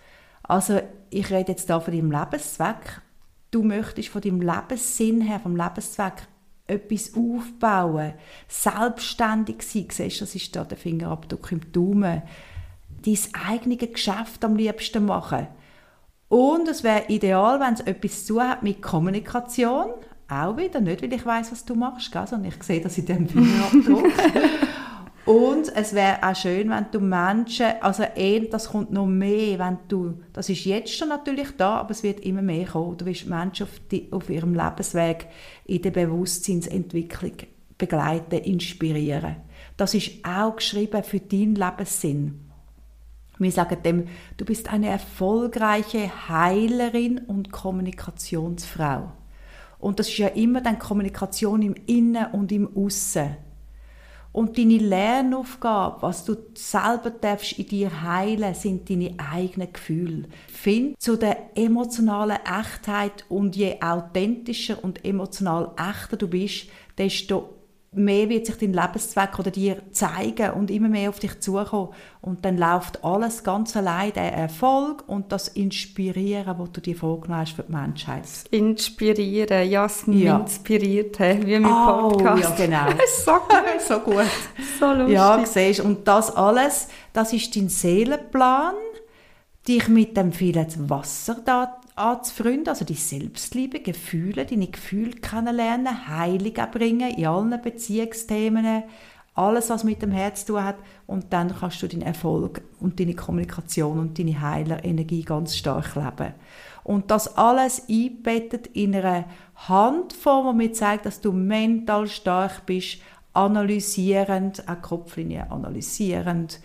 Also 0.43 0.81
ich 1.09 1.29
rede 1.29 1.51
jetzt 1.51 1.69
da 1.69 1.79
von 1.79 1.93
deinem 1.93 2.11
Lebenszweck. 2.11 3.01
Du 3.51 3.63
möchtest 3.63 4.09
von 4.09 4.21
deinem 4.21 4.41
Lebenssinn 4.41 5.21
her, 5.21 5.39
vom 5.39 5.55
Lebenszweck 5.55 6.27
etwas 6.67 7.13
aufbauen, 7.15 8.13
selbstständig 8.47 9.61
sein. 9.61 9.87
Siehst, 9.89 10.21
das 10.21 10.35
ist 10.35 10.55
da 10.55 10.63
der 10.63 10.77
Fingerabdruck 10.77 11.51
im 11.51 11.71
Daumen. 11.71 12.23
Dein 13.05 13.17
eigenes 13.47 13.93
Geschäft 13.93 14.43
am 14.43 14.55
liebsten 14.55 15.05
machen. 15.05 15.47
Und 16.29 16.67
es 16.67 16.83
wäre 16.83 17.05
ideal, 17.07 17.59
wenn 17.59 17.73
es 17.73 17.79
etwas 17.81 18.25
zu 18.25 18.41
hat 18.41 18.63
mit 18.63 18.81
Kommunikation. 18.81 19.91
Auch 20.27 20.57
wieder, 20.57 20.81
nicht 20.81 21.01
weil 21.01 21.13
ich 21.13 21.25
weiß, 21.25 21.53
was 21.53 21.63
du 21.63 21.75
machst, 21.75 22.11
sondern 22.11 22.45
ich 22.45 22.61
sehe 22.61 22.81
das 22.81 22.97
in 22.97 23.05
dem 23.05 23.29
Fingerabdruck. 23.29 24.11
Und 25.27 25.75
es 25.75 25.93
wäre 25.93 26.23
auch 26.23 26.37
schön, 26.37 26.69
wenn 26.69 26.85
du 26.89 27.01
Menschen, 27.01 27.65
also 27.81 28.03
eher, 28.03 28.45
das 28.45 28.69
kommt 28.69 28.93
noch 28.93 29.07
mehr, 29.07 29.59
wenn 29.59 29.77
du, 29.89 30.21
das 30.31 30.47
ist 30.47 30.63
jetzt 30.63 30.93
schon 30.93 31.09
natürlich 31.09 31.49
da, 31.57 31.79
aber 31.79 31.91
es 31.91 32.01
wird 32.01 32.21
immer 32.21 32.41
mehr 32.41 32.65
kommen. 32.65 32.95
Du 32.95 33.05
wirst 33.05 33.27
Menschen 33.27 33.63
auf, 33.63 33.71
die, 33.91 34.07
auf 34.13 34.29
ihrem 34.29 34.53
Lebensweg 34.53 35.27
in 35.65 35.81
der 35.81 35.91
Bewusstseinsentwicklung 35.91 37.33
begleiten, 37.77 38.39
inspirieren. 38.39 39.35
Das 39.75 39.93
ist 39.93 40.11
auch 40.23 40.55
geschrieben 40.55 41.03
für 41.03 41.19
deinen 41.19 41.55
Lebenssinn. 41.55 42.49
Wir 43.37 43.51
sagen 43.51 43.83
dem, 43.83 44.07
du 44.37 44.45
bist 44.45 44.71
eine 44.71 44.87
erfolgreiche 44.87 46.29
Heilerin 46.29 47.19
und 47.27 47.51
Kommunikationsfrau. 47.51 49.11
Und 49.77 49.99
das 49.99 50.07
ist 50.07 50.19
ja 50.19 50.29
immer 50.29 50.61
dann 50.61 50.79
Kommunikation 50.79 51.61
im 51.63 51.75
Innen 51.85 52.27
und 52.31 52.53
im 52.53 52.69
Aussen. 52.77 53.35
Und 54.37 54.55
deine 54.55 54.77
Lernaufgabe, 54.77 56.03
was 56.03 56.23
du 56.23 56.35
selber 56.53 57.09
darfst 57.09 57.53
in 57.53 57.65
dir 57.65 58.03
heilen, 58.03 58.53
sind 58.53 58.87
deine 58.87 59.15
eigenen 59.17 59.73
Gefühle. 59.73 60.25
Find 60.47 61.01
zu 61.01 61.15
der 61.15 61.57
emotionalen 61.57 62.37
Echtheit 62.45 63.25
und 63.29 63.55
je 63.55 63.81
authentischer 63.81 64.83
und 64.83 65.03
emotional 65.03 65.71
echter 65.75 66.17
du 66.17 66.27
bist, 66.27 66.67
desto 66.99 67.56
mehr 67.93 68.29
wird 68.29 68.45
sich 68.45 68.57
dein 68.57 68.73
Lebenszweck 68.73 69.39
oder 69.39 69.49
dir 69.49 69.77
zeigen 69.91 70.51
und 70.51 70.69
immer 70.69 70.89
mehr 70.89 71.09
auf 71.09 71.19
dich 71.19 71.39
zukommen. 71.39 71.89
Und 72.21 72.43
dann 72.43 72.57
läuft 72.57 73.03
alles 73.03 73.43
ganz 73.43 73.75
allein, 73.77 74.13
der 74.13 74.33
Erfolg 74.33 75.03
und 75.07 75.31
das 75.31 75.47
Inspirieren, 75.47 76.59
was 76.59 76.71
du 76.73 76.81
dir 76.81 76.95
vorgenommen 76.95 77.41
hast 77.41 77.53
für 77.53 77.63
die 77.63 77.71
Menschheit. 77.71 78.23
Inspirieren, 78.51 79.69
ja, 79.69 79.85
es 79.85 80.03
ja. 80.07 80.37
inspiriert, 80.37 81.19
wie 81.19 81.59
mein 81.59 81.71
oh, 81.71 82.09
Podcast. 82.09 82.59
ja, 82.59 82.65
genau. 82.65 82.85
so 83.25 83.31
gut. 83.33 83.81
so 83.87 83.99
gut. 83.99 84.25
So 84.79 84.93
lustig. 84.93 85.13
Ja, 85.13 85.45
siehst 85.45 85.79
Und 85.79 86.07
das 86.07 86.35
alles, 86.35 86.89
das 87.13 87.33
ist 87.33 87.55
dein 87.55 87.69
Seelenplan, 87.69 88.75
dich 89.67 89.87
mit 89.87 90.15
dem 90.15 90.31
vielen 90.31 90.89
Wasser 90.89 91.37
da 91.43 91.76
anzufreunden, 91.97 92.69
also 92.69 92.85
die 92.85 92.93
Selbstliebe, 92.93 93.79
Gefühle, 93.79 94.45
deine 94.45 94.67
Gefühle 94.67 95.11
kennenlernen, 95.11 96.07
Heilung 96.07 96.53
bringen 96.71 97.11
in 97.11 97.25
allen 97.25 97.61
Beziehungsthemen, 97.61 98.83
alles, 99.33 99.69
was 99.69 99.83
mit 99.83 100.01
dem 100.01 100.11
Herz 100.11 100.45
zu 100.45 100.53
tun 100.53 100.63
hat. 100.63 100.77
Und 101.05 101.31
dann 101.31 101.55
kannst 101.55 101.81
du 101.81 101.87
deinen 101.87 102.01
Erfolg 102.01 102.61
und 102.79 102.99
deine 102.99 103.13
Kommunikation 103.13 103.99
und 103.99 104.17
deine 104.17 104.41
Heilerenergie 104.41 105.23
ganz 105.23 105.55
stark 105.55 105.95
leben. 105.95 106.33
Und 106.83 107.11
das 107.11 107.37
alles 107.37 107.83
einbettet 107.89 108.67
in 108.67 108.95
einer 108.95 109.25
Handform, 109.55 110.57
die 110.57 110.67
mir 110.67 110.73
zeigt, 110.73 111.05
dass 111.05 111.21
du 111.21 111.31
mental 111.31 112.07
stark 112.07 112.65
bist, 112.65 112.99
analysierend, 113.33 114.67
auch 114.67 114.81
Kopflinie 114.81 115.51
analysierend, 115.51 116.59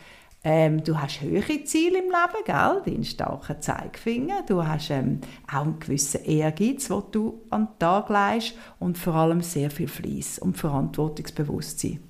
ähm, 0.45 0.83
du 0.83 1.01
hast 1.01 1.21
höhere 1.21 1.65
Ziele 1.65 1.99
im 1.99 2.07
Leben, 2.07 2.45
gell? 2.45 2.83
deinen 2.85 3.05
starken 3.05 3.61
Zeigefinger. 3.61 4.43
Du 4.47 4.67
hast 4.67 4.91
ähm, 4.91 5.21
auch 5.49 5.63
einen 5.63 5.79
gewissen 5.79 6.25
Ehrgeiz, 6.25 6.89
den 6.89 7.03
du 7.13 7.43
an 7.51 7.69
den 7.69 7.79
Tag 7.79 8.09
legst 8.09 8.55
und 8.81 8.99
vor 8.99 9.15
allem 9.15 9.41
sehr 9.41 9.71
viel 9.71 9.87
Fleiss 9.87 10.41
und 10.41 10.57
Verantwortungsbewusstsein. 10.57 12.01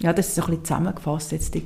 Ja, 0.00 0.12
das 0.12 0.28
ist 0.28 0.38
ein 0.38 0.46
bisschen 0.46 0.64
zusammengefasst 0.64 1.32
jetzt 1.32 1.54
die 1.54 1.64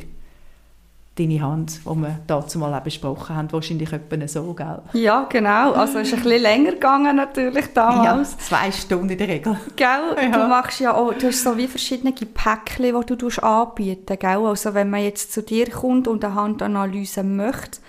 deine 1.20 1.42
Hand, 1.42 1.80
die 1.84 1.96
wir 1.96 2.18
dazu 2.26 2.58
mal 2.58 2.72
auch 2.74 2.82
besprochen 2.82 3.36
haben, 3.36 3.52
wahrscheinlich 3.52 3.92
etwa 3.92 4.26
so, 4.26 4.54
gell? 4.54 4.80
Ja, 4.94 5.26
genau. 5.28 5.72
Also 5.72 5.98
es 5.98 6.08
ist 6.08 6.14
ein 6.14 6.22
bisschen 6.22 6.42
länger 6.42 6.72
gegangen 6.72 7.16
natürlich 7.16 7.72
damals. 7.74 8.32
Ja, 8.32 8.38
zwei 8.38 8.72
Stunden 8.72 9.10
in 9.10 9.18
der 9.18 9.28
Regel. 9.28 9.56
Gell? 9.76 10.16
Ja. 10.20 10.30
Du 10.30 10.48
machst 10.48 10.80
ja 10.80 10.94
auch, 10.94 11.12
du 11.12 11.26
hast 11.26 11.42
so 11.42 11.56
wie 11.56 11.66
verschiedene 11.66 12.12
Päckchen, 12.12 13.04
die 13.06 13.16
du 13.16 13.28
anbieten 13.40 14.18
gell? 14.18 14.46
Also 14.46 14.74
wenn 14.74 14.90
man 14.90 15.02
jetzt 15.02 15.32
zu 15.32 15.42
dir 15.42 15.70
kommt 15.70 16.08
und 16.08 16.24
eine 16.24 16.34
Handanalyse 16.34 17.22
möchte, 17.22 17.80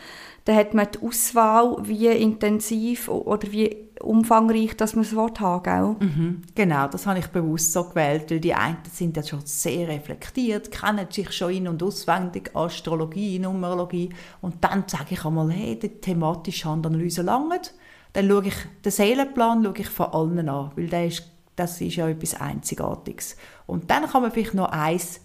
dann 0.45 0.55
hat 0.55 0.73
man 0.73 0.87
die 0.91 1.05
Auswahl, 1.05 1.77
wie 1.83 2.07
intensiv 2.07 3.09
oder 3.09 3.51
wie 3.51 3.89
umfangreich, 4.01 4.75
dass 4.75 4.95
man 4.95 5.05
es 5.05 5.15
haben 5.15 5.63
gell? 5.63 5.95
Mhm, 5.99 6.41
genau, 6.55 6.87
das 6.87 7.05
habe 7.05 7.19
ich 7.19 7.27
bewusst 7.27 7.73
so 7.73 7.83
gewählt, 7.83 8.31
weil 8.31 8.39
die 8.39 8.53
einen 8.53 8.77
sind 8.91 9.17
ja 9.17 9.23
schon 9.23 9.45
sehr 9.45 9.87
reflektiert, 9.87 10.71
kennen 10.71 11.07
sich 11.09 11.31
schon 11.31 11.51
in- 11.53 11.67
und 11.67 11.83
auswendig, 11.83 12.51
Astrologie, 12.55 13.37
Numerologie 13.37 14.09
und 14.41 14.63
dann 14.63 14.85
sage 14.87 15.11
ich 15.11 15.25
einmal, 15.25 15.51
hey, 15.51 15.77
die 15.77 15.89
thematische 15.89 16.69
Handanalyse 16.69 17.21
langt, 17.21 17.73
dann 18.13 18.27
schaue 18.27 18.47
ich 18.47 18.55
den 18.83 18.91
Seelenplan 18.91 19.63
schaue 19.63 19.77
ich 19.77 19.89
von 19.89 20.07
allen 20.07 20.49
an, 20.49 20.71
weil 20.75 20.87
der 20.87 21.07
ist, 21.07 21.23
das 21.55 21.79
ist 21.81 21.95
ja 21.95 22.09
etwas 22.09 22.39
Einzigartiges. 22.39 23.37
Und 23.67 23.89
dann 23.91 24.07
kann 24.07 24.23
man 24.23 24.31
vielleicht 24.31 24.53
noch 24.53 24.71
eins 24.71 25.21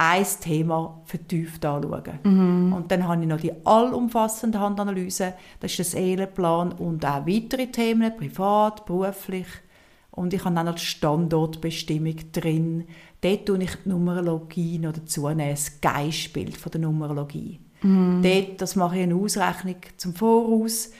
ein 0.00 0.26
Thema 0.40 1.02
vertieft 1.04 1.62
anschauen. 1.66 2.20
Mhm. 2.24 2.72
Und 2.72 2.90
dann 2.90 3.06
habe 3.06 3.20
ich 3.20 3.28
noch 3.28 3.38
die 3.38 3.52
allumfassende 3.66 4.58
Handanalyse, 4.58 5.34
das 5.60 5.72
ist 5.72 5.78
der 5.78 5.84
Seelenplan 5.84 6.72
und 6.72 7.04
auch 7.04 7.26
weitere 7.26 7.66
Themen, 7.66 8.16
privat, 8.16 8.86
beruflich. 8.86 9.46
Und 10.10 10.32
ich 10.32 10.42
habe 10.42 10.58
auch 10.58 10.64
noch 10.64 10.74
die 10.76 10.86
Standortbestimmung 10.86 12.16
drin. 12.32 12.86
Dort 13.20 13.44
tue 13.44 13.62
ich 13.62 13.76
die 13.84 13.90
Numerologie 13.90 14.78
noch 14.78 14.94
dazu, 14.94 15.28
das 15.28 15.82
Geistbild 15.82 16.56
von 16.56 16.72
der 16.72 16.80
Numerologie. 16.80 17.60
Mhm. 17.82 18.22
Dort, 18.22 18.62
das 18.62 18.76
mache 18.76 18.96
ich 18.96 19.02
eine 19.02 19.16
Ausrechnung 19.16 19.76
zum 19.98 20.14
Voraus. 20.14 20.92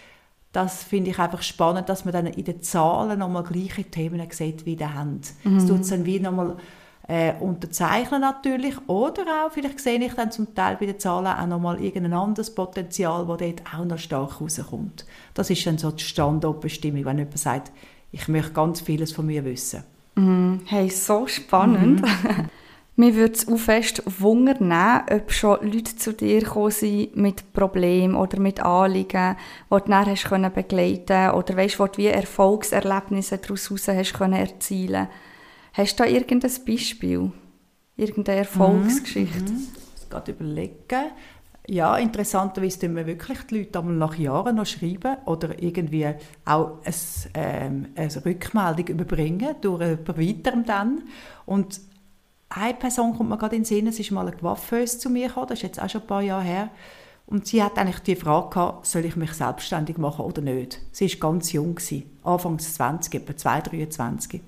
Das 0.53 0.83
finde 0.83 1.11
ich 1.11 1.19
einfach 1.19 1.43
spannend, 1.43 1.89
dass 1.89 2.05
man 2.05 2.13
dann 2.13 2.27
in 2.27 2.45
den 2.45 2.61
Zahlen 2.61 3.21
nochmal 3.21 3.45
gleiche 3.45 3.85
Themen 3.85 4.21
sieht 4.31 4.67
wie 4.67 4.73
in 4.73 4.79
der 4.79 4.95
Hand. 4.95 5.33
Mhm. 5.43 5.55
Das 5.55 5.67
tut 5.67 5.81
es 5.81 5.89
dann 5.89 6.05
wie 6.05 6.21
nochmal 6.21 6.57
äh, 7.11 7.35
unterzeichnen 7.41 8.21
natürlich. 8.21 8.77
Oder 8.87 9.45
auch, 9.45 9.53
vielleicht 9.53 9.81
sehe 9.81 9.99
ich 9.99 10.15
dann 10.15 10.31
zum 10.31 10.55
Teil 10.55 10.77
bei 10.77 10.87
den 10.87 11.01
Zahlen 11.01 11.27
auch 11.27 11.47
nochmal 11.47 11.83
irgendein 11.83 12.13
anderes 12.13 12.55
Potenzial, 12.55 13.27
das 13.27 13.39
dort 13.39 13.63
auch 13.75 13.85
noch 13.85 13.99
stark 13.99 14.41
rauskommt. 14.41 15.05
Das 15.35 15.51
ist 15.51 15.67
dann 15.67 15.77
so 15.77 15.91
die 15.91 16.05
Standortbestimmung, 16.05 17.05
wenn 17.05 17.19
jemand 17.19 17.39
sagt, 17.39 17.73
ich 18.13 18.29
möchte 18.29 18.53
ganz 18.53 18.81
vieles 18.81 19.11
von 19.11 19.27
mir 19.27 19.45
wissen. 19.45 19.83
Mm, 20.15 20.59
hey, 20.67 20.89
so 20.89 21.27
spannend. 21.27 22.03
Mhm. 22.03 22.49
Mir 22.97 23.15
würde 23.15 23.33
es 23.33 23.49
auch 23.49 23.57
fest 23.57 24.03
Wunder 24.21 24.55
nehmen, 24.61 25.03
ob 25.11 25.33
schon 25.33 25.59
Leute 25.63 25.97
zu 25.97 26.13
dir 26.13 26.41
gekommen 26.41 26.71
sind 26.71 27.17
mit 27.17 27.53
Problemen 27.55 28.15
oder 28.15 28.39
mit 28.39 28.61
Anliegen, 28.61 29.37
die 29.71 29.75
du 29.75 29.89
dann 29.89 30.07
hast 30.07 30.55
begleiten 30.55 31.31
oder 31.31 31.57
weißt, 31.57 31.81
wo 31.81 31.87
du 31.87 31.97
wie 31.97 32.09
Erfolgserlebnisse 32.09 33.39
daraus 33.39 33.71
hast 33.71 34.13
können 34.13 34.35
erzielen 34.35 35.09
Hast 35.73 35.99
du 35.99 36.05
da 36.05 36.09
irgendein 36.09 36.53
Beispiel? 36.67 37.33
Irgendeine 37.97 38.39
Erfolgsgeschichte? 38.39 39.53
Mhm. 39.53 39.69
Ich 39.97 40.13
muss 40.13 40.29
überlegen. 40.29 41.11
Ja, 41.69 41.97
interessanterweise 41.99 42.81
tun 42.81 42.97
wir 42.97 43.07
wirklich 43.07 43.39
die 43.43 43.59
Leute 43.59 43.83
nach 43.85 44.17
Jahren 44.17 44.57
noch 44.57 44.67
schreiben 44.67 45.19
oder 45.27 45.63
irgendwie 45.63 46.07
auch 46.45 46.79
ein, 46.85 46.95
ähm, 47.35 47.87
eine 47.95 48.25
Rückmeldung 48.25 48.87
überbringen 48.89 49.55
durch 49.61 49.81
jemand 49.83 50.09
weiterem 50.09 50.65
dann. 50.65 51.03
Und 51.47 51.81
eine 52.49 52.75
Person 52.75 53.17
kommt 53.17 53.31
mir 53.31 53.39
gerade 53.39 53.55
in 53.55 53.63
den 53.63 53.67
Sinn, 53.67 53.87
es 53.87 54.01
ist 54.01 54.11
mal 54.11 54.27
eine 54.27 54.37
Coiffeuse 54.37 54.99
zu 54.99 55.11
mir 55.11 55.29
gekommen, 55.29 55.47
das 55.49 55.59
ist 55.59 55.63
jetzt 55.63 55.81
auch 55.81 55.89
schon 55.89 56.01
ein 56.01 56.07
paar 56.09 56.23
Jahre 56.23 56.43
her. 56.43 56.71
Und 57.27 57.47
sie 57.47 57.63
hat 57.63 57.79
eigentlich 57.79 58.01
die 58.01 58.17
Frage 58.17 58.51
gehabt, 58.51 58.87
soll 58.87 59.05
ich 59.05 59.15
mich 59.15 59.33
selbstständig 59.35 59.99
machen 59.99 60.25
oder 60.25 60.43
nicht? 60.43 60.81
Sie 60.91 61.09
war 61.09 61.31
ganz 61.31 61.53
jung, 61.53 61.79
Anfangs 62.25 62.75
20, 62.75 63.15
etwa 63.15 63.37
2, 63.37 63.61
23. 63.61 64.41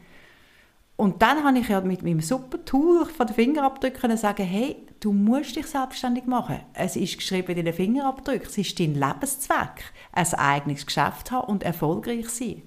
Und 0.96 1.22
dann 1.22 1.42
habe 1.42 1.58
ich 1.58 1.68
ja 1.68 1.80
mit 1.80 2.02
meinem 2.02 2.20
super 2.20 2.64
Tool 2.64 3.06
von 3.06 3.26
den 3.26 3.34
Fingerabdrücken 3.34 4.16
sagen, 4.16 4.44
hey, 4.44 4.76
du 5.00 5.12
musst 5.12 5.56
dich 5.56 5.66
selbstständig 5.66 6.26
machen. 6.26 6.60
Es 6.74 6.96
ist 6.96 7.16
geschrieben 7.16 7.56
in 7.56 7.64
den 7.64 7.74
Fingerabdrücken, 7.74 8.46
es 8.48 8.58
ist 8.58 8.78
dein 8.78 8.94
Lebenszweck, 8.94 9.82
ein 10.12 10.34
eigenes 10.34 10.86
Geschäft 10.86 11.30
haben 11.30 11.48
und 11.48 11.62
erfolgreich 11.62 12.28
sein. 12.28 12.62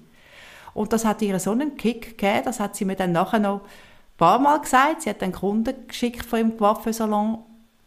Und 0.74 0.92
das 0.92 1.06
hat 1.06 1.22
ihr 1.22 1.38
so 1.40 1.52
einen 1.52 1.76
Kick 1.76 2.18
gegeben, 2.18 2.42
das 2.44 2.60
hat 2.60 2.76
sie 2.76 2.84
mir 2.84 2.96
dann 2.96 3.12
nachher 3.12 3.38
noch 3.38 3.62
ein 3.62 3.68
paar 4.18 4.38
Mal 4.38 4.60
gesagt. 4.60 5.02
Sie 5.02 5.10
hat 5.10 5.22
einen 5.22 5.32
Kunden 5.32 5.74
geschickt 5.88 6.26
von 6.26 6.38
ihrem 6.38 6.56
Coiffeursalon. 6.58 7.38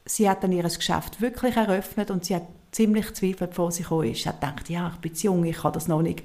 Sie 0.06 0.28
hat 0.28 0.43
dann 0.43 0.52
ihr 0.52 0.63
Geschäft 0.63 1.21
wirklich 1.21 1.56
eröffnet 1.56 2.10
und 2.10 2.25
sie 2.25 2.36
hat 2.36 2.47
ziemlich 2.71 3.13
zweifelt, 3.13 3.52
bevor 3.52 3.71
sie 3.71 3.84
gekommen 3.84 4.10
ist. 4.12 4.23
Sie 4.23 4.30
hat 4.30 4.41
gedacht, 4.41 4.69
ja, 4.69 4.89
ich 4.93 4.99
bin 5.02 5.13
zu 5.13 5.28
jung, 5.28 5.45
ich 5.45 5.58
kann 5.58 5.73
das 5.73 5.88
noch 5.88 6.02
nicht. 6.02 6.23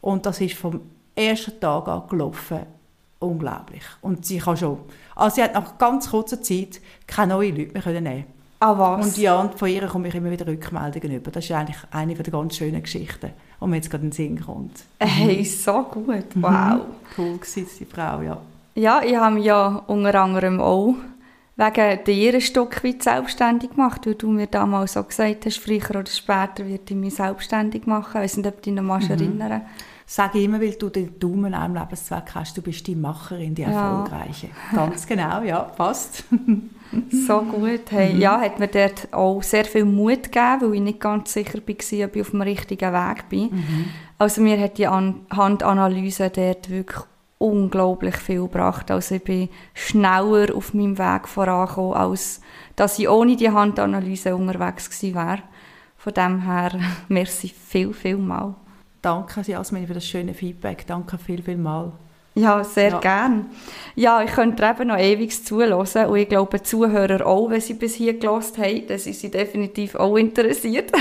Und 0.00 0.26
das 0.26 0.40
ist 0.40 0.54
vom 0.54 0.80
ersten 1.14 1.60
Tag 1.60 1.86
an 1.86 2.08
gelaufen 2.08 2.66
unglaublich. 3.20 3.84
Und 4.00 4.26
sie 4.26 4.38
kann 4.38 4.56
schon, 4.56 4.78
also 5.14 5.36
sie 5.36 5.42
hat 5.42 5.54
nach 5.54 5.78
ganz 5.78 6.10
kurzer 6.10 6.42
Zeit 6.42 6.80
keine 7.06 7.34
neuen 7.34 7.56
Leute 7.56 7.72
mehr 7.72 7.82
können 7.82 8.04
nehmen 8.04 8.24
Ah, 8.62 8.76
was? 8.76 9.06
Und 9.06 9.16
ja, 9.16 9.40
und 9.40 9.58
von 9.58 9.68
ihr 9.70 9.86
komme 9.86 10.08
ich 10.08 10.14
immer 10.14 10.30
wieder 10.30 10.46
Rückmeldungen 10.46 11.16
über. 11.16 11.30
Das 11.30 11.44
ist 11.44 11.50
eigentlich 11.50 11.78
eine 11.90 12.14
der 12.14 12.30
ganz 12.30 12.56
schönen 12.56 12.82
Geschichten, 12.82 13.30
die 13.58 13.66
mir 13.66 13.76
jetzt 13.76 13.90
gerade 13.90 14.04
in 14.04 14.10
den 14.10 14.14
Sinn 14.14 14.44
kommt. 14.44 14.84
Hey, 14.98 15.42
so 15.46 15.82
gut, 15.84 16.36
mhm. 16.36 16.42
wow. 16.42 16.80
Cool 17.16 17.40
war 17.40 17.64
die 17.78 17.84
Frau, 17.86 18.20
ja. 18.20 18.38
Ja, 18.74 19.00
ich 19.02 19.16
habe 19.16 19.34
mich 19.36 19.46
ja 19.46 19.82
unter 19.86 20.14
anderem 20.14 20.60
auch 20.60 20.94
wegen 21.56 22.04
dir 22.04 22.34
ein 22.34 22.40
Stück 22.42 22.84
weit 22.84 23.02
selbstständig 23.02 23.70
gemacht, 23.70 24.06
weil 24.06 24.14
du 24.14 24.28
mir 24.28 24.46
damals 24.46 24.92
so 24.92 25.02
gesagt 25.04 25.46
hast, 25.46 25.58
früher 25.58 25.90
oder 25.90 26.06
später 26.06 26.66
werde 26.68 26.82
ich 26.86 26.96
mich 26.96 27.14
selbstständig 27.14 27.86
machen. 27.86 28.10
Ich 28.10 28.24
weiß 28.24 28.36
nicht, 28.36 28.46
ob 28.46 28.56
du 28.56 28.70
dich 28.70 28.74
noch 28.74 29.00
mhm. 29.00 29.10
erinnern 29.10 29.62
sage 30.10 30.38
ich 30.38 30.44
immer, 30.46 30.60
weil 30.60 30.72
du 30.72 30.88
den 30.88 31.20
Daumen 31.20 31.54
am 31.54 31.72
Lebenszweck 31.72 32.34
hast, 32.34 32.56
du 32.56 32.62
bist 32.62 32.84
die 32.84 32.96
Macherin, 32.96 33.54
die 33.54 33.62
Erfolgreiche. 33.62 34.48
Ja. 34.72 34.78
Ganz 34.78 35.06
genau, 35.06 35.40
ja, 35.42 35.60
passt. 35.60 36.24
so 37.26 37.42
gut. 37.42 37.82
Hey, 37.90 38.14
mhm. 38.14 38.20
Ja, 38.20 38.40
hat 38.40 38.58
mir 38.58 38.66
dort 38.66 39.06
auch 39.12 39.40
sehr 39.40 39.64
viel 39.64 39.84
Mut 39.84 40.24
gegeben, 40.24 40.62
weil 40.62 40.74
ich 40.74 40.80
nicht 40.80 41.00
ganz 41.00 41.32
sicher 41.32 41.58
war, 41.58 42.06
ob 42.06 42.16
ich 42.16 42.22
auf 42.22 42.30
dem 42.30 42.42
richtigen 42.42 42.92
Weg 42.92 43.28
bin. 43.28 43.50
Mhm. 43.52 43.84
Also 44.18 44.40
mir 44.40 44.60
hat 44.60 44.78
die 44.78 44.88
An 44.88 45.20
Handanalyse 45.30 46.28
dort 46.28 46.68
wirklich 46.70 47.02
unglaublich 47.38 48.16
viel 48.16 48.42
gebracht. 48.42 48.90
Also 48.90 49.14
ich 49.14 49.22
bin 49.22 49.48
schneller 49.74 50.52
auf 50.56 50.74
meinem 50.74 50.98
Weg 50.98 51.28
vorangekommen, 51.28 51.94
als 51.94 52.40
dass 52.74 52.98
ich 52.98 53.08
ohne 53.08 53.36
die 53.36 53.50
Handanalyse 53.50 54.34
unterwegs 54.34 54.90
gewesen 54.90 55.14
wäre. 55.14 55.42
Von 55.96 56.14
dem 56.14 56.42
her, 56.42 56.72
merci 57.08 57.48
viel, 57.48 57.92
viel 57.92 58.16
mal. 58.16 58.56
Danke, 59.02 59.40
Jasmin, 59.40 59.86
für 59.86 59.94
das 59.94 60.06
schöne 60.06 60.34
Feedback. 60.34 60.86
Danke 60.86 61.16
viel, 61.16 61.42
viel 61.42 61.56
mal. 61.56 61.92
Ja, 62.34 62.62
sehr 62.62 62.90
ja. 62.90 63.00
gern. 63.00 63.46
Ja, 63.96 64.22
ich 64.22 64.32
könnte 64.32 64.64
eben 64.64 64.88
noch 64.88 64.98
ewig 64.98 65.44
zuhören 65.44 65.72
und 66.08 66.16
ich 66.16 66.28
glaube, 66.28 66.58
die 66.58 66.62
Zuhörer 66.64 67.26
auch, 67.26 67.50
wenn 67.50 67.60
sie 67.60 67.74
bis 67.74 67.94
hier 67.94 68.18
gelost 68.18 68.56
haben, 68.58 68.86
dann 68.86 68.98
sind 68.98 69.16
sie 69.16 69.30
definitiv 69.30 69.94
auch 69.96 70.16
interessiert. 70.16 70.92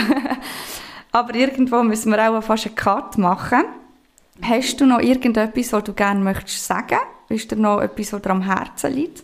Aber 1.12 1.36
irgendwo 1.36 1.84
müssen 1.84 2.12
wir 2.12 2.30
auch 2.30 2.42
fast 2.42 2.68
einen 2.68 2.76
Cut 2.76 3.18
machen. 3.18 3.64
Hast 4.42 4.80
du 4.80 4.86
noch 4.86 5.00
irgendetwas, 5.00 5.74
was 5.74 5.84
du 5.84 5.94
gerne 5.94 6.20
möchtest 6.20 6.66
sagen 6.66 7.00
Ist 7.28 7.52
dir 7.52 7.58
noch 7.58 7.82
etwas, 7.82 8.14
was 8.14 8.22
dir 8.22 8.30
am 8.30 8.42
Herzen 8.42 8.94
liegt? 8.94 9.24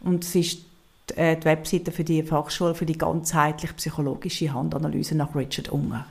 Und 0.00 0.24
es 0.24 0.34
ist 0.34 0.58
äh, 1.14 1.36
die 1.36 1.44
Webseite 1.44 1.92
für 1.92 2.02
die 2.02 2.24
Fachschule 2.24 2.74
für 2.74 2.86
die 2.86 2.98
ganzheitlich 2.98 3.76
psychologische 3.76 4.52
Handanalyse 4.52 5.14
nach 5.14 5.36
Richard 5.36 5.68
Unger. 5.68 6.04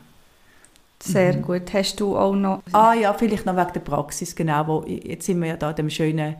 Sehr 1.04 1.38
mhm. 1.38 1.42
gut. 1.42 1.74
Hast 1.74 2.00
du 2.00 2.18
auch 2.18 2.36
noch... 2.36 2.62
Ah 2.72 2.94
ja, 2.94 3.14
vielleicht 3.14 3.46
noch 3.46 3.56
wegen 3.56 3.74
der 3.74 3.80
Praxis, 3.80 4.36
genau. 4.36 4.68
Wo, 4.68 4.84
jetzt 4.88 5.26
sind 5.26 5.42
wir 5.42 5.50
ja 5.50 5.58
da 5.58 5.74
dem 5.74 5.90
schönen 5.90 6.36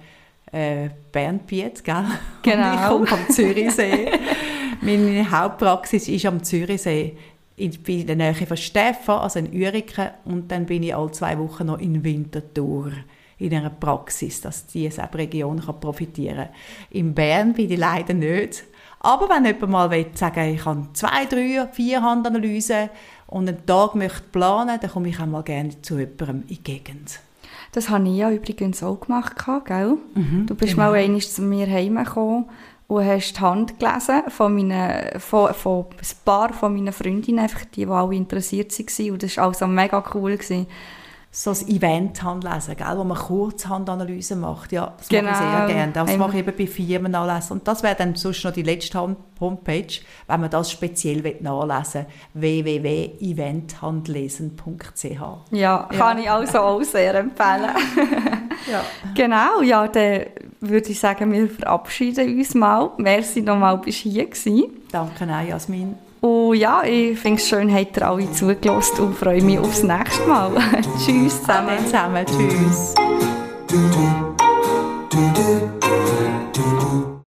äh, 0.52 0.90
Bernbiet, 1.12 1.84
gell? 1.84 2.06
Genau. 2.44 2.72
Und 2.72 2.76
ich 2.76 2.88
komme 2.88 3.08
vom 3.08 3.30
Zürichsee. 3.30 4.12
Meine 4.82 5.30
Hauptpraxis 5.30 6.08
ist 6.08 6.26
am 6.26 6.44
Zürichsee. 6.44 7.18
Ich 7.56 7.84
bin 7.84 8.02
in 8.02 8.08
der 8.08 8.16
Nähe 8.16 8.34
von 8.34 8.58
Stefan, 8.58 9.20
also 9.20 9.40
in 9.40 9.54
Uriken. 9.54 10.10
Und 10.26 10.52
dann 10.52 10.66
bin 10.66 10.84
ich 10.84 10.96
alle 10.96 11.12
zwei 11.12 11.38
Wochen 11.38 11.68
noch 11.68 11.80
in 11.80 12.04
Winterthur 12.04 12.92
in 13.38 13.54
einer 13.54 13.72
Praxis, 13.72 14.42
dass 14.42 14.68
diese 14.68 15.08
Region 15.14 15.62
kann 15.62 15.80
profitieren 15.80 16.46
kann. 16.46 16.56
In 16.92 17.14
Bern 17.14 17.54
bin 17.54 17.72
ich 17.72 17.80
leider 17.80 18.14
nicht. 18.14 18.64
Aber 19.00 19.28
wenn 19.30 19.46
jemand 19.46 19.72
mal 19.72 19.90
will, 19.90 20.08
sagen 20.14 20.54
ich 20.54 20.64
habe 20.64 20.88
zwei, 20.94 21.26
drei, 21.26 21.68
vier 21.72 22.04
Handanalysen 22.04 22.90
und 23.32 23.48
einen 23.48 23.66
Tag 23.66 23.96
möchte 23.96 24.22
planen, 24.32 24.78
dann 24.80 24.92
komme 24.92 25.10
ich 25.10 25.20
auch 25.20 25.26
mal 25.26 25.42
gerne 25.42 25.82
zu 25.82 25.98
jemandem 25.98 26.42
in 26.42 26.48
die 26.48 26.64
Gegend. 26.64 27.20
Das 27.72 27.90
habe 27.90 28.08
ich 28.08 28.18
ja 28.18 28.30
übrigens 28.30 28.84
auch 28.84 29.00
gemacht, 29.00 29.36
gell? 29.66 29.98
Mhm, 30.14 30.46
du 30.46 30.54
bist 30.54 30.74
genau. 30.76 30.92
mal 30.92 30.96
einmal 30.96 31.22
zu 31.22 31.42
mir 31.42 31.66
heimgekommen 31.68 32.46
und 32.88 33.06
hast 33.06 33.38
die 33.38 33.40
Hand 33.40 33.80
gelesen 33.80 34.24
von, 34.28 34.54
meinen, 34.54 35.20
von, 35.20 35.54
von 35.54 35.86
ein 35.86 36.18
paar 36.26 36.52
von 36.52 36.74
meinen 36.74 36.92
Freundinnen, 36.92 37.40
einfach 37.40 37.64
die, 37.66 37.86
die 37.86 37.88
alle 37.88 38.16
interessiert 38.16 38.78
waren. 38.78 39.12
Und 39.12 39.24
das 39.24 39.38
war 39.38 39.46
also 39.46 39.66
mega 39.66 40.04
cool. 40.14 40.36
Gewesen 40.36 40.68
so 41.34 41.52
ein 41.52 41.68
Event 41.70 42.22
lesen, 42.44 42.76
gell, 42.76 42.98
wo 42.98 43.06
man 43.06 43.18
Kurzhandanalyse 43.18 44.36
macht. 44.36 44.74
Ja, 44.74 44.94
das 44.98 45.08
genau. 45.08 45.32
mache 45.32 45.44
ich 45.44 45.50
sehr 45.50 45.68
gerne. 45.68 45.94
Das 45.94 46.18
mache 46.18 46.32
ich 46.32 46.40
eben 46.40 46.54
bei 46.58 46.68
Firmenanlässen. 46.68 47.58
Und 47.58 47.66
das 47.68 47.84
wäre 47.84 47.96
dann 47.96 48.16
sonst 48.16 48.44
noch 48.44 48.52
die 48.52 48.64
letzte 48.64 49.16
Homepage, 49.40 49.88
wenn 50.28 50.42
man 50.42 50.50
das 50.50 50.72
speziell 50.72 51.38
nachlesen 51.40 52.08
will, 52.34 52.66
www.eventhandlesen.ch 52.66 55.22
ja, 55.52 55.88
kann 55.98 56.18
ja. 56.18 56.24
ich 56.24 56.32
also 56.32 56.60
auch 56.60 56.84
sehr 56.84 57.16
empfehlen. 57.16 57.70
ja. 58.70 58.84
Genau, 59.16 59.62
ja, 59.62 59.88
dann 59.88 60.26
würde 60.60 60.90
ich 60.90 61.00
sagen, 61.00 61.32
wir 61.32 61.50
verabschieden 61.50 62.38
uns 62.38 62.54
mal. 62.54 62.92
Merci 62.98 63.42
nochmal, 63.42 63.78
bist 63.78 64.00
hier 64.00 64.26
gewesen. 64.26 64.66
Danke 64.92 65.24
auch, 65.24 65.48
Jasmin. 65.48 66.11
Und 66.22 66.56
ja, 66.56 66.84
ich 66.84 67.18
finde 67.18 67.42
es 67.42 67.50
schön, 67.50 67.74
habt 67.74 67.98
ihr 67.98 68.08
alle 68.08 68.32
zugelassen 68.32 69.02
und 69.02 69.18
freue 69.18 69.42
mich 69.42 69.58
aufs 69.58 69.82
nächste 69.82 70.28
Mal. 70.28 70.52
Tschüss 71.04 71.40
zusammen. 71.42 71.80
zusammen. 71.86 72.26
Tschüss. 72.28 72.94